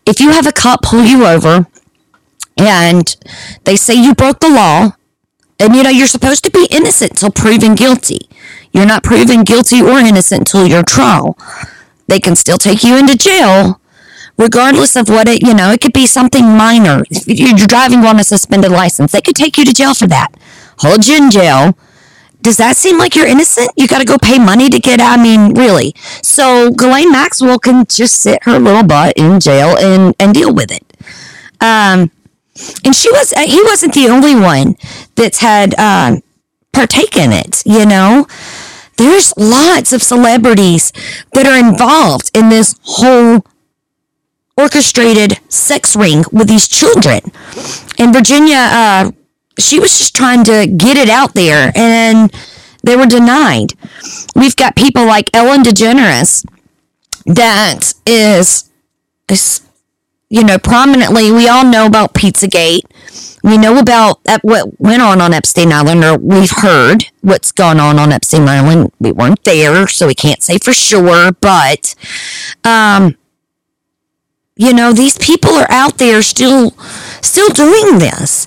If 0.05 0.21
you 0.21 0.31
have 0.31 0.47
a 0.47 0.53
cop 0.53 0.83
pull 0.83 1.03
you 1.03 1.27
over 1.27 1.67
and 2.59 3.17
they 3.65 3.77
say 3.77 3.95
you 3.95 4.15
broke 4.15 4.41
the 4.41 4.51
law, 4.51 4.93
and 5.59 5.75
you 5.75 5.83
know 5.83 5.89
you're 5.89 6.07
supposed 6.07 6.45
to 6.45 6.51
be 6.51 6.69
innocent 6.71 7.13
until 7.13 7.31
proven 7.31 7.75
guilty. 7.75 8.29
You're 8.73 8.85
not 8.87 9.03
proven 9.03 9.45
guilty 9.45 9.81
or 9.81 9.99
innocent 9.99 10.41
until 10.41 10.67
your 10.67 10.83
trial. 10.83 11.39
They 12.09 12.21
can 12.21 12.37
still 12.37 12.59
take 12.59 12.85
you 12.85 12.99
into 12.99 13.17
jail, 13.17 13.81
regardless 14.37 14.97
of 14.97 15.09
what 15.09 15.29
it, 15.29 15.43
you 15.43 15.55
know, 15.55 15.71
it 15.71 15.81
could 15.81 15.95
be 15.95 16.07
something 16.07 16.45
minor. 16.45 17.05
If 17.09 17.27
you're 17.27 17.67
driving 17.67 18.01
on 18.01 18.21
a 18.21 18.25
suspended 18.25 18.73
license, 18.73 19.13
they 19.13 19.23
could 19.23 19.37
take 19.37 19.57
you 19.57 19.65
to 19.65 19.73
jail 19.73 19.95
for 19.95 20.09
that. 20.09 20.35
Hold 20.79 21.07
you 21.07 21.17
in 21.17 21.31
jail. 21.31 21.79
Does 22.41 22.59
that 22.59 22.77
seem 22.77 22.99
like 22.99 23.15
you're 23.15 23.27
innocent? 23.27 23.71
You 23.77 23.89
got 23.89 24.01
to 24.01 24.05
go 24.05 24.19
pay 24.19 24.39
money 24.39 24.69
to 24.69 24.79
get 24.79 25.01
out. 25.01 25.19
I 25.19 25.23
mean, 25.23 25.55
really. 25.55 25.95
So 26.23 26.71
Ghislaine 26.71 27.11
Maxwell 27.11 27.59
can 27.59 27.87
just 27.87 28.21
sit 28.21 28.43
her 28.45 28.59
little 28.59 28.83
butt 28.83 29.15
in 29.17 29.41
jail 29.41 29.77
and, 29.79 30.15
and 30.21 30.35
deal 30.35 30.53
with 30.53 30.71
it. 30.71 30.85
Um, 31.61 32.11
and 32.85 32.95
she 32.95 33.11
was, 33.11 33.33
uh, 33.33 33.47
he 33.47 33.63
wasn't 33.63 33.95
the 33.95 34.09
only 34.09 34.35
one 34.35 34.77
that's 35.17 35.39
had, 35.39 35.75
um, 35.79 36.23
partaken 36.73 37.33
it, 37.33 37.63
you 37.65 37.87
know? 37.87 38.27
There's 38.97 39.35
lots 39.37 39.93
of 39.93 40.03
celebrities 40.03 40.93
that 41.33 41.47
are 41.47 41.59
involved 41.59 42.31
in 42.35 42.49
this 42.49 42.77
whole 42.83 43.45
orchestrated 44.57 45.41
sex 45.49 45.97
ring 45.97 46.25
with 46.31 46.49
these 46.49 46.69
children. 46.69 47.21
And 47.99 48.13
Virginia, 48.15 48.57
uh, 48.57 49.11
she 49.59 49.79
was 49.79 49.97
just 49.99 50.15
trying 50.15 50.45
to 50.45 50.67
get 50.67 50.97
it 50.97 51.09
out 51.09 51.35
there 51.35 51.73
and 51.75 52.33
they 52.83 52.97
were 52.97 53.07
denied. 53.07 53.73
We've 54.35 54.57
got 54.57 54.77
people 54.77 55.07
like 55.07 55.31
Ellen 55.35 55.63
DeGeneres 55.63 56.45
that 57.27 57.95
is, 58.07 58.71
is 59.29 59.63
you 60.29 60.43
know, 60.43 60.59
prominently, 60.59 61.31
we 61.31 61.49
all 61.49 61.65
know 61.65 61.87
about 61.87 62.13
Pizzagate. 62.13 62.83
We 63.43 63.57
know 63.57 63.79
about 63.79 64.21
what 64.43 64.81
went 64.81 65.03
on 65.03 65.21
on 65.21 65.33
Epstein 65.33 65.73
Island, 65.73 66.03
or 66.03 66.17
we've 66.17 66.51
heard 66.51 67.05
what's 67.21 67.53
gone 67.53 67.79
on 67.79 67.99
on 67.99 68.11
Epstein 68.11 68.49
Island. 68.49 68.91
We 68.99 69.13
weren't 69.13 69.45
there, 69.45 69.87
so 69.87 70.07
we 70.07 70.15
can't 70.15 70.43
say 70.43 70.59
for 70.59 70.73
sure, 70.73 71.33
but, 71.33 71.95
um, 72.65 73.17
you 74.57 74.73
know, 74.73 74.93
these 74.93 75.19
people 75.19 75.51
are 75.53 75.71
out 75.71 75.99
there 75.99 76.23
still, 76.23 76.71
still 77.21 77.51
doing 77.51 77.99
this. 77.99 78.47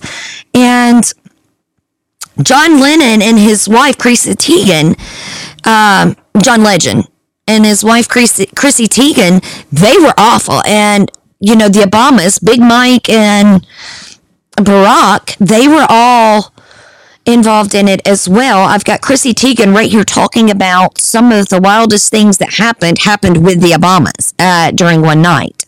And 0.58 1.14
John 2.42 2.80
Lennon 2.80 3.22
and 3.22 3.38
his 3.38 3.70
wife, 3.70 4.00
Chrissy 4.00 4.34
Teigen, 4.34 4.98
um, 5.68 6.18
John 6.42 6.64
Legend, 6.64 7.08
and 7.48 7.64
his 7.64 7.84
wife, 7.84 8.10
Chrissy, 8.10 8.48
Chrissy 8.56 8.88
Teigen, 8.88 9.44
they 9.72 9.96
were 10.00 10.16
awful. 10.18 10.64
And, 10.66 11.12
you 11.40 11.56
know, 11.56 11.70
the 11.70 11.82
Obamas, 11.82 12.44
Big 12.44 12.60
Mike 12.60 13.08
and 13.08 13.68
Barack, 14.56 15.38
they 15.38 15.68
were 15.68 15.86
all 15.88 16.52
involved 17.28 17.76
in 17.76 17.88
it 17.88 18.02
as 18.08 18.28
well. 18.28 18.62
I've 18.62 18.84
got 18.84 19.02
Chrissy 19.02 19.36
Teigen 19.36 19.76
right 19.76 19.92
here 19.92 20.04
talking 20.04 20.50
about 20.50 20.98
some 20.98 21.32
of 21.32 21.50
the 21.50 21.62
wildest 21.62 22.10
things 22.10 22.40
that 22.40 22.54
happened, 22.54 22.98
happened 23.04 23.46
with 23.46 23.62
the 23.62 23.74
Obamas 23.74 24.34
uh, 24.40 24.72
during 24.72 25.02
one 25.02 25.22
night. 25.22 25.66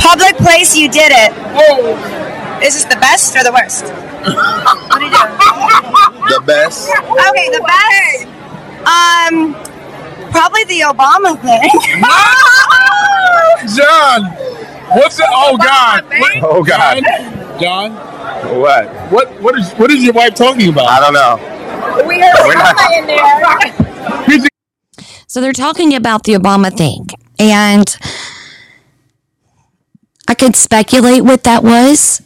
Public 0.00 0.36
place, 0.36 0.76
you 0.76 0.88
did 0.90 1.12
it. 1.14 1.32
Is 2.64 2.74
this 2.74 2.84
the 2.84 2.96
best 2.96 3.34
or 3.36 3.42
the 3.44 3.52
worst? 3.52 3.84
what 3.84 4.92
are 4.92 5.02
you 5.02 5.10
doing? 5.10 6.28
The 6.28 6.42
best. 6.46 6.88
Okay, 6.88 7.48
the 7.50 7.62
best. 7.66 8.26
Um, 8.86 9.54
probably 10.30 10.64
the 10.64 10.80
Obama 10.86 11.38
thing. 11.40 11.70
John, 13.76 14.24
what's 14.96 15.18
it? 15.18 15.26
Oh 15.30 15.56
God. 15.56 16.04
What- 16.08 16.42
Oh, 16.42 16.62
God. 16.64 17.02
John, 17.60 17.92
What? 18.60 18.88
what 19.12 19.40
what 19.42 19.58
is 19.58 19.70
what 19.72 19.90
is 19.90 20.02
your 20.02 20.12
wife 20.14 20.34
talking 20.34 20.68
about? 20.68 20.86
I 20.88 21.00
don't 21.00 21.14
know. 21.14 21.36
we 22.06 22.20
heard 22.20 22.34
We're 22.46 22.54
not- 22.54 22.76
in 22.92 23.06
there. 23.06 24.48
So 25.26 25.40
they're 25.40 25.52
talking 25.52 25.94
about 25.94 26.24
the 26.24 26.34
Obama 26.34 26.70
thing. 26.76 27.08
And 27.38 27.96
I 30.32 30.34
could 30.34 30.56
speculate 30.56 31.22
what 31.24 31.42
that 31.42 31.62
was. 31.62 32.22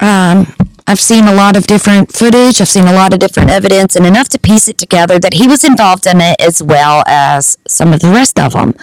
Um, 0.00 0.46
I've 0.86 0.98
seen 0.98 1.24
a 1.24 1.34
lot 1.34 1.54
of 1.54 1.66
different 1.66 2.10
footage, 2.10 2.62
I've 2.62 2.68
seen 2.68 2.86
a 2.86 2.94
lot 2.94 3.12
of 3.12 3.18
different 3.18 3.50
evidence, 3.50 3.94
and 3.94 4.06
enough 4.06 4.30
to 4.30 4.38
piece 4.38 4.68
it 4.68 4.78
together 4.78 5.18
that 5.18 5.34
he 5.34 5.46
was 5.46 5.62
involved 5.62 6.06
in 6.06 6.22
it 6.22 6.40
as 6.40 6.62
well 6.62 7.04
as 7.06 7.58
some 7.68 7.92
of 7.92 8.00
the 8.00 8.08
rest 8.08 8.40
of 8.40 8.54
them. 8.54 8.74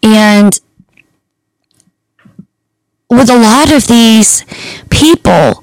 And 0.00 0.60
with 3.10 3.28
a 3.28 3.36
lot 3.36 3.72
of 3.72 3.88
these 3.88 4.44
people, 4.88 5.60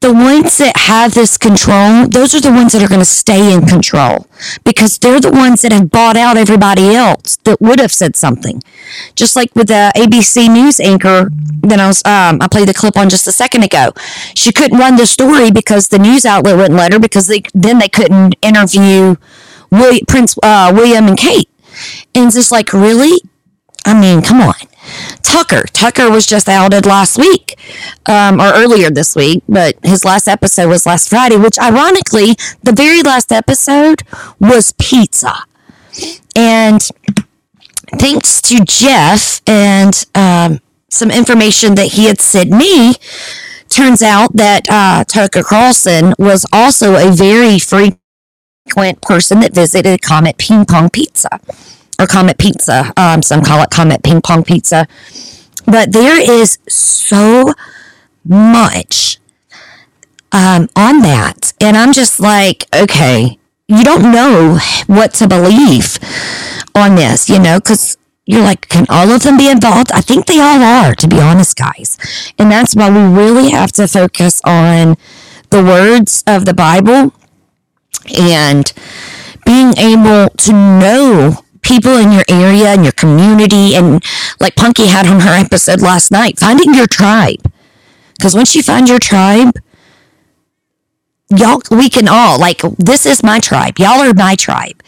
the 0.00 0.12
ones 0.12 0.58
that 0.58 0.76
have 0.76 1.14
this 1.14 1.36
control, 1.36 2.06
those 2.06 2.32
are 2.32 2.40
the 2.40 2.52
ones 2.52 2.72
that 2.72 2.82
are 2.82 2.88
going 2.88 3.00
to 3.00 3.04
stay 3.04 3.52
in 3.52 3.66
control 3.66 4.28
because 4.64 4.96
they're 4.98 5.20
the 5.20 5.30
ones 5.30 5.62
that 5.62 5.72
have 5.72 5.90
bought 5.90 6.16
out 6.16 6.36
everybody 6.36 6.94
else 6.94 7.36
that 7.38 7.60
would 7.60 7.80
have 7.80 7.92
said 7.92 8.14
something. 8.14 8.62
Just 9.16 9.34
like 9.34 9.54
with 9.56 9.66
the 9.66 9.92
ABC 9.96 10.52
News 10.52 10.78
anchor 10.78 11.30
that 11.62 11.80
I 11.80 11.88
was, 11.88 12.04
um, 12.04 12.40
I 12.40 12.46
played 12.48 12.68
the 12.68 12.74
clip 12.74 12.96
on 12.96 13.08
just 13.08 13.26
a 13.26 13.32
second 13.32 13.64
ago. 13.64 13.90
She 14.36 14.52
couldn't 14.52 14.78
run 14.78 14.96
the 14.96 15.06
story 15.06 15.50
because 15.50 15.88
the 15.88 15.98
news 15.98 16.24
outlet 16.24 16.56
wouldn't 16.56 16.76
let 16.76 16.92
her 16.92 17.00
because 17.00 17.26
they 17.26 17.42
then 17.52 17.80
they 17.80 17.88
couldn't 17.88 18.36
interview 18.40 19.16
William, 19.72 20.06
Prince 20.06 20.36
uh, 20.44 20.72
William 20.74 21.08
and 21.08 21.18
Kate. 21.18 21.48
And 22.14 22.26
it's 22.26 22.36
just 22.36 22.52
like, 22.52 22.72
really? 22.72 23.20
I 23.88 23.98
mean, 23.98 24.20
come 24.20 24.42
on. 24.42 24.54
Tucker. 25.22 25.62
Tucker 25.72 26.10
was 26.10 26.26
just 26.26 26.46
outed 26.46 26.84
last 26.84 27.16
week, 27.16 27.58
um, 28.04 28.38
or 28.38 28.52
earlier 28.52 28.90
this 28.90 29.16
week, 29.16 29.42
but 29.48 29.76
his 29.82 30.04
last 30.04 30.28
episode 30.28 30.68
was 30.68 30.84
last 30.84 31.08
Friday, 31.08 31.36
which 31.36 31.58
ironically, 31.58 32.36
the 32.62 32.72
very 32.72 33.02
last 33.02 33.32
episode 33.32 34.02
was 34.38 34.74
pizza. 34.78 35.34
And 36.36 36.86
thanks 37.98 38.42
to 38.42 38.62
Jeff 38.66 39.40
and 39.46 40.04
um, 40.14 40.60
some 40.90 41.10
information 41.10 41.74
that 41.76 41.92
he 41.92 42.04
had 42.04 42.20
sent 42.20 42.50
me, 42.50 42.92
turns 43.70 44.02
out 44.02 44.36
that 44.36 44.68
uh, 44.68 45.04
Tucker 45.04 45.42
Carlson 45.42 46.12
was 46.18 46.44
also 46.52 46.96
a 46.96 47.10
very 47.10 47.58
frequent 47.58 47.98
person 49.00 49.40
that 49.40 49.54
visited 49.54 50.02
Comet 50.02 50.36
Ping 50.36 50.66
Pong 50.66 50.90
Pizza 50.90 51.40
or 51.98 52.06
Comet 52.06 52.38
Pizza. 52.38 52.92
Um, 52.96 53.22
some 53.22 53.42
call 53.42 53.62
it 53.62 53.70
Comet 53.70 54.02
Ping 54.02 54.20
Pong 54.20 54.44
Pizza. 54.44 54.86
But 55.66 55.92
there 55.92 56.20
is 56.20 56.58
so 56.68 57.52
much 58.24 59.18
um, 60.32 60.68
on 60.76 61.00
that. 61.00 61.52
And 61.60 61.76
I'm 61.76 61.92
just 61.92 62.20
like, 62.20 62.64
okay, 62.74 63.38
you 63.66 63.84
don't 63.84 64.10
know 64.12 64.58
what 64.86 65.12
to 65.14 65.28
believe 65.28 65.98
on 66.74 66.94
this, 66.94 67.28
you 67.28 67.38
know, 67.38 67.58
because 67.58 67.98
you're 68.24 68.42
like, 68.42 68.68
can 68.68 68.86
all 68.88 69.10
of 69.10 69.22
them 69.22 69.36
be 69.36 69.50
involved? 69.50 69.90
I 69.92 70.00
think 70.00 70.26
they 70.26 70.40
all 70.40 70.62
are, 70.62 70.94
to 70.94 71.08
be 71.08 71.20
honest, 71.20 71.56
guys. 71.56 71.98
And 72.38 72.50
that's 72.50 72.74
why 72.74 72.90
we 72.90 73.00
really 73.14 73.50
have 73.50 73.72
to 73.72 73.88
focus 73.88 74.40
on 74.44 74.96
the 75.50 75.62
words 75.62 76.24
of 76.26 76.44
the 76.44 76.54
Bible 76.54 77.12
and 78.18 78.72
being 79.44 79.76
able 79.78 80.28
to 80.28 80.52
know 80.52 81.44
people 81.68 81.96
in 81.96 82.10
your 82.10 82.24
area 82.28 82.68
and 82.68 82.82
your 82.84 82.92
community. 82.92 83.74
And 83.74 84.02
like 84.40 84.56
punky 84.56 84.86
had 84.86 85.06
on 85.06 85.20
her 85.20 85.34
episode 85.34 85.80
last 85.80 86.10
night 86.10 86.38
finding 86.38 86.74
your 86.74 86.86
tribe. 86.86 87.52
Because 88.16 88.34
once 88.34 88.56
you 88.56 88.62
find 88.62 88.88
your 88.88 88.98
tribe 88.98 89.54
y'all 91.30 91.60
we 91.70 91.90
can 91.90 92.08
all 92.08 92.38
like 92.38 92.62
this 92.78 93.04
is 93.06 93.22
my 93.22 93.38
tribe. 93.38 93.78
Y'all 93.78 94.00
are 94.00 94.14
my 94.14 94.34
tribe. 94.34 94.82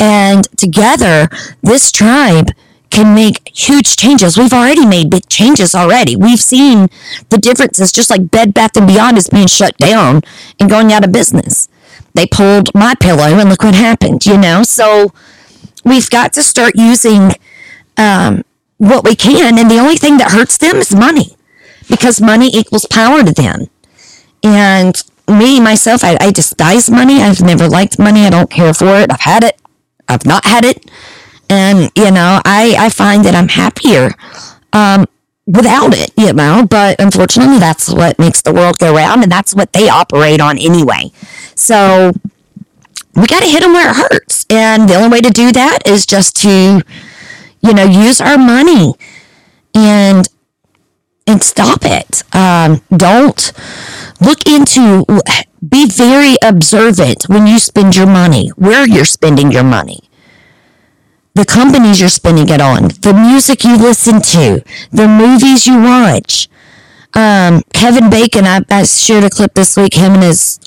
And 0.00 0.44
together 0.56 1.28
this 1.62 1.92
tribe 1.92 2.50
can 2.90 3.14
make 3.14 3.50
huge 3.54 3.96
changes. 3.96 4.36
We've 4.36 4.52
already 4.52 4.84
made 4.84 5.10
big 5.10 5.28
changes 5.28 5.74
already. 5.74 6.14
We've 6.14 6.40
seen 6.40 6.88
the 7.30 7.38
differences 7.38 7.90
just 7.90 8.10
like 8.10 8.30
bed 8.30 8.52
bath 8.52 8.76
and 8.76 8.86
beyond 8.86 9.16
is 9.16 9.28
being 9.28 9.46
shut 9.46 9.76
down 9.78 10.22
and 10.60 10.68
going 10.68 10.92
out 10.92 11.04
of 11.04 11.12
business. 11.12 11.68
They 12.14 12.26
pulled 12.26 12.74
my 12.74 12.94
pillow 12.94 13.38
and 13.38 13.48
look 13.48 13.62
what 13.62 13.74
happened 13.74 14.26
you 14.26 14.36
know? 14.36 14.62
So 14.62 15.12
we've 15.84 16.10
got 16.10 16.32
to 16.34 16.42
start 16.42 16.74
using 16.76 17.32
um, 17.96 18.44
what 18.78 19.04
we 19.04 19.14
can 19.14 19.58
and 19.58 19.70
the 19.70 19.78
only 19.78 19.96
thing 19.96 20.18
that 20.18 20.32
hurts 20.32 20.58
them 20.58 20.76
is 20.76 20.94
money 20.94 21.36
because 21.88 22.20
money 22.20 22.48
equals 22.48 22.86
power 22.86 23.22
to 23.22 23.32
them. 23.32 23.66
And 24.42 25.00
me 25.28 25.60
myself 25.60 26.02
I, 26.02 26.16
I 26.20 26.30
despise 26.30 26.90
money. 26.90 27.22
I've 27.22 27.40
never 27.40 27.68
liked 27.68 27.98
money. 27.98 28.22
I 28.26 28.30
don't 28.30 28.50
care 28.50 28.74
for 28.74 28.96
it. 28.96 29.12
I've 29.12 29.20
had 29.20 29.44
it. 29.44 29.60
I've 30.08 30.26
not 30.26 30.44
had 30.44 30.64
it. 30.64 30.90
And 31.48 31.90
you 31.94 32.10
know 32.10 32.40
i 32.44 32.74
i 32.78 32.88
find 32.88 33.24
that 33.24 33.34
i'm 33.34 33.48
happier 33.48 34.10
um 34.72 35.06
without 35.44 35.92
it 35.92 36.10
you 36.16 36.32
know 36.32 36.66
but 36.68 36.98
unfortunately 36.98 37.58
that's 37.58 37.92
what 37.92 38.18
makes 38.18 38.40
the 38.42 38.52
world 38.54 38.78
go 38.78 38.94
round 38.94 39.22
and 39.22 39.30
that's 39.30 39.54
what 39.54 39.72
they 39.72 39.88
operate 39.88 40.40
on 40.40 40.56
anyway. 40.58 41.10
So 41.54 42.12
we 43.14 43.26
got 43.26 43.42
to 43.42 43.48
hit 43.48 43.60
them 43.60 43.72
where 43.72 43.90
it 43.90 43.96
hurts. 43.96 44.46
And 44.48 44.88
the 44.88 44.94
only 44.94 45.08
way 45.08 45.20
to 45.20 45.30
do 45.30 45.52
that 45.52 45.80
is 45.86 46.06
just 46.06 46.36
to 46.42 46.82
you 47.60 47.72
know 47.74 47.84
use 47.84 48.20
our 48.20 48.38
money 48.38 48.94
and 49.74 50.28
and 51.26 51.42
stop 51.42 51.80
it. 51.82 52.22
Um, 52.34 52.82
don't 52.96 53.52
look 54.20 54.46
into 54.46 55.04
be 55.66 55.88
very 55.88 56.36
observant 56.42 57.24
when 57.28 57.46
you 57.46 57.58
spend 57.58 57.94
your 57.94 58.06
money 58.06 58.48
where 58.56 58.86
you're 58.86 59.04
spending 59.04 59.52
your 59.52 59.64
money. 59.64 60.00
The 61.34 61.46
companies 61.46 62.00
you're 62.00 62.08
spending 62.10 62.48
it 62.48 62.60
on 62.60 62.88
the 62.88 63.14
music 63.14 63.64
you 63.64 63.76
listen 63.76 64.20
to 64.20 64.62
the 64.90 65.08
movies 65.08 65.66
you 65.66 65.80
watch. 65.80 66.48
Um, 67.14 67.62
kevin 67.74 68.08
bacon 68.08 68.46
I, 68.46 68.62
I 68.70 68.84
shared 68.84 69.24
a 69.24 69.30
clip 69.30 69.52
this 69.54 69.76
week 69.76 69.94
him 69.94 70.14
and 70.14 70.22
his 70.22 70.58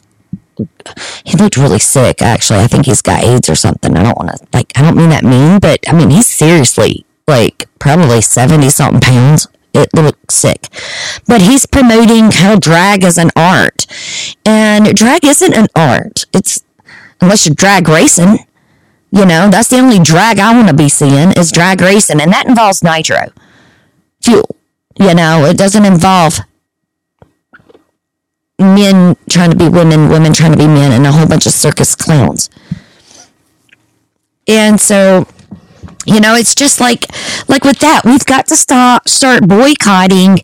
he 1.23 1.37
looked 1.37 1.57
really 1.57 1.79
sick 1.79 2.21
actually. 2.21 2.59
I 2.59 2.67
think 2.67 2.85
he's 2.85 3.01
got 3.01 3.23
aids 3.23 3.49
or 3.49 3.55
something. 3.55 3.95
I 3.95 4.03
don't 4.03 4.17
want 4.17 4.37
to 4.37 4.47
like 4.53 4.71
i 4.75 4.81
don't 4.81 4.95
mean 4.95 5.09
that 5.09 5.23
mean 5.23 5.59
but 5.59 5.79
i 5.87 5.93
mean 5.93 6.09
he's 6.09 6.27
seriously 6.27 7.05
like 7.27 7.67
probably 7.79 8.21
70 8.21 8.69
something 8.69 9.01
pounds. 9.01 9.47
It 9.73 9.93
looks 9.93 10.35
sick. 10.35 10.69
But 11.27 11.41
he's 11.41 11.65
promoting 11.65 12.31
how 12.31 12.55
drag 12.57 13.03
is 13.03 13.17
an 13.17 13.29
art. 13.35 13.85
And 14.45 14.95
drag 14.95 15.25
isn't 15.25 15.53
an 15.53 15.67
art. 15.75 16.25
It's 16.31 16.63
unless 17.19 17.45
you're 17.45 17.55
drag 17.55 17.89
racing 17.89 18.39
you 19.11 19.25
know? 19.25 19.49
That's 19.49 19.69
the 19.69 19.77
only 19.77 19.99
drag 19.99 20.39
i 20.39 20.53
want 20.53 20.67
to 20.67 20.73
be 20.73 20.89
seeing 20.89 21.31
is 21.37 21.51
drag 21.51 21.81
racing. 21.81 22.21
And 22.21 22.31
that 22.31 22.47
involves 22.47 22.83
nitro 22.83 23.31
fuel 24.21 24.55
you 24.97 25.13
know? 25.13 25.45
It 25.45 25.57
doesn't 25.57 25.85
involve 25.85 26.39
men 28.59 29.15
trying 29.29 29.51
to 29.51 29.57
be 29.57 29.67
women, 29.67 30.09
women 30.09 30.33
trying 30.33 30.51
to 30.51 30.57
be 30.57 30.67
men, 30.67 30.91
and 30.91 31.05
a 31.05 31.11
whole 31.11 31.27
bunch 31.27 31.45
of 31.45 31.51
circus 31.51 31.95
clowns. 31.95 32.49
And 34.47 34.79
so, 34.79 35.27
you 36.05 36.19
know, 36.19 36.35
it's 36.35 36.55
just 36.55 36.79
like 36.79 37.05
like 37.47 37.63
with 37.63 37.79
that, 37.79 38.01
we've 38.05 38.25
got 38.25 38.47
to 38.47 38.55
stop 38.55 39.09
start 39.09 39.47
boycotting 39.47 40.39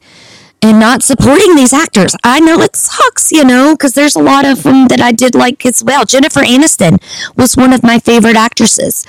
and 0.61 0.79
not 0.79 1.03
supporting 1.03 1.55
these 1.55 1.73
actors. 1.73 2.15
I 2.23 2.39
know 2.39 2.61
it 2.61 2.75
sucks, 2.75 3.31
you 3.31 3.43
know, 3.43 3.73
because 3.73 3.93
there's 3.93 4.15
a 4.15 4.21
lot 4.21 4.45
of 4.45 4.63
them 4.63 4.87
that 4.87 5.01
I 5.01 5.11
did 5.11 5.33
like 5.33 5.65
as 5.65 5.83
well. 5.83 6.05
Jennifer 6.05 6.41
Aniston 6.41 7.01
was 7.35 7.57
one 7.57 7.73
of 7.73 7.83
my 7.83 7.99
favorite 7.99 8.35
actresses. 8.35 9.05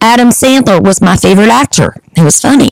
Adam 0.00 0.28
Sandler 0.28 0.82
was 0.82 1.00
my 1.00 1.16
favorite 1.16 1.48
actor. 1.48 1.94
He 2.16 2.22
was 2.22 2.40
funny. 2.40 2.70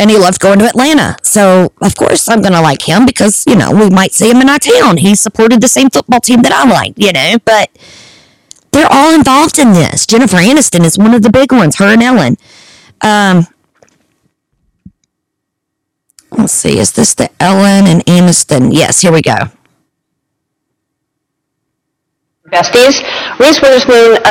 And 0.00 0.10
he 0.10 0.16
loved 0.16 0.40
going 0.40 0.60
to 0.60 0.66
Atlanta. 0.66 1.16
So, 1.22 1.72
of 1.82 1.96
course, 1.96 2.28
I'm 2.28 2.40
going 2.40 2.52
to 2.52 2.60
like 2.60 2.82
him 2.88 3.04
because, 3.04 3.44
you 3.48 3.56
know, 3.56 3.72
we 3.72 3.90
might 3.90 4.12
see 4.12 4.30
him 4.30 4.40
in 4.40 4.48
our 4.48 4.58
town. 4.58 4.98
He 4.98 5.14
supported 5.16 5.60
the 5.60 5.68
same 5.68 5.90
football 5.90 6.20
team 6.20 6.42
that 6.42 6.52
I 6.52 6.68
like, 6.68 6.94
you 6.96 7.12
know, 7.12 7.36
but 7.44 7.70
they're 8.70 8.86
all 8.90 9.12
involved 9.12 9.58
in 9.58 9.72
this. 9.72 10.06
Jennifer 10.06 10.36
Aniston 10.36 10.84
is 10.84 10.96
one 10.96 11.14
of 11.14 11.22
the 11.22 11.30
big 11.30 11.50
ones, 11.52 11.76
her 11.76 11.86
and 11.86 12.02
Ellen. 12.02 12.36
Um, 13.00 13.48
let's 16.30 16.52
see, 16.52 16.78
is 16.78 16.92
this 16.92 17.14
the 17.14 17.30
Ellen 17.40 17.86
and 17.88 18.04
Aniston? 18.06 18.70
Yes, 18.72 19.00
here 19.00 19.12
we 19.12 19.22
go. 19.22 19.36
besties. 22.50 23.02
Reese 23.38 23.60
Witherspoon, 23.60 24.18
uh, 24.24 24.30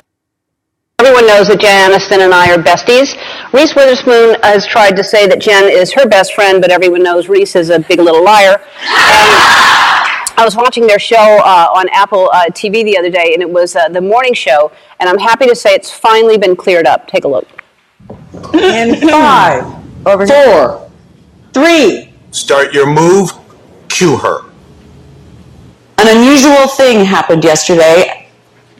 everyone 0.99 1.27
knows 1.27 1.47
that 1.47 1.59
Jen 1.59 1.91
Aniston 1.91 2.25
and 2.25 2.33
I 2.33 2.51
are 2.51 2.57
besties. 2.57 3.15
Reese 3.53 3.75
Witherspoon 3.75 4.35
has 4.41 4.65
tried 4.65 4.95
to 4.95 5.03
say 5.03 5.27
that 5.27 5.39
Jen 5.39 5.71
is 5.71 5.93
her 5.93 6.07
best 6.07 6.33
friend, 6.33 6.59
but 6.59 6.71
everyone 6.71 7.03
knows 7.03 7.29
Reese 7.29 7.55
is 7.55 7.69
a 7.69 7.79
big 7.79 7.99
little 7.99 8.23
liar. 8.23 8.55
And 8.55 8.63
I 10.37 10.41
was 10.43 10.55
watching 10.55 10.87
their 10.87 10.97
show 10.97 11.15
uh, 11.15 11.69
on 11.75 11.87
Apple 11.93 12.31
uh, 12.33 12.45
TV 12.45 12.83
the 12.83 12.97
other 12.97 13.11
day, 13.11 13.31
and 13.33 13.43
it 13.43 13.49
was 13.49 13.75
uh, 13.75 13.87
the 13.89 14.01
morning 14.01 14.33
show, 14.33 14.71
and 14.99 15.07
I'm 15.07 15.19
happy 15.19 15.45
to 15.45 15.55
say 15.55 15.75
it's 15.75 15.91
finally 15.91 16.39
been 16.39 16.55
cleared 16.55 16.87
up. 16.87 17.07
Take 17.07 17.25
a 17.25 17.27
look. 17.27 17.47
And 18.55 18.99
five, 18.99 19.63
four, 20.03 20.91
three. 21.53 22.11
Start 22.31 22.73
your 22.73 22.91
move, 22.91 23.31
cue 23.87 24.17
her. 24.17 24.49
An 25.99 26.17
unusual 26.17 26.67
thing 26.67 27.05
happened 27.05 27.43
yesterday. 27.43 28.16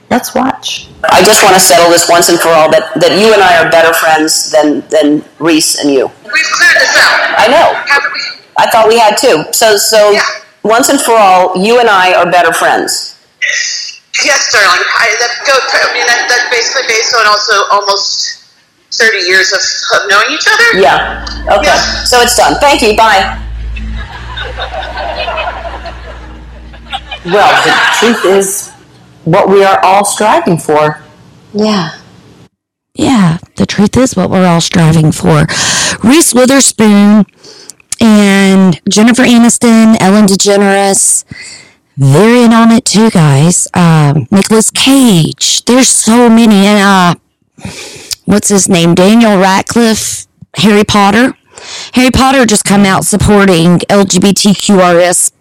Let's 0.09 0.33
watch. 0.33 0.87
I 1.11 1.19
just 1.21 1.43
want 1.43 1.55
to 1.55 1.59
settle 1.59 1.91
this 1.91 2.07
once 2.07 2.29
and 2.29 2.39
for 2.39 2.47
all 2.49 2.71
that, 2.71 2.95
that 2.95 3.19
you 3.19 3.35
and 3.35 3.43
I 3.43 3.59
are 3.59 3.69
better 3.69 3.91
friends 3.91 4.51
than, 4.51 4.79
than 4.87 5.23
Reese 5.39 5.83
and 5.83 5.91
you. 5.91 6.07
We've 6.23 6.51
cleared 6.55 6.79
this 6.79 6.95
out. 6.95 7.35
I 7.35 7.47
know. 7.51 7.75
Haven't 7.83 8.13
we? 8.15 8.23
I 8.57 8.71
thought 8.71 8.87
we 8.87 8.97
had 8.97 9.19
too. 9.19 9.43
So, 9.51 9.75
so 9.75 10.15
once 10.63 10.87
and 10.87 10.99
for 10.99 11.11
all, 11.11 11.59
you 11.59 11.79
and 11.79 11.89
I 11.89 12.15
are 12.15 12.29
better 12.31 12.53
friends. 12.53 13.19
Yes, 14.23 14.47
darling. 14.49 14.81
I, 14.95 15.11
that 15.19 15.43
go, 15.43 15.53
I 15.59 15.91
mean, 15.93 16.07
that, 16.07 16.25
that's 16.31 16.47
basically 16.55 16.87
based 16.87 17.13
on 17.13 17.27
also 17.27 17.53
almost 17.69 18.47
30 18.95 19.27
years 19.27 19.51
of, 19.51 19.59
of 19.59 20.07
knowing 20.07 20.31
each 20.31 20.47
other. 20.47 20.79
Yeah. 20.79 21.27
Okay. 21.51 21.77
So 22.07 22.23
it's 22.23 22.35
done. 22.35 22.55
Thank 22.63 22.81
you. 22.81 22.95
Bye. 22.95 23.43
Well, 27.27 27.51
the 27.67 27.75
truth 27.99 28.25
is 28.25 28.76
what 29.27 29.49
we 29.49 29.61
are 29.63 29.83
all 29.83 30.05
striving 30.05 30.57
for. 30.57 31.03
Yeah. 31.53 31.91
Yeah, 32.93 33.37
the 33.57 33.65
truth 33.65 33.97
is 33.97 34.15
what 34.15 34.29
we're 34.29 34.47
all 34.47 34.61
striving 34.61 35.11
for. 35.11 35.45
Reese 36.01 36.33
Witherspoon 36.33 37.25
and 37.99 38.81
Jennifer 38.89 39.23
Aniston, 39.23 39.97
Ellen 39.99 40.25
DeGeneres, 40.25 41.25
very 41.97 42.43
in 42.43 42.53
on 42.53 42.71
it 42.71 42.85
too, 42.85 43.09
guys. 43.09 43.67
Um, 43.73 44.27
Nicolas 44.31 44.71
Cage. 44.71 45.65
There's 45.65 45.89
so 45.89 46.29
many. 46.29 46.65
And 46.65 47.17
uh, 47.59 47.71
what's 48.25 48.47
his 48.47 48.69
name? 48.69 48.95
Daniel 48.95 49.37
Radcliffe, 49.37 50.25
Harry 50.55 50.83
Potter. 50.83 51.33
Harry 51.93 52.11
Potter 52.11 52.45
just 52.45 52.63
come 52.63 52.85
out 52.85 53.03
supporting 53.03 53.79
LGBTQRS, 53.79 55.31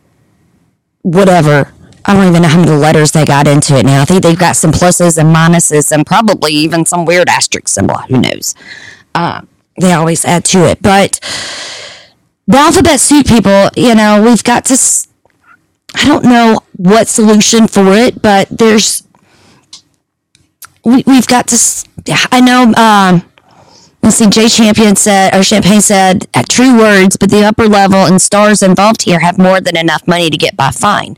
whatever. 1.03 1.73
I 2.09 2.15
don't 2.15 2.29
even 2.29 2.43
know 2.43 2.49
how 2.49 2.61
many 2.61 2.71
letters 2.73 3.11
they 3.11 3.25
got 3.25 3.49
into 3.49 3.77
it 3.77 3.85
now. 3.85 4.03
I 4.03 4.05
think 4.05 4.23
they've 4.23 4.39
got 4.39 4.55
some 4.57 4.71
pluses 4.71 5.19
and 5.19 5.35
minuses 5.35 5.91
and 5.91 6.07
probably 6.07 6.53
even 6.53 6.87
some 6.87 7.05
weird 7.05 7.29
asterisk 7.29 7.69
symbol. 7.69 7.99
Who 7.99 8.21
knows? 8.21 8.55
Uh, 9.15 9.43
they 9.81 9.93
always 9.93 10.25
add 10.25 10.45
to 10.47 10.67
it. 10.69 10.81
But 10.81 11.19
the 12.47 12.59
alphabet 12.59 13.01
soup 13.01 13.27
people, 13.27 13.71
you 13.77 13.95
know, 13.95 14.23
we've 14.23 14.45
got 14.45 14.65
to. 14.67 14.75
S- 14.75 15.09
I 15.95 16.05
don't 16.07 16.25
know 16.25 16.61
what 16.77 17.09
solution 17.09 17.67
for 17.67 17.93
it, 17.93 18.23
but 18.23 18.49
there's. 18.51 19.03
We, 20.85 21.03
we've 21.07 21.27
got 21.27 21.49
to. 21.49 21.55
s- 21.57 21.85
I 22.31 22.41
know. 22.41 22.73
Um, 22.75 23.29
let's 24.05 24.17
see. 24.17 24.29
Jay 24.31 24.49
Champion 24.49 24.95
said, 24.95 25.35
or 25.35 25.43
Champagne 25.43 25.81
said, 25.81 26.29
at 26.35 26.49
true 26.49 26.79
words, 26.79 27.17
but 27.17 27.31
the 27.31 27.45
upper 27.45 27.67
level 27.67 27.99
and 28.07 28.23
stars 28.23 28.63
involved 28.63 29.03
here 29.03 29.19
have 29.19 29.39
more 29.39 29.61
than 29.61 29.77
enough 29.77 30.07
money 30.07 30.31
to 30.31 30.37
get 30.37 30.57
by 30.57 30.71
fine 30.71 31.17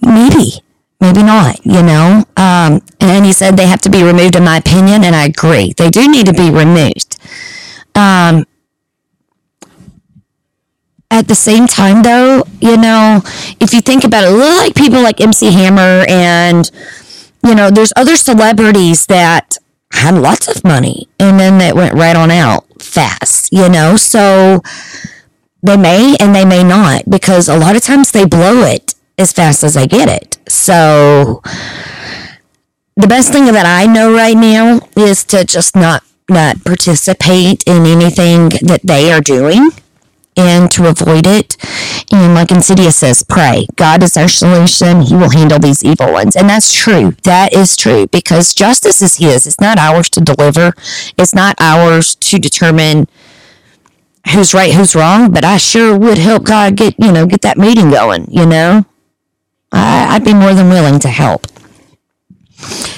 maybe. 0.00 0.62
Maybe 1.00 1.22
not 1.22 1.64
you 1.64 1.82
know? 1.82 2.24
Um, 2.36 2.82
and 3.00 3.24
he 3.24 3.32
said 3.32 3.56
they 3.56 3.66
have 3.66 3.80
to 3.82 3.90
be 3.90 4.02
removed 4.02 4.34
in 4.34 4.44
my 4.44 4.56
opinion 4.56 5.04
and 5.04 5.14
i 5.14 5.24
agree. 5.26 5.72
They 5.76 5.90
do 5.90 6.08
need 6.08 6.26
to 6.26 6.32
be 6.32 6.50
removed. 6.50 7.16
Um, 7.94 8.44
at 11.10 11.26
the 11.26 11.34
same 11.34 11.66
time 11.66 12.02
though 12.02 12.44
you 12.60 12.76
know 12.76 13.22
if 13.60 13.72
you 13.72 13.80
think 13.80 14.04
about 14.04 14.24
it 14.24 14.30
like 14.30 14.74
people 14.74 15.00
like 15.00 15.22
mc 15.22 15.50
hammer 15.50 16.04
and 16.06 16.70
you 17.42 17.54
know 17.54 17.70
there's 17.70 17.94
other 17.96 18.14
celebrities 18.14 19.06
that 19.06 19.56
had 19.92 20.14
lots 20.14 20.48
of 20.54 20.62
money 20.64 21.08
and 21.18 21.40
then 21.40 21.56
that 21.56 21.74
went 21.74 21.94
right 21.94 22.14
on 22.14 22.30
out 22.30 22.66
fast 22.82 23.50
you 23.52 23.68
know? 23.68 23.96
So 23.96 24.60
they 25.62 25.76
may 25.76 26.16
and 26.20 26.34
they 26.34 26.44
may 26.44 26.62
not 26.62 27.08
because 27.08 27.48
a 27.48 27.56
lot 27.56 27.76
of 27.76 27.82
times 27.82 28.12
they 28.12 28.24
blow 28.24 28.62
it 28.62 28.94
as 29.18 29.32
fast 29.32 29.64
as 29.64 29.76
I 29.76 29.86
get 29.86 30.08
it. 30.08 30.38
So 30.48 31.42
the 32.96 33.06
best 33.08 33.32
thing 33.32 33.46
that 33.46 33.66
I 33.66 33.86
know 33.86 34.12
right 34.14 34.36
now 34.36 34.80
is 34.96 35.24
to 35.24 35.44
just 35.44 35.76
not 35.76 36.02
not 36.30 36.62
participate 36.64 37.62
in 37.66 37.86
anything 37.86 38.50
that 38.60 38.80
they 38.84 39.10
are 39.10 39.20
doing 39.20 39.70
and 40.36 40.70
to 40.70 40.86
avoid 40.86 41.26
it. 41.26 41.56
And 42.12 42.34
like 42.34 42.50
Insidious 42.50 42.96
says, 42.96 43.22
pray. 43.22 43.66
God 43.76 44.02
is 44.02 44.16
our 44.16 44.28
solution. 44.28 45.02
He 45.02 45.14
will 45.14 45.30
handle 45.30 45.58
these 45.58 45.84
evil 45.84 46.12
ones. 46.12 46.36
And 46.36 46.48
that's 46.48 46.72
true. 46.72 47.16
That 47.24 47.52
is 47.52 47.76
true 47.76 48.06
because 48.06 48.54
justice 48.54 49.02
is 49.02 49.16
his. 49.16 49.46
It's 49.46 49.60
not 49.60 49.78
ours 49.78 50.08
to 50.10 50.20
deliver. 50.20 50.74
It's 51.16 51.34
not 51.34 51.56
ours 51.60 52.14
to 52.14 52.38
determine 52.38 53.08
who's 54.32 54.54
right, 54.54 54.74
who's 54.74 54.94
wrong, 54.94 55.32
but 55.32 55.44
I 55.44 55.56
sure 55.56 55.98
would 55.98 56.18
help 56.18 56.44
God 56.44 56.76
get, 56.76 56.94
you 56.98 57.10
know, 57.10 57.26
get 57.26 57.42
that 57.42 57.58
meeting 57.58 57.90
going, 57.90 58.26
you 58.30 58.46
know? 58.46 58.84
I, 59.72 60.14
I'd 60.14 60.24
be 60.24 60.34
more 60.34 60.54
than 60.54 60.68
willing 60.68 60.98
to 61.00 61.08
help. 61.08 61.46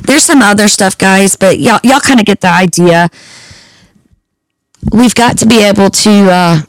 There's 0.02 0.24
some 0.24 0.42
other 0.42 0.68
stuff, 0.68 0.96
guys, 0.96 1.36
but 1.36 1.58
y'all, 1.58 1.80
y'all 1.84 2.00
kind 2.00 2.20
of 2.20 2.26
get 2.26 2.40
the 2.40 2.48
idea. 2.48 3.10
We've 4.92 5.14
got 5.14 5.38
to 5.38 5.46
be 5.46 5.62
able 5.62 5.90
to, 5.90 6.10
uh, 6.10 6.60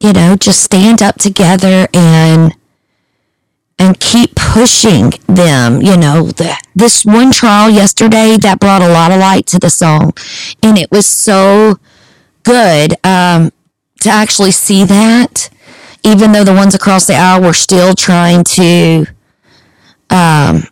you 0.00 0.12
know, 0.12 0.36
just 0.36 0.62
stand 0.62 1.02
up 1.02 1.16
together 1.16 1.88
and 1.94 2.54
and 3.80 3.98
keep 4.00 4.34
pushing 4.34 5.12
them. 5.26 5.80
You 5.80 5.96
know, 5.96 6.26
the, 6.26 6.56
this 6.74 7.04
one 7.04 7.32
trial 7.32 7.70
yesterday 7.70 8.36
that 8.40 8.60
brought 8.60 8.82
a 8.82 8.88
lot 8.88 9.10
of 9.12 9.18
light 9.18 9.46
to 9.46 9.58
the 9.58 9.70
song, 9.70 10.12
and 10.62 10.76
it 10.76 10.90
was 10.90 11.06
so 11.06 11.78
good 12.42 12.94
um, 13.04 13.52
to 14.00 14.10
actually 14.10 14.52
see 14.52 14.84
that 14.84 15.48
even 16.08 16.32
though 16.32 16.44
the 16.44 16.54
ones 16.54 16.74
across 16.74 17.06
the 17.06 17.14
aisle 17.14 17.42
were 17.42 17.54
still 17.54 17.94
trying 17.94 18.44
to 18.44 19.06
um, 20.10 20.64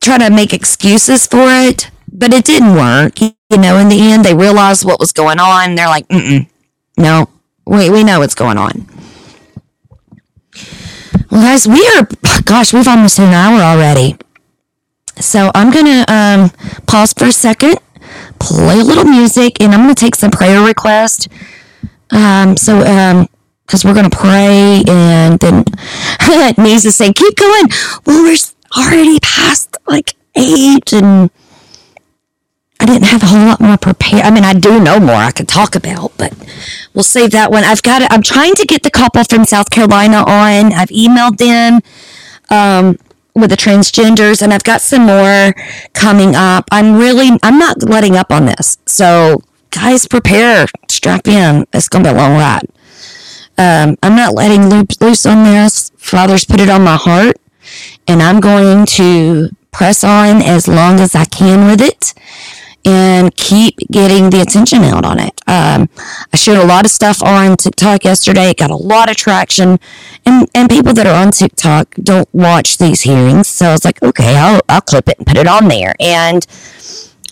try 0.00 0.18
to 0.18 0.30
make 0.30 0.52
excuses 0.52 1.26
for 1.26 1.46
it, 1.50 1.90
but 2.12 2.32
it 2.32 2.44
didn't 2.44 2.74
work. 2.74 3.20
You 3.20 3.34
know, 3.58 3.78
in 3.78 3.88
the 3.88 4.00
end, 4.00 4.24
they 4.24 4.34
realized 4.34 4.84
what 4.84 5.00
was 5.00 5.12
going 5.12 5.40
on. 5.40 5.74
They're 5.74 5.88
like, 5.88 6.08
Mm-mm, 6.08 6.48
no, 6.96 7.28
we, 7.66 7.90
we 7.90 8.04
know 8.04 8.20
what's 8.20 8.34
going 8.34 8.58
on. 8.58 8.86
Well, 11.30 11.42
guys, 11.42 11.68
we 11.68 11.86
are, 11.96 12.08
gosh, 12.44 12.72
we've 12.72 12.88
almost 12.88 13.18
hit 13.18 13.26
an 13.28 13.34
hour 13.34 13.60
already. 13.60 14.16
So 15.20 15.50
I'm 15.54 15.70
going 15.72 15.86
to 15.86 16.12
um, 16.12 16.50
pause 16.86 17.12
for 17.12 17.26
a 17.26 17.32
second, 17.32 17.76
play 18.38 18.80
a 18.80 18.84
little 18.84 19.04
music, 19.04 19.60
and 19.60 19.74
I'm 19.74 19.82
going 19.82 19.94
to 19.94 20.00
take 20.00 20.14
some 20.14 20.30
prayer 20.30 20.62
requests. 20.64 21.28
Um, 22.10 22.56
so, 22.56 22.80
um, 22.86 23.28
because 23.68 23.84
we're 23.84 23.92
going 23.92 24.08
to 24.08 24.16
pray 24.16 24.82
and 24.88 25.38
then 25.40 25.62
needs 26.56 26.84
to 26.84 26.90
say, 26.90 27.12
keep 27.12 27.36
going. 27.36 27.66
Well, 28.06 28.22
we're 28.22 28.36
already 28.78 29.20
past 29.20 29.76
like 29.86 30.14
eight 30.34 30.90
and 30.94 31.30
I 32.80 32.86
didn't 32.86 33.04
have 33.04 33.22
a 33.22 33.26
whole 33.26 33.46
lot 33.46 33.60
more 33.60 33.76
prepared. 33.76 34.22
I 34.22 34.30
mean, 34.30 34.44
I 34.44 34.54
do 34.54 34.80
know 34.80 34.98
more 34.98 35.16
I 35.16 35.32
could 35.32 35.48
talk 35.48 35.74
about, 35.74 36.12
but 36.16 36.32
we'll 36.94 37.02
save 37.02 37.32
that 37.32 37.50
one. 37.50 37.62
I've 37.62 37.82
got 37.82 38.00
it. 38.00 38.08
I'm 38.10 38.22
trying 38.22 38.54
to 38.54 38.64
get 38.64 38.84
the 38.84 38.90
couple 38.90 39.22
from 39.24 39.44
South 39.44 39.68
Carolina 39.68 40.24
on. 40.26 40.72
I've 40.72 40.88
emailed 40.88 41.36
them. 41.36 41.80
Um, 42.50 42.96
with 43.34 43.50
the 43.50 43.56
transgenders, 43.56 44.42
and 44.42 44.52
I've 44.52 44.64
got 44.64 44.80
some 44.80 45.02
more 45.02 45.54
coming 45.92 46.34
up. 46.34 46.64
I'm 46.72 46.96
really, 46.96 47.38
I'm 47.44 47.56
not 47.56 47.84
letting 47.84 48.16
up 48.16 48.32
on 48.32 48.46
this. 48.46 48.78
So, 48.86 49.42
guys, 49.70 50.08
prepare, 50.08 50.66
strap 50.88 51.28
in. 51.28 51.64
It's 51.72 51.88
gonna 51.88 52.04
be 52.04 52.10
a 52.10 52.14
long 52.14 52.32
ride. 52.32 52.66
Um, 53.58 53.96
I'm 54.02 54.16
not 54.16 54.34
letting 54.34 54.68
loo- 54.70 54.86
loose 55.00 55.26
on 55.26 55.44
this. 55.44 55.90
Father's 55.98 56.44
put 56.44 56.60
it 56.60 56.70
on 56.70 56.82
my 56.84 56.96
heart, 56.96 57.38
and 58.06 58.22
I'm 58.22 58.40
going 58.40 58.86
to 58.86 59.50
press 59.72 60.04
on 60.04 60.42
as 60.42 60.68
long 60.68 61.00
as 61.00 61.14
I 61.14 61.24
can 61.26 61.66
with 61.68 61.80
it 61.80 62.14
and 62.84 63.34
keep 63.36 63.76
getting 63.90 64.30
the 64.30 64.40
attention 64.40 64.82
out 64.84 65.04
on 65.04 65.20
it. 65.20 65.40
Um, 65.46 65.90
I 66.32 66.36
shared 66.36 66.58
a 66.58 66.66
lot 66.66 66.86
of 66.86 66.90
stuff 66.90 67.22
on 67.22 67.56
TikTok 67.56 68.04
yesterday. 68.04 68.50
It 68.50 68.58
got 68.58 68.70
a 68.70 68.76
lot 68.76 69.10
of 69.10 69.16
traction, 69.16 69.78
and 70.24 70.48
and 70.54 70.70
people 70.70 70.94
that 70.94 71.06
are 71.06 71.14
on 71.14 71.32
TikTok 71.32 71.94
don't 72.02 72.28
watch 72.32 72.78
these 72.78 73.02
hearings. 73.02 73.48
So 73.48 73.66
I 73.66 73.72
was 73.72 73.84
like, 73.84 74.02
okay, 74.02 74.36
I'll 74.36 74.62
I'll 74.68 74.80
clip 74.80 75.08
it 75.08 75.18
and 75.18 75.26
put 75.26 75.36
it 75.36 75.46
on 75.46 75.68
there, 75.68 75.94
and 76.00 76.46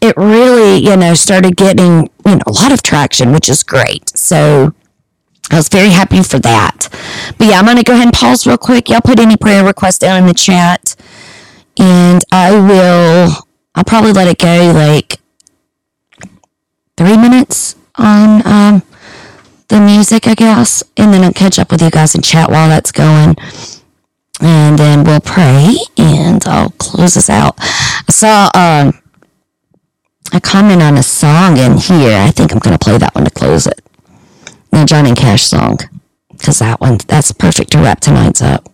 it 0.02 0.16
really 0.18 0.78
you 0.78 0.96
know 0.96 1.14
started 1.14 1.56
getting 1.56 2.10
you 2.26 2.36
know 2.36 2.42
a 2.46 2.52
lot 2.52 2.72
of 2.72 2.82
traction, 2.82 3.32
which 3.32 3.48
is 3.48 3.62
great. 3.62 4.16
So. 4.18 4.75
I 5.50 5.56
was 5.56 5.68
very 5.68 5.90
happy 5.90 6.22
for 6.22 6.38
that. 6.40 6.88
But 7.38 7.46
yeah, 7.46 7.58
I'm 7.58 7.64
going 7.64 7.76
to 7.76 7.84
go 7.84 7.94
ahead 7.94 8.06
and 8.06 8.12
pause 8.12 8.46
real 8.46 8.58
quick. 8.58 8.88
Y'all 8.88 9.00
put 9.00 9.20
any 9.20 9.36
prayer 9.36 9.64
requests 9.64 9.98
down 9.98 10.22
in 10.22 10.26
the 10.26 10.34
chat. 10.34 10.96
And 11.78 12.24
I 12.32 12.52
will, 12.52 13.46
I'll 13.74 13.84
probably 13.84 14.12
let 14.12 14.28
it 14.28 14.38
go 14.38 14.72
like 14.74 15.20
three 16.96 17.16
minutes 17.16 17.76
on 17.96 18.46
um, 18.46 18.82
the 19.68 19.80
music, 19.80 20.26
I 20.26 20.34
guess, 20.34 20.82
and 20.96 21.12
then 21.12 21.22
I'll 21.24 21.32
catch 21.32 21.58
up 21.58 21.70
with 21.70 21.82
you 21.82 21.90
guys 21.90 22.14
and 22.14 22.24
chat 22.24 22.50
while 22.50 22.68
that's 22.68 22.92
going. 22.92 23.36
And 24.40 24.78
then 24.78 25.04
we'll 25.04 25.20
pray 25.20 25.76
and 25.96 26.44
I'll 26.46 26.70
close 26.70 27.14
this 27.14 27.30
out. 27.30 27.56
I 27.58 28.04
saw 28.10 28.50
um, 28.54 29.00
a 30.32 30.40
comment 30.40 30.82
on 30.82 30.96
a 30.96 31.02
song 31.02 31.56
in 31.56 31.78
here. 31.78 32.18
I 32.18 32.30
think 32.30 32.52
I'm 32.52 32.58
going 32.58 32.76
to 32.76 32.84
play 32.84 32.98
that 32.98 33.14
one 33.14 33.24
to 33.24 33.30
close 33.30 33.66
it. 33.66 33.80
The 34.76 34.84
Johnny 34.84 35.14
Cash 35.14 35.44
song. 35.44 35.78
Because 36.32 36.58
that 36.58 36.82
one, 36.82 36.98
that's 37.08 37.32
perfect 37.32 37.72
to 37.72 37.78
wrap 37.78 37.98
tonight's 37.98 38.42
up. 38.42 38.68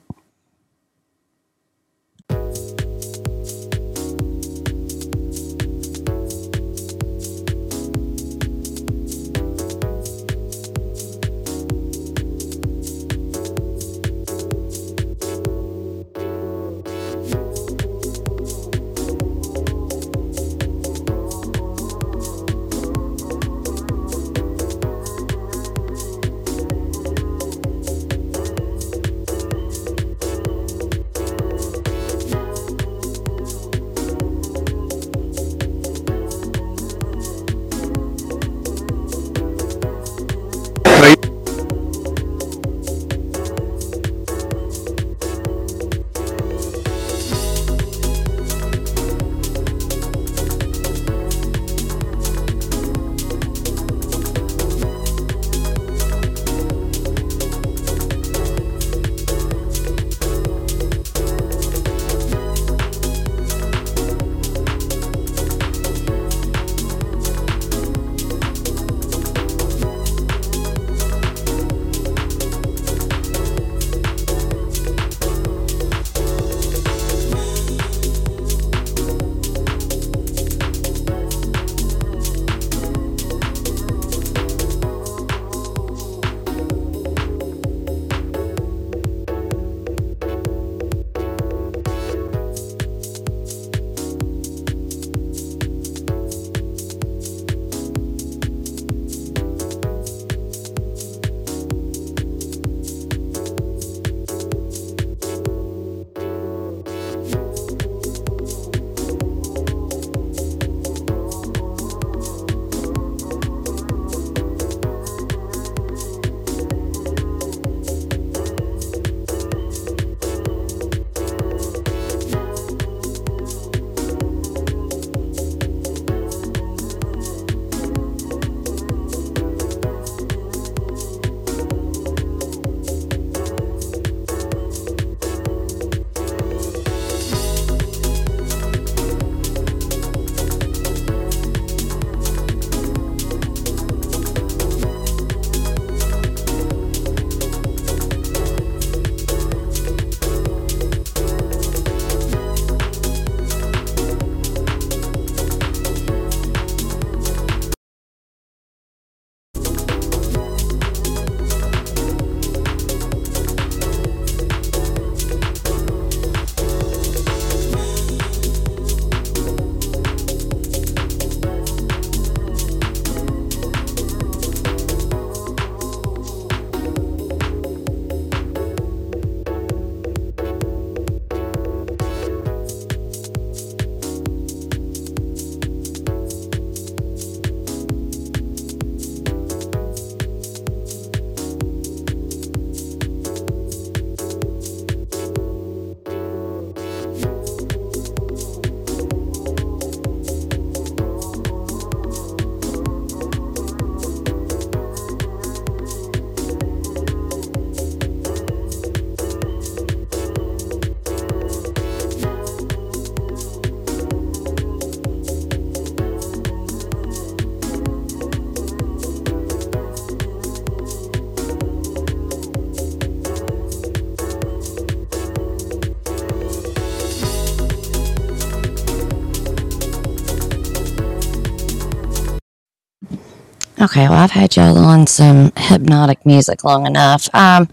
Okay, 233.82 234.08
well, 234.08 234.12
I've 234.18 234.30
had 234.30 234.54
y'all 234.54 234.78
on 234.78 235.08
some 235.08 235.50
hypnotic 235.56 236.24
music 236.24 236.62
long 236.62 236.86
enough. 236.86 237.28
Um, 237.34 237.68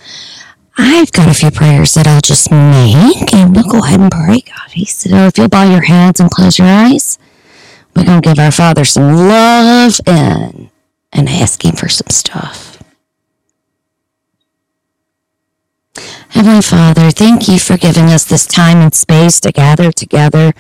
I've 0.76 1.12
got 1.12 1.30
a 1.30 1.36
few 1.36 1.52
prayers 1.52 1.94
that 1.94 2.08
I'll 2.08 2.20
just 2.20 2.50
make, 2.50 3.32
and 3.32 3.56
we'll 3.56 3.70
go 3.70 3.84
ahead 3.84 4.00
and 4.00 4.10
pray, 4.10 4.42
God. 4.42 4.88
Said, 4.88 5.12
oh, 5.14 5.28
if 5.28 5.38
you'll 5.38 5.50
bow 5.50 5.70
your 5.70 5.84
heads 5.84 6.20
and 6.20 6.32
close 6.32 6.58
your 6.58 6.68
eyes, 6.68 7.20
we're 7.96 8.06
going 8.06 8.24
to 8.24 8.28
give 8.28 8.40
our 8.40 8.52
Father 8.52 8.86
some 8.86 9.14
love 9.14 10.00
and, 10.08 10.72
and 11.14 11.30
ask 11.30 11.64
Him 11.64 11.76
for 11.76 11.90
some 11.90 12.10
stuff. 12.10 12.82
Heavenly 16.30 16.64
Father, 16.64 17.12
thank 17.12 17.48
you 17.48 17.60
for 17.60 17.78
giving 17.78 18.06
us 18.06 18.26
this 18.26 18.48
time 18.48 18.78
and 18.78 18.96
space 18.96 19.40
to 19.42 19.52
gather 19.52 19.92
together 19.92 20.54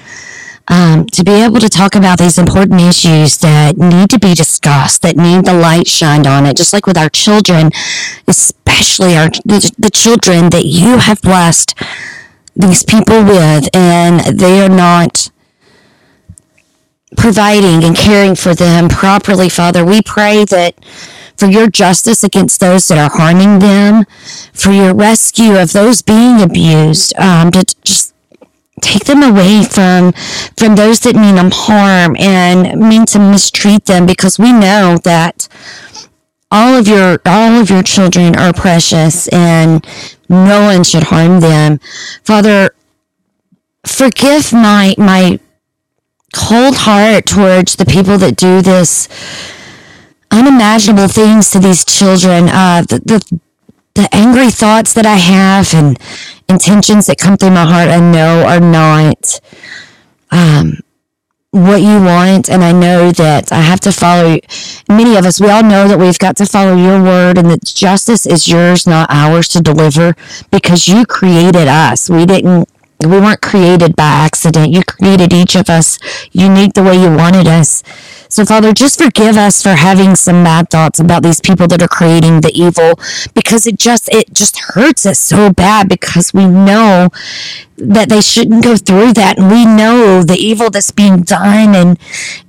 um, 0.70 1.07
to 1.07 1.24
be 1.24 1.32
able 1.32 1.59
to 1.59 1.70
talk 1.70 1.95
about 1.95 2.20
these 2.20 2.38
important 2.38 2.80
issues 2.80 3.39
that 3.39 3.78
need 3.78 4.09
to 4.11 4.20
be 4.20 4.36
discussed, 4.36 5.01
that 5.01 5.17
need 5.17 5.45
the 5.45 5.53
light 5.53 5.88
shined 5.88 6.28
on 6.28 6.45
it, 6.45 6.55
just 6.55 6.74
like 6.74 6.86
with 6.86 6.97
our 6.97 7.09
children, 7.09 7.72
especially 8.28 9.17
our 9.17 9.30
the, 9.45 9.72
the 9.80 9.89
children 9.89 10.49
that 10.51 10.65
you 10.65 10.97
have 10.97 11.22
blessed 11.22 11.74
these 12.55 12.84
people 12.84 13.24
with, 13.24 13.67
and 13.76 14.39
they 14.39 14.61
are 14.61 14.70
not 14.70 15.32
providing 17.17 17.84
and 17.84 17.97
caring 17.97 18.36
for 18.36 18.53
them 18.53 18.89
properly, 18.89 19.49
Father. 19.49 19.84
We 19.84 20.01
pray 20.01 20.45
that 20.45 20.76
for 21.36 21.47
your 21.47 21.70
justice 21.70 22.24
against 22.24 22.59
those 22.59 22.88
that 22.89 22.97
are 22.97 23.17
harming 23.17 23.59
them, 23.59 24.05
for 24.53 24.72
your 24.72 24.93
rescue 24.93 25.57
of 25.57 25.72
those 25.72 26.01
being 26.01 26.41
abused, 26.41 27.17
um, 27.17 27.49
to 27.51 27.63
just 27.84 28.13
take 28.82 29.05
them 29.05 29.23
away 29.23 29.63
from 29.63 30.13
from 30.57 30.75
those 30.75 30.99
that 31.01 31.15
mean 31.15 31.36
them 31.36 31.51
harm 31.51 32.15
and 32.17 32.80
mean 32.80 33.05
to 33.07 33.19
mistreat 33.19 33.86
them 33.86 34.05
because 34.05 34.39
we 34.39 34.51
know 34.51 34.97
that 35.03 35.47
all 36.51 36.75
of 36.75 36.88
your 36.88 37.21
all 37.25 37.61
of 37.61 37.69
your 37.69 37.84
children 37.84 38.36
are 38.36 38.53
precious 38.53 39.27
and 39.30 39.86
no 40.27 40.61
one 40.61 40.84
should 40.84 41.03
harm 41.03 41.39
them. 41.39 41.80
Father 42.23 42.71
forgive 43.86 44.51
my 44.51 44.95
my 44.97 45.39
cold 46.34 46.75
heart 46.77 47.25
towards 47.25 47.75
the 47.75 47.86
people 47.86 48.17
that 48.17 48.36
do 48.36 48.61
this 48.61 49.07
unimaginable 50.32 51.07
things 51.07 51.49
to 51.51 51.59
these 51.59 51.86
children. 51.86 52.49
Uh 52.49 52.84
the, 52.88 52.99
the 53.05 53.39
the 53.95 54.09
angry 54.15 54.49
thoughts 54.49 54.93
that 54.93 55.05
I 55.05 55.15
have 55.15 55.73
and 55.73 55.99
intentions 56.49 57.05
that 57.07 57.17
come 57.17 57.37
through 57.37 57.51
my 57.51 57.65
heart, 57.65 57.89
I 57.89 57.99
know 57.99 58.45
are 58.45 58.59
not 58.59 59.39
um, 60.31 60.79
what 61.51 61.81
you 61.81 62.01
want. 62.01 62.49
And 62.49 62.63
I 62.63 62.71
know 62.71 63.11
that 63.11 63.51
I 63.51 63.61
have 63.61 63.79
to 63.81 63.91
follow, 63.91 64.39
many 64.89 65.15
of 65.15 65.25
us, 65.25 65.39
we 65.39 65.49
all 65.49 65.63
know 65.63 65.87
that 65.87 65.99
we've 65.99 66.19
got 66.19 66.37
to 66.37 66.45
follow 66.45 66.75
your 66.75 67.01
word 67.01 67.37
and 67.37 67.49
that 67.51 67.63
justice 67.63 68.25
is 68.25 68.47
yours, 68.47 68.85
not 68.85 69.09
ours 69.09 69.47
to 69.49 69.61
deliver 69.61 70.15
because 70.51 70.87
you 70.87 71.05
created 71.05 71.67
us. 71.67 72.09
We 72.09 72.25
didn't 72.25 72.67
we 73.01 73.17
weren't 73.17 73.41
created 73.41 73.95
by 73.95 74.03
accident. 74.03 74.73
You 74.73 74.83
created 74.83 75.31
each 75.31 75.55
of 75.55 75.69
us 75.69 75.99
unique 76.33 76.73
the 76.73 76.83
way 76.83 77.01
you 77.01 77.09
wanted 77.09 77.47
us. 77.47 77.81
So, 78.32 78.45
Father, 78.45 78.73
just 78.73 79.01
forgive 79.01 79.38
us 79.38 79.63
for 79.63 79.73
having 79.73 80.15
some 80.15 80.43
mad 80.43 80.69
thoughts 80.69 80.99
about 80.99 81.23
these 81.23 81.41
people 81.41 81.67
that 81.67 81.82
are 81.82 81.88
creating 81.88 82.41
the 82.41 82.51
evil 82.53 82.99
because 83.34 83.65
it 83.65 83.80
just 83.80 84.07
it 84.13 84.32
just 84.32 84.59
hurts 84.59 85.07
us 85.07 85.19
so 85.19 85.51
bad 85.51 85.89
because 85.89 86.32
we 86.32 86.45
know 86.45 87.09
that 87.77 88.09
they 88.09 88.21
shouldn't 88.21 88.63
go 88.63 88.75
through 88.77 89.13
that. 89.13 89.39
And 89.39 89.49
we 89.49 89.65
know 89.65 90.21
the 90.21 90.38
evil 90.38 90.69
that's 90.69 90.91
being 90.91 91.23
done 91.23 91.73
and 91.73 91.97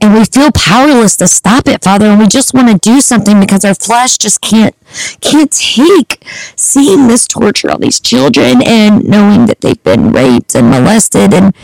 and 0.03 0.12
we 0.12 0.26
feel 0.26 0.53
powerless 0.53 1.16
to 1.16 1.26
stop 1.26 1.66
it 1.66 1.83
father. 1.83 2.07
And 2.07 2.20
we 2.20 2.26
just 2.26 2.53
want 2.53 2.68
to 2.68 2.76
do 2.76 3.01
something 3.01 3.41
because 3.41 3.64
our 3.64 3.74
flesh 3.74 4.18
just 4.18 4.43
can't 4.43 4.74
can't 5.22 5.51
take 5.51 6.22
seeing 6.57 7.09
this 7.09 7.26
torture 7.26 7.70
on 7.70 7.81
these 7.81 8.01
children 8.01 8.62
and 8.62 9.05
knowing 9.05 9.47
that 9.47 9.62
they've 9.62 9.83
been 9.83 10.12
raped 10.12 10.55
and 10.55 10.68
molested 10.68 11.33
and 11.33 11.55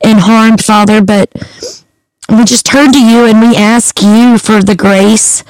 and 0.00 0.20
harmed 0.20 0.64
father. 0.64 1.02
But 1.02 1.30
we 2.28 2.44
just 2.44 2.66
turn 2.66 2.92
to 2.92 3.00
you 3.00 3.24
and 3.26 3.40
we 3.40 3.56
ask 3.56 4.02
you 4.02 4.38
for 4.38 4.62
the 4.62 4.74
grace 4.76 5.44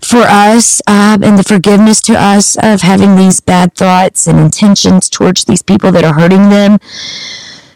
for 0.00 0.22
us 0.22 0.82
um, 0.86 1.24
and 1.24 1.38
the 1.38 1.42
forgiveness 1.42 2.00
to 2.02 2.14
us 2.14 2.56
of 2.62 2.82
having 2.82 3.16
these 3.16 3.40
bad 3.40 3.74
thoughts 3.74 4.26
and 4.26 4.38
intentions 4.38 5.08
towards 5.08 5.44
these 5.44 5.62
people 5.62 5.90
that 5.92 6.04
are 6.04 6.14
hurting 6.14 6.50
them. 6.50 6.78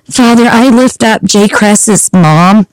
Father, 0.05 0.45
I 0.47 0.69
lift 0.69 1.03
up 1.03 1.23
Jay 1.25 1.49
Cress's 1.49 2.13
mom 2.13 2.67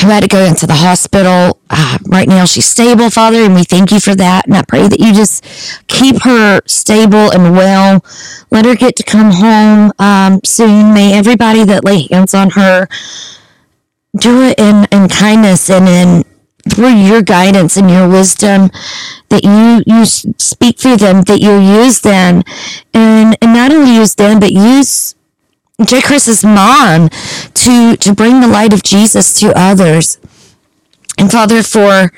who 0.00 0.08
had 0.08 0.22
to 0.22 0.28
go 0.28 0.44
into 0.44 0.66
the 0.66 0.74
hospital. 0.74 1.58
Uh, 1.70 1.98
right 2.06 2.28
now, 2.28 2.44
she's 2.44 2.66
stable, 2.66 3.10
Father, 3.10 3.38
and 3.38 3.54
we 3.54 3.64
thank 3.64 3.90
you 3.90 4.00
for 4.00 4.14
that. 4.14 4.46
And 4.46 4.54
I 4.56 4.62
pray 4.62 4.86
that 4.86 5.00
you 5.00 5.12
just 5.12 5.44
keep 5.88 6.22
her 6.22 6.60
stable 6.66 7.30
and 7.32 7.52
well. 7.54 8.04
Let 8.50 8.64
her 8.66 8.76
get 8.76 8.96
to 8.96 9.02
come 9.02 9.32
home 9.32 9.92
um, 9.98 10.40
soon. 10.44 10.94
May 10.94 11.14
everybody 11.14 11.64
that 11.64 11.84
lay 11.84 12.06
hands 12.10 12.34
on 12.34 12.50
her 12.50 12.86
do 14.16 14.42
it 14.42 14.58
in, 14.58 14.86
in 14.90 15.08
kindness 15.08 15.70
and 15.70 15.88
in 15.88 16.24
through 16.68 16.94
your 16.94 17.22
guidance 17.22 17.76
and 17.76 17.90
your 17.90 18.08
wisdom 18.08 18.70
that 19.30 19.42
you 19.42 19.82
you 19.86 20.04
speak 20.04 20.78
through 20.78 20.96
them 20.96 21.22
that 21.22 21.40
you 21.40 21.58
use 21.58 22.00
them 22.00 22.42
and 22.92 23.36
and 23.40 23.54
not 23.54 23.72
only 23.72 23.94
use 23.94 24.14
them 24.14 24.38
but 24.38 24.50
use 24.50 25.14
J. 25.84 26.02
Chris's 26.02 26.44
mom 26.44 27.08
to 27.54 27.96
to 27.96 28.14
bring 28.14 28.40
the 28.40 28.48
light 28.48 28.72
of 28.72 28.82
Jesus 28.82 29.38
to 29.40 29.52
others 29.56 30.18
and 31.16 31.30
Father 31.30 31.62
for 31.62 32.12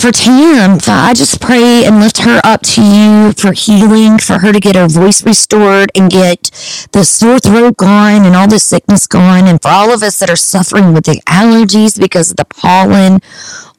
for 0.00 0.12
Tam, 0.12 0.78
I 0.86 1.12
just 1.14 1.40
pray 1.40 1.84
and 1.84 1.98
lift 1.98 2.18
her 2.18 2.40
up 2.44 2.62
to 2.62 2.82
you 2.82 3.32
for 3.32 3.52
healing, 3.52 4.18
for 4.18 4.38
her 4.38 4.52
to 4.52 4.60
get 4.60 4.76
her 4.76 4.86
voice 4.86 5.24
restored 5.24 5.90
and 5.94 6.10
get 6.10 6.50
the 6.92 7.04
sore 7.04 7.40
throat 7.40 7.76
gone 7.78 8.24
and 8.24 8.36
all 8.36 8.48
the 8.48 8.58
sickness 8.58 9.06
gone. 9.06 9.46
And 9.46 9.60
for 9.60 9.68
all 9.68 9.92
of 9.92 10.02
us 10.02 10.18
that 10.20 10.30
are 10.30 10.36
suffering 10.36 10.92
with 10.92 11.04
the 11.04 11.20
allergies 11.26 11.98
because 11.98 12.30
of 12.30 12.36
the 12.36 12.44
pollen 12.44 13.20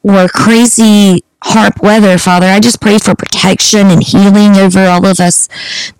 or 0.02 0.28
crazy 0.28 1.24
harp 1.42 1.82
weather, 1.82 2.18
Father. 2.18 2.46
I 2.46 2.60
just 2.60 2.80
pray 2.80 2.98
for 2.98 3.14
protection 3.14 3.88
and 3.88 4.02
healing 4.02 4.56
over 4.56 4.86
all 4.86 5.06
of 5.06 5.20
us 5.20 5.48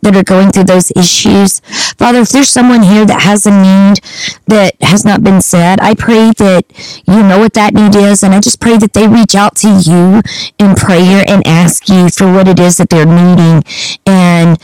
that 0.03 0.15
are 0.15 0.23
going 0.23 0.51
through 0.51 0.65
those 0.65 0.91
issues. 0.97 1.61
Father, 1.99 2.21
if 2.21 2.29
there's 2.31 2.49
someone 2.49 2.83
here 2.83 3.07
that 3.07 3.23
has 3.23 3.47
a 3.47 3.51
need 3.51 4.01
that 4.47 4.75
has 4.83 5.05
not 5.05 5.23
been 5.23 5.41
said, 5.41 5.81
I 5.81 5.95
pray 5.95 6.33
that 6.39 6.65
you 7.07 7.23
know 7.23 7.39
what 7.39 7.55
that 7.55 7.75
need 7.75 7.97
is. 7.97 8.23
And 8.23 8.35
I 8.35 8.41
just 8.41 8.61
pray 8.61 8.77
that 8.79 8.93
they 8.93 9.09
reach 9.09 9.35
out 9.35 9.57
to 9.57 9.69
you 9.69 10.23
in 10.59 10.75
prayer 10.75 11.25
and 11.27 11.47
ask 11.47 11.89
you 11.89 12.09
for 12.11 12.33
what 12.33 12.49
it 12.49 12.61
is 12.61 12.77
that 12.77 12.91
they're 12.91 13.07
needing. 13.07 13.65
And 14.07 14.59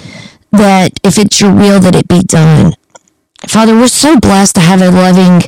that 0.52 0.92
if 1.04 1.18
it's 1.18 1.40
your 1.40 1.54
will, 1.54 1.80
that 1.80 1.94
it 1.94 2.08
be 2.08 2.22
done. 2.22 2.74
Father, 3.48 3.74
we're 3.74 3.88
so 3.88 4.18
blessed 4.18 4.56
to 4.56 4.60
have 4.60 4.82
a 4.82 4.90
loving 4.90 5.40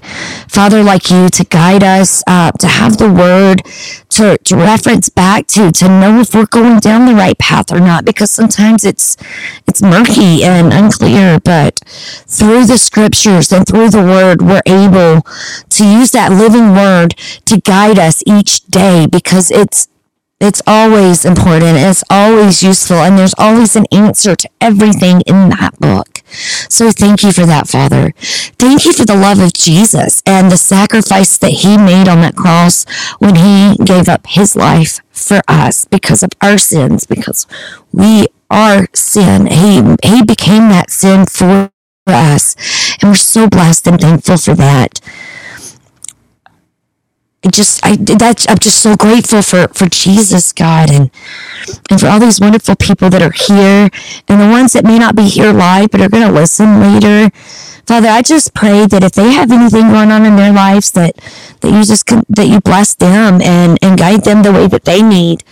Father 0.49 0.83
like 0.83 1.11
you 1.11 1.29
to 1.31 1.45
guide 1.45 1.83
us, 1.83 2.23
uh, 2.27 2.53
to 2.53 2.67
have 2.67 2.97
the 2.97 3.13
word 3.13 3.63
to, 4.11 4.39
to 4.39 4.57
reference 4.57 5.09
back 5.09 5.47
to, 5.49 5.73
to 5.73 5.89
know 5.89 6.21
if 6.21 6.33
we're 6.35 6.47
going 6.47 6.79
down 6.79 7.07
the 7.07 7.15
right 7.15 7.37
path 7.39 7.73
or 7.73 7.81
not, 7.81 8.05
because 8.05 8.31
sometimes 8.31 8.85
it's, 8.85 9.17
it's 9.67 9.83
murky 9.83 10.45
and 10.45 10.73
unclear, 10.73 11.41
but 11.41 11.81
through 11.87 12.67
the 12.67 12.79
scriptures 12.79 13.53
and 13.53 13.67
through 13.67 13.91
the 13.91 14.03
word, 14.03 14.43
we're 14.43 14.63
able 14.67 15.23
to 15.69 15.85
use 15.85 16.13
that 16.13 16.31
living 16.31 16.73
word 16.75 17.17
to 17.47 17.61
guide 17.61 17.99
us 17.99 18.23
each 18.27 18.65
day 18.67 19.07
because 19.11 19.51
it's, 19.51 19.89
it's 20.41 20.63
always 20.69 21.25
important. 21.25 21.77
It's 21.79 22.05
always 22.09 22.63
useful. 22.63 22.99
And 22.99 23.19
there's 23.19 23.35
always 23.37 23.75
an 23.75 23.87
answer 23.91 24.37
to 24.37 24.49
everything 24.61 25.21
in 25.23 25.49
that 25.51 25.79
book. 25.81 26.18
So 26.69 26.91
thank 26.91 27.23
you 27.23 27.33
for 27.33 27.47
that, 27.47 27.69
Father. 27.69 28.13
Thank 28.59 28.85
you 28.85 28.93
for 28.93 29.05
the 29.05 29.17
love 29.17 29.41
of 29.41 29.53
Jesus 29.53 30.23
and 30.27 30.51
the 30.51 30.57
sacrifice 30.57 31.39
that 31.39 31.51
he 31.51 31.77
made 31.79 32.09
on 32.09 32.21
that 32.23 32.37
cross 32.37 32.87
when 33.19 33.37
he 33.37 33.77
gave 33.85 34.09
up 34.09 34.27
his 34.27 34.57
life 34.57 35.01
for 35.13 35.41
us 35.49 35.85
because 35.87 36.23
of 36.23 36.31
our 36.43 36.59
sins, 36.59 37.07
because 37.07 37.47
we 37.93 38.29
are 38.51 38.89
sin. 38.95 39.47
He, 39.47 39.83
he 40.03 40.23
became 40.25 40.69
that 40.71 40.91
sin 40.91 41.27
for 41.27 41.71
us. 42.07 42.57
And 43.03 43.11
we're 43.11 43.15
so 43.17 43.49
blessed 43.49 43.87
and 43.89 44.01
thankful 44.01 44.39
for 44.39 44.55
that. 44.55 45.01
Just 47.51 47.85
I 47.85 47.97
that 47.97 48.47
I'm 48.49 48.59
just 48.59 48.83
so 48.83 48.97
grateful 48.97 49.43
for 49.43 49.69
for 49.69 49.89
Jesus 49.89 50.53
God 50.53 50.91
and 50.91 51.11
and 51.91 52.01
for 52.01 52.07
all 52.09 52.21
these 52.21 52.41
wonderful 52.41 52.77
people 52.77 53.11
that 53.11 53.23
are 53.23 53.33
here 53.33 53.91
and 54.29 54.41
the 54.41 54.49
ones 54.49 54.73
that 54.73 54.85
may 54.85 54.99
not 54.99 55.17
be 55.17 55.29
here 55.29 55.53
live 55.53 55.91
but 55.91 56.01
are 56.01 56.09
going 56.09 56.27
to 56.27 56.33
listen 56.33 56.81
later. 56.81 57.31
Father, 57.87 58.09
I 58.09 58.23
just 58.23 58.55
pray 58.55 58.87
that 58.87 59.03
if 59.03 59.13
they 59.13 59.33
have 59.33 59.51
anything 59.51 59.89
going 59.89 60.11
on 60.11 60.27
in 60.27 60.37
their 60.37 60.53
lives 60.53 60.93
that 60.93 61.17
that 61.61 61.71
you 61.71 61.85
just 61.85 62.07
that 62.29 62.47
you 62.47 62.61
bless 62.61 62.95
them 62.95 63.41
and 63.41 63.79
and 63.83 63.99
guide 63.99 64.25
them 64.25 64.43
the 64.43 64.53
way 64.53 64.67
that 64.67 64.85
they 64.85 65.03
need. 65.03 65.43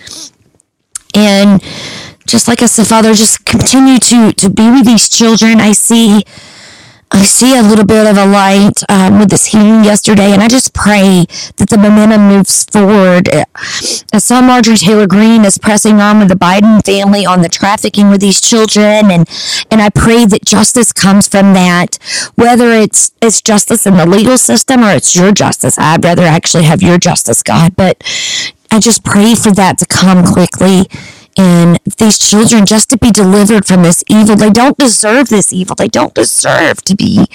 And 1.14 1.62
just 2.26 2.48
like 2.48 2.60
I 2.60 2.66
said, 2.66 2.86
Father, 2.86 3.14
just 3.14 3.44
continue 3.44 3.98
to 3.98 4.32
to 4.32 4.50
be 4.50 4.70
with 4.70 4.84
these 4.84 5.08
children. 5.08 5.60
I 5.60 5.72
see 5.72 6.24
I 7.12 7.22
see 7.22 7.56
a 7.56 7.62
little 7.62 7.86
bit 7.86 8.06
of 8.06 8.16
a 8.18 8.26
light 8.26 8.82
um, 8.88 9.18
with 9.20 9.30
this 9.30 9.46
hearing 9.46 9.84
yesterday, 9.84 10.32
and 10.32 10.42
I 10.42 10.48
just 10.48 10.74
pray 10.74 11.24
that 11.56 11.68
the 11.70 11.78
momentum 11.78 12.28
moves 12.28 12.64
forward. 12.64 13.28
I 14.12 14.18
saw 14.18 14.42
Marjorie 14.42 14.76
Taylor 14.76 15.06
Greene 15.06 15.44
is 15.44 15.56
pressing 15.56 16.00
on 16.00 16.18
with 16.18 16.28
the 16.28 16.34
Biden 16.34 16.84
family 16.84 17.24
on 17.24 17.42
the 17.42 17.48
trafficking 17.48 18.10
with 18.10 18.20
these 18.20 18.40
children, 18.40 19.10
and 19.10 19.28
and 19.70 19.80
I 19.80 19.88
pray 19.88 20.26
that 20.26 20.44
justice 20.44 20.92
comes 20.92 21.28
from 21.28 21.54
that, 21.54 21.98
whether 22.34 22.72
it's 22.72 23.12
it's 23.22 23.40
justice 23.40 23.86
in 23.86 23.96
the 23.96 24.06
legal 24.06 24.36
system 24.36 24.82
or 24.82 24.92
it's 24.92 25.14
your 25.14 25.32
justice. 25.32 25.78
I'd 25.78 26.04
rather 26.04 26.24
actually 26.24 26.64
have 26.64 26.82
your 26.82 26.98
justice, 26.98 27.42
God, 27.42 27.76
but 27.76 28.02
I 28.70 28.80
just 28.80 29.04
pray 29.04 29.34
for 29.34 29.52
that 29.52 29.78
to 29.78 29.86
come 29.86 30.26
quickly 30.26 30.88
and 31.36 31.78
these 31.98 32.18
children 32.18 32.64
just 32.64 32.88
to 32.90 32.98
be 32.98 33.10
delivered 33.10 33.66
from 33.66 33.82
this 33.82 34.02
evil. 34.08 34.36
They 34.36 34.50
don't 34.50 34.78
deserve 34.78 35.28
this 35.28 35.52
evil. 35.52 35.76
They 35.76 35.88
don't 35.88 36.14
deserve 36.14 36.82
to 36.84 36.96
be 36.96 37.26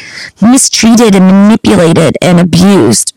mistreated 0.42 1.16
and 1.16 1.26
manipulated 1.26 2.18
and 2.22 2.40
abused. 2.40 3.14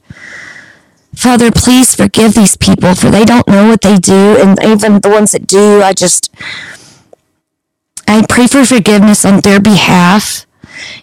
Father, 1.15 1.51
please 1.51 1.95
forgive 1.95 2.35
these 2.35 2.57
people 2.57 2.95
for 2.95 3.09
they 3.09 3.25
don't 3.25 3.49
know 3.49 3.69
what 3.69 3.81
they 3.81 3.97
do. 3.97 4.37
And 4.39 4.63
even 4.63 5.01
the 5.01 5.09
ones 5.09 5.33
that 5.33 5.47
do, 5.47 5.81
I 5.83 5.93
just, 5.93 6.35
I 8.07 8.27
pray 8.29 8.47
for 8.47 8.65
forgiveness 8.65 9.25
on 9.25 9.41
their 9.41 9.61
behalf 9.61 10.45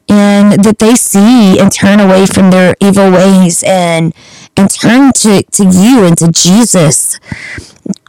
and 0.09 0.63
that 0.63 0.79
they 0.79 0.95
see 0.95 1.57
and 1.57 1.71
turn 1.71 1.99
away 1.99 2.25
from 2.25 2.51
their 2.51 2.75
evil 2.81 3.09
ways 3.09 3.63
and, 3.63 4.13
and 4.57 4.69
turn 4.69 5.13
to, 5.13 5.43
to 5.43 5.63
you 5.63 6.03
and 6.03 6.17
to 6.17 6.31
Jesus. 6.31 7.19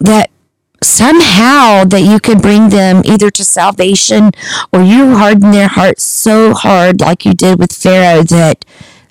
That 0.01 0.31
somehow 0.83 1.85
that 1.85 2.03
you 2.03 2.19
could 2.21 2.43
bring 2.43 2.69
them 2.69 3.03
either 3.05 3.31
to 3.31 3.45
salvation 3.45 4.31
or 4.73 4.83
you 4.83 5.17
harden 5.17 5.51
their 5.51 5.69
hearts 5.69 6.03
so 6.03 6.53
hard 6.55 7.01
like 7.01 7.25
you 7.25 7.35
did 7.35 7.59
with 7.59 7.73
Pharaoh 7.73 8.23
that 8.25 8.65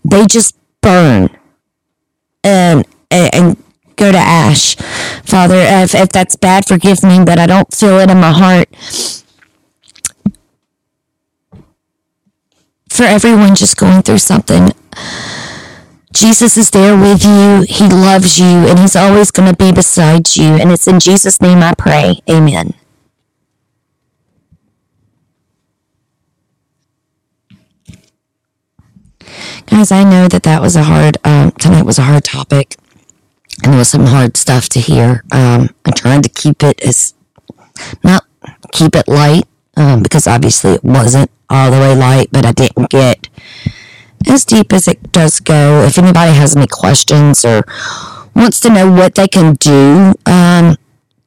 they 0.04 0.26
just 0.26 0.56
burn 0.82 1.30
and 2.44 2.86
and 3.10 3.58
go 3.96 4.12
to 4.12 4.18
ash. 4.18 4.76
Father, 5.24 5.56
if, 5.58 5.94
if 5.94 6.10
that's 6.10 6.36
bad, 6.36 6.66
forgive 6.66 7.04
me, 7.04 7.24
but 7.24 7.38
I 7.38 7.46
don't 7.46 7.74
feel 7.74 8.00
it 8.00 8.10
in 8.10 8.20
my 8.20 8.32
heart. 8.32 8.68
For 12.90 13.04
everyone 13.04 13.56
just 13.56 13.78
going 13.78 14.02
through 14.02 14.18
something, 14.18 14.72
Jesus 16.14 16.58
is 16.58 16.70
there 16.72 16.98
with 16.98 17.24
you. 17.24 17.66
He 17.68 17.88
loves 17.88 18.38
you 18.38 18.46
and 18.46 18.80
he's 18.80 18.96
always 18.96 19.32
going 19.32 19.50
to 19.50 19.56
be 19.56 19.72
beside 19.72 20.36
you. 20.36 20.44
And 20.44 20.72
it's 20.72 20.88
in 20.88 21.00
Jesus' 21.00 21.42
name 21.42 21.60
I 21.60 21.74
pray. 21.74 22.20
Amen. 22.30 22.74
Guys, 29.68 29.92
I 29.92 30.04
know 30.04 30.28
that 30.28 30.44
that 30.44 30.62
was 30.62 30.76
a 30.76 30.84
hard, 30.84 31.18
um, 31.24 31.52
tonight 31.52 31.84
was 31.86 31.98
a 31.98 32.04
hard 32.04 32.26
topic 32.26 32.76
and 33.64 33.74
there 33.74 33.80
was 33.80 33.90
some 33.90 34.06
hard 34.06 34.36
stuff 34.38 34.68
to 34.70 34.80
hear. 34.80 35.24
Um, 35.32 35.70
I'm 35.86 35.94
trying 35.94 36.22
to 36.24 36.30
keep 36.30 36.64
it 36.64 36.82
as, 36.82 37.14
not 38.04 38.26
keep 38.72 38.96
it 38.96 39.08
light, 39.08 39.46
um, 39.78 40.04
because 40.04 40.28
obviously 40.28 40.72
it 40.74 40.84
wasn't 40.84 41.32
all 41.50 41.72
the 41.72 41.78
way 41.78 41.96
light, 41.96 42.30
but 42.32 42.46
I 42.46 42.52
didn't 42.52 42.90
get 42.90 43.30
as 44.28 44.46
deep 44.46 44.74
as 44.74 44.88
it 44.88 45.12
does 45.12 45.40
go. 45.40 45.84
If 45.84 45.98
anybody 45.98 46.34
has 46.34 46.56
any 46.56 46.68
questions 46.68 47.46
or 47.46 47.64
wants 48.36 48.60
to 48.62 48.70
know 48.70 48.92
what 48.92 49.16
they 49.16 49.28
can 49.28 49.56
do 49.56 50.14
um, 50.26 50.78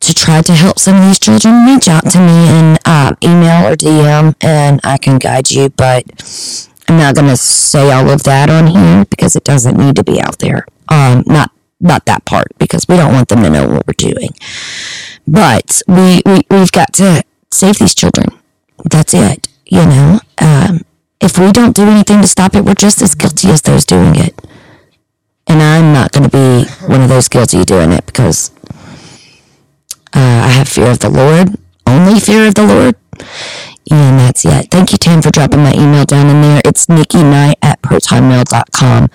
to 0.01 0.15
try 0.15 0.43
to 0.43 0.53
help 0.53 0.79
some 0.79 0.97
of 0.97 1.05
these 1.05 1.19
children, 1.19 1.65
reach 1.67 1.89
out 1.89 2.11
to 2.11 2.19
me 2.19 2.49
in 2.49 2.79
uh, 2.85 3.15
email 3.23 3.67
or 3.67 3.77
DM 3.77 4.35
and 4.41 4.81
I 4.85 4.99
can 4.99 5.19
guide 5.19 5.51
you. 5.51 5.71
But 5.71 6.05
I'm 6.89 6.99
not 6.99 7.15
going 7.15 7.29
to 7.29 7.37
say 7.37 7.91
all 7.91 8.11
of 8.11 8.23
that 8.25 8.51
on 8.51 8.67
here 8.67 9.05
because 9.07 9.37
it 9.37 9.45
doesn't 9.45 9.77
need 9.77 9.97
to 9.97 10.05
be 10.05 10.21
out 10.21 10.39
there. 10.39 10.67
Um, 10.89 11.25
not 11.27 11.51
not 11.81 12.07
that 12.07 12.25
part 12.25 12.47
because 12.59 12.87
we 12.89 12.97
don't 12.97 13.13
want 13.13 13.29
them 13.29 13.43
to 13.43 13.51
know 13.51 13.69
what 13.69 13.87
we're 13.87 13.95
doing. 13.97 14.31
But 15.27 15.83
we, 15.87 16.23
we 16.25 16.43
we've 16.51 16.73
got 16.73 16.93
to 16.95 17.23
save 17.51 17.79
these 17.79 17.95
children. 17.95 18.27
That's 18.91 19.15
it. 19.15 19.49
You 19.67 19.87
know. 19.87 20.21
Um, 20.39 20.85
if 21.25 21.39
we 21.39 21.51
don't 21.51 21.75
do 21.75 21.85
anything 21.85 22.21
to 22.21 22.29
stop 22.29 22.55
it, 22.55 22.65
we're 22.65 22.75
just 22.75 23.01
as 23.01 23.15
guilty 23.15 23.49
as 23.49 23.63
those 23.63 23.87
doing 23.87 24.15
it. 24.15 24.39
And 25.47 25.63
I'm 25.63 25.93
not 25.93 26.13
going 26.13 26.29
to 26.29 26.31
be 26.31 26.71
one 26.87 27.01
of 27.01 27.09
those 27.09 27.29
guilty 27.29 27.65
doing 27.65 27.93
it 27.93 28.05
because 28.07 28.51
uh, 30.15 30.43
I 30.45 30.49
have 30.49 30.69
fear 30.69 30.91
of 30.91 30.99
the 30.99 31.09
Lord, 31.09 31.57
only 31.87 32.21
fear 32.21 32.47
of 32.47 32.55
the 32.55 32.67
Lord. 32.67 32.97
And 33.91 34.19
that's 34.19 34.45
it. 34.45 34.71
Thank 34.71 34.93
you, 34.93 34.99
Tam, 34.99 35.23
for 35.23 35.31
dropping 35.31 35.61
my 35.61 35.73
email 35.75 36.05
down 36.05 36.29
in 36.29 36.41
there. 36.41 36.63
It's 36.65 36.89
Nikki 36.89 37.23
Knight 37.23 37.59
at 37.63 37.83
protonmail.com. 37.83 39.11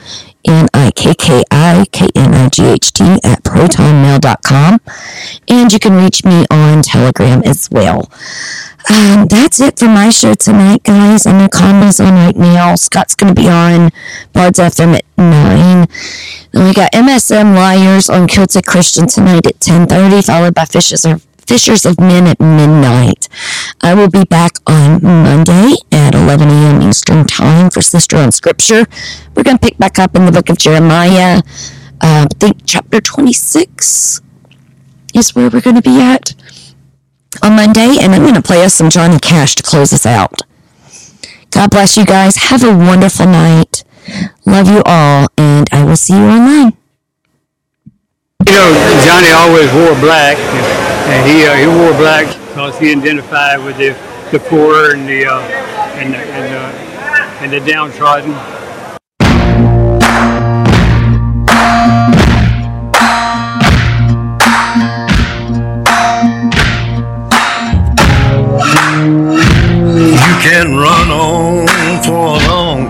N-I-K-K-I-K-N-I-G-H-T 0.46 3.04
at 3.24 3.44
protonmail.com. 3.44 4.82
And 5.48 5.74
you 5.74 5.80
can 5.80 5.94
reach 5.94 6.24
me 6.24 6.46
on 6.52 6.84
Telegram 6.84 7.42
as 7.44 7.70
well. 7.72 8.12
Um, 8.88 9.28
that's 9.28 9.60
it 9.60 9.78
for 9.78 9.86
my 9.86 10.10
show 10.10 10.34
tonight, 10.36 10.84
guys. 10.84 11.28
I 11.28 11.38
know 11.38 11.50
Conley's 11.50 12.00
on 12.00 12.14
right 12.14 12.36
now. 12.36 12.76
Scott's 12.76 13.14
to 13.16 13.34
be 13.34 13.48
on 13.48 13.92
Bards 14.34 14.58
FM 14.58 14.96
at 14.96 15.06
9. 15.18 15.88
Then 16.52 16.66
we 16.66 16.74
got 16.74 16.92
MSM 16.94 17.56
Liars 17.56 18.10
on 18.10 18.28
Kilted 18.28 18.66
Christian 18.66 19.06
tonight 19.08 19.46
at 19.46 19.60
10.30, 19.60 20.26
followed 20.26 20.56
by 20.56 20.66
Fishers 20.66 21.06
of, 21.06 21.28
Fishers 21.46 21.86
of 21.86 22.00
Men 22.00 22.26
at 22.28 22.40
midnight. 22.40 23.28
I 23.82 23.94
will 23.94 24.10
be 24.10 24.24
back 24.24 24.54
on 24.66 25.04
Monday 25.04 25.74
at 25.92 26.16
11 26.16 26.48
a.m. 26.48 26.82
Eastern 26.82 27.26
Time 27.26 27.70
for 27.70 27.82
Sister 27.82 28.18
on 28.18 28.32
Scripture. 28.32 28.86
We're 29.36 29.44
going 29.44 29.58
to 29.58 29.66
pick 29.66 29.78
back 29.78 30.00
up 30.00 30.16
in 30.16 30.26
the 30.26 30.32
book 30.32 30.50
of 30.50 30.58
Jeremiah. 30.58 31.42
Uh, 32.02 32.26
I 32.32 32.36
think 32.40 32.62
chapter 32.66 33.02
26 33.02 34.22
is 35.14 35.36
where 35.36 35.50
we're 35.50 35.62
going 35.62 35.76
to 35.76 35.82
be 35.82 36.00
at 36.00 36.34
on 37.42 37.56
Monday, 37.56 37.98
and 38.02 38.14
I'm 38.14 38.22
going 38.22 38.36
to 38.36 38.42
play 38.42 38.64
us 38.64 38.74
some 38.74 38.90
Johnny 38.90 39.20
Cash 39.20 39.56
to 39.56 39.64
close 39.64 39.94
us 39.94 40.06
out. 40.06 40.42
God 41.52 41.72
bless 41.72 41.98
you 41.98 42.06
guys. 42.06 42.36
Have 42.36 42.64
a 42.64 42.76
wonderful 42.76 43.26
night. 43.26 43.84
Love 44.46 44.68
you 44.68 44.82
all, 44.86 45.28
and 45.38 45.70
I 45.72 45.84
will 45.84 45.96
see 45.96 46.14
you 46.14 46.24
online. 46.24 46.78
You 48.48 48.54
know, 48.54 49.02
Johnny 49.06 49.32
always 49.32 49.72
wore 49.74 50.00
black, 50.00 50.38
and 50.38 51.30
he 51.30 51.46
uh, 51.46 51.56
he 51.56 51.68
wore 51.68 51.94
black 51.94 52.28
because 52.48 52.78
he 52.80 52.92
identified 52.92 53.64
with 53.64 53.78
the 53.78 53.98
the 54.32 54.40
poor 54.40 54.94
and 54.94 55.08
the 55.08 55.26
uh, 55.26 55.40
and 56.00 56.14
the, 56.14 56.18
and, 56.18 56.56
uh, 56.56 57.44
and 57.44 57.54
the 57.54 57.60
downtrodden. 57.72 58.34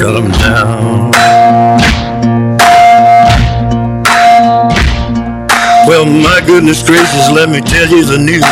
down. 0.00 1.10
Well, 5.86 6.04
my 6.04 6.42
goodness 6.46 6.82
gracious, 6.82 7.30
let 7.30 7.48
me 7.48 7.60
tell 7.60 7.88
you 7.88 8.04
the 8.04 8.18
news. 8.18 8.42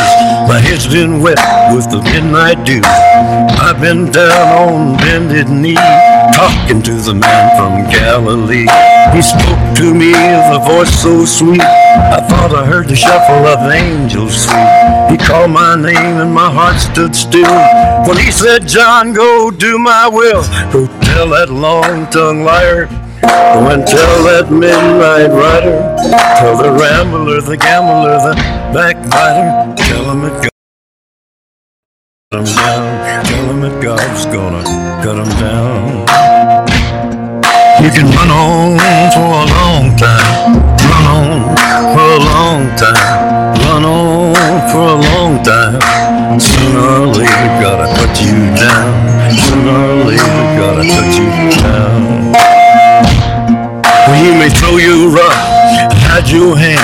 My 0.47 0.59
head's 0.59 0.87
been 0.87 1.21
wet 1.21 1.37
with 1.75 1.89
the 1.91 2.01
midnight 2.01 2.65
dew. 2.65 2.81
I've 2.83 3.81
been 3.81 4.11
down 4.11 4.69
on 4.69 4.97
bended 4.97 5.49
knee, 5.49 5.75
talking 6.33 6.81
to 6.83 6.93
the 6.93 7.13
man 7.13 7.57
from 7.57 7.91
Galilee. 7.91 8.67
He 9.13 9.21
spoke 9.21 9.75
to 9.77 9.93
me 9.93 10.11
with 10.11 10.57
a 10.57 10.61
voice 10.65 11.01
so 11.01 11.25
sweet. 11.25 11.61
I 11.61 12.25
thought 12.27 12.55
I 12.55 12.65
heard 12.65 12.87
the 12.87 12.95
shuffle 12.95 13.45
of 13.45 13.71
angels. 13.71 14.45
He 15.11 15.17
called 15.17 15.51
my 15.51 15.75
name 15.75 16.17
and 16.23 16.33
my 16.33 16.49
heart 16.49 16.79
stood 16.79 17.15
still. 17.15 17.55
When 18.07 18.17
he 18.17 18.31
said, 18.31 18.67
John, 18.67 19.13
go 19.13 19.51
do 19.51 19.77
my 19.77 20.07
will. 20.07 20.43
Go 20.71 20.87
tell 21.01 21.29
that 21.29 21.49
long-tongued 21.49 22.43
liar 22.43 22.87
Go 23.25 23.69
and 23.69 23.87
tell 23.87 24.23
that 24.25 24.51
midnight 24.51 25.31
rider, 25.31 25.95
tell 26.37 26.57
the 26.57 26.71
rambler, 26.71 27.41
the 27.41 27.57
gambler, 27.57 28.17
the 28.19 28.35
backbiter, 28.73 29.75
tell 29.75 30.11
him 30.11 30.25
it 30.25 30.51
cut 32.31 32.39
him 32.39 32.45
down, 32.45 33.25
tell 33.25 33.45
him 33.49 33.61
that 33.61 33.81
God's 33.81 34.25
gonna 34.25 34.63
cut 35.03 35.17
him 35.17 35.29
down. 35.39 36.74
Can 37.95 38.11
run 38.11 38.29
on 38.29 38.77
for 39.15 39.23
a 39.23 39.45
long 39.55 39.95
time. 39.95 40.51
Run 40.83 41.05
on 41.15 41.55
for 41.95 42.03
a 42.03 42.19
long 42.19 42.75
time. 42.75 43.55
Run 43.63 43.85
on 43.85 44.35
for 44.69 44.83
a 44.83 44.97
long 44.99 45.41
time. 45.41 45.79
Sooner 46.37 46.83
or 46.83 47.07
later, 47.07 47.47
gotta 47.63 47.87
cut 47.95 48.19
you 48.19 48.51
down. 48.59 48.91
Sooner 49.31 49.71
or 49.71 50.03
later, 50.11 50.43
gotta 50.59 50.83
cut 50.83 51.07
you 51.15 51.27
down. 51.63 52.33
Well, 54.05 54.19
he 54.21 54.31
may 54.39 54.49
throw 54.49 54.75
you 54.75 55.15
rock, 55.15 55.31
hide 56.03 56.27
your 56.29 56.57
hand, 56.57 56.83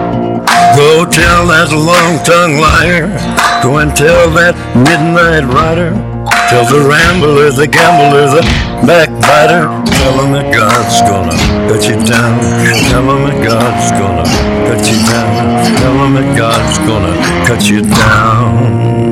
Go 0.81 1.05
tell 1.05 1.45
that 1.53 1.69
long-tongued 1.69 2.57
liar. 2.57 3.13
Go 3.61 3.77
and 3.77 3.93
tell 3.95 4.33
that 4.33 4.57
midnight 4.73 5.45
rider. 5.45 5.93
Tell 6.49 6.65
the 6.65 6.81
rambler, 6.89 7.51
the 7.53 7.67
gambler, 7.67 8.25
the 8.25 8.41
backbiter. 8.89 9.69
Tell 9.85 10.25
him 10.25 10.33
that 10.33 10.49
God's 10.49 10.97
gonna 11.05 11.37
cut 11.69 11.85
you 11.85 12.01
down. 12.01 12.41
Tell 12.89 13.05
him 13.13 13.29
that 13.29 13.45
God's 13.45 13.91
gonna 13.93 14.25
cut 14.65 14.81
you 14.89 14.97
down. 15.05 15.77
Tell 15.77 15.97
him 16.01 16.13
that 16.17 16.35
God's 16.35 16.77
gonna 16.89 17.13
cut 17.45 17.61
you 17.69 17.81
down. 17.83 19.10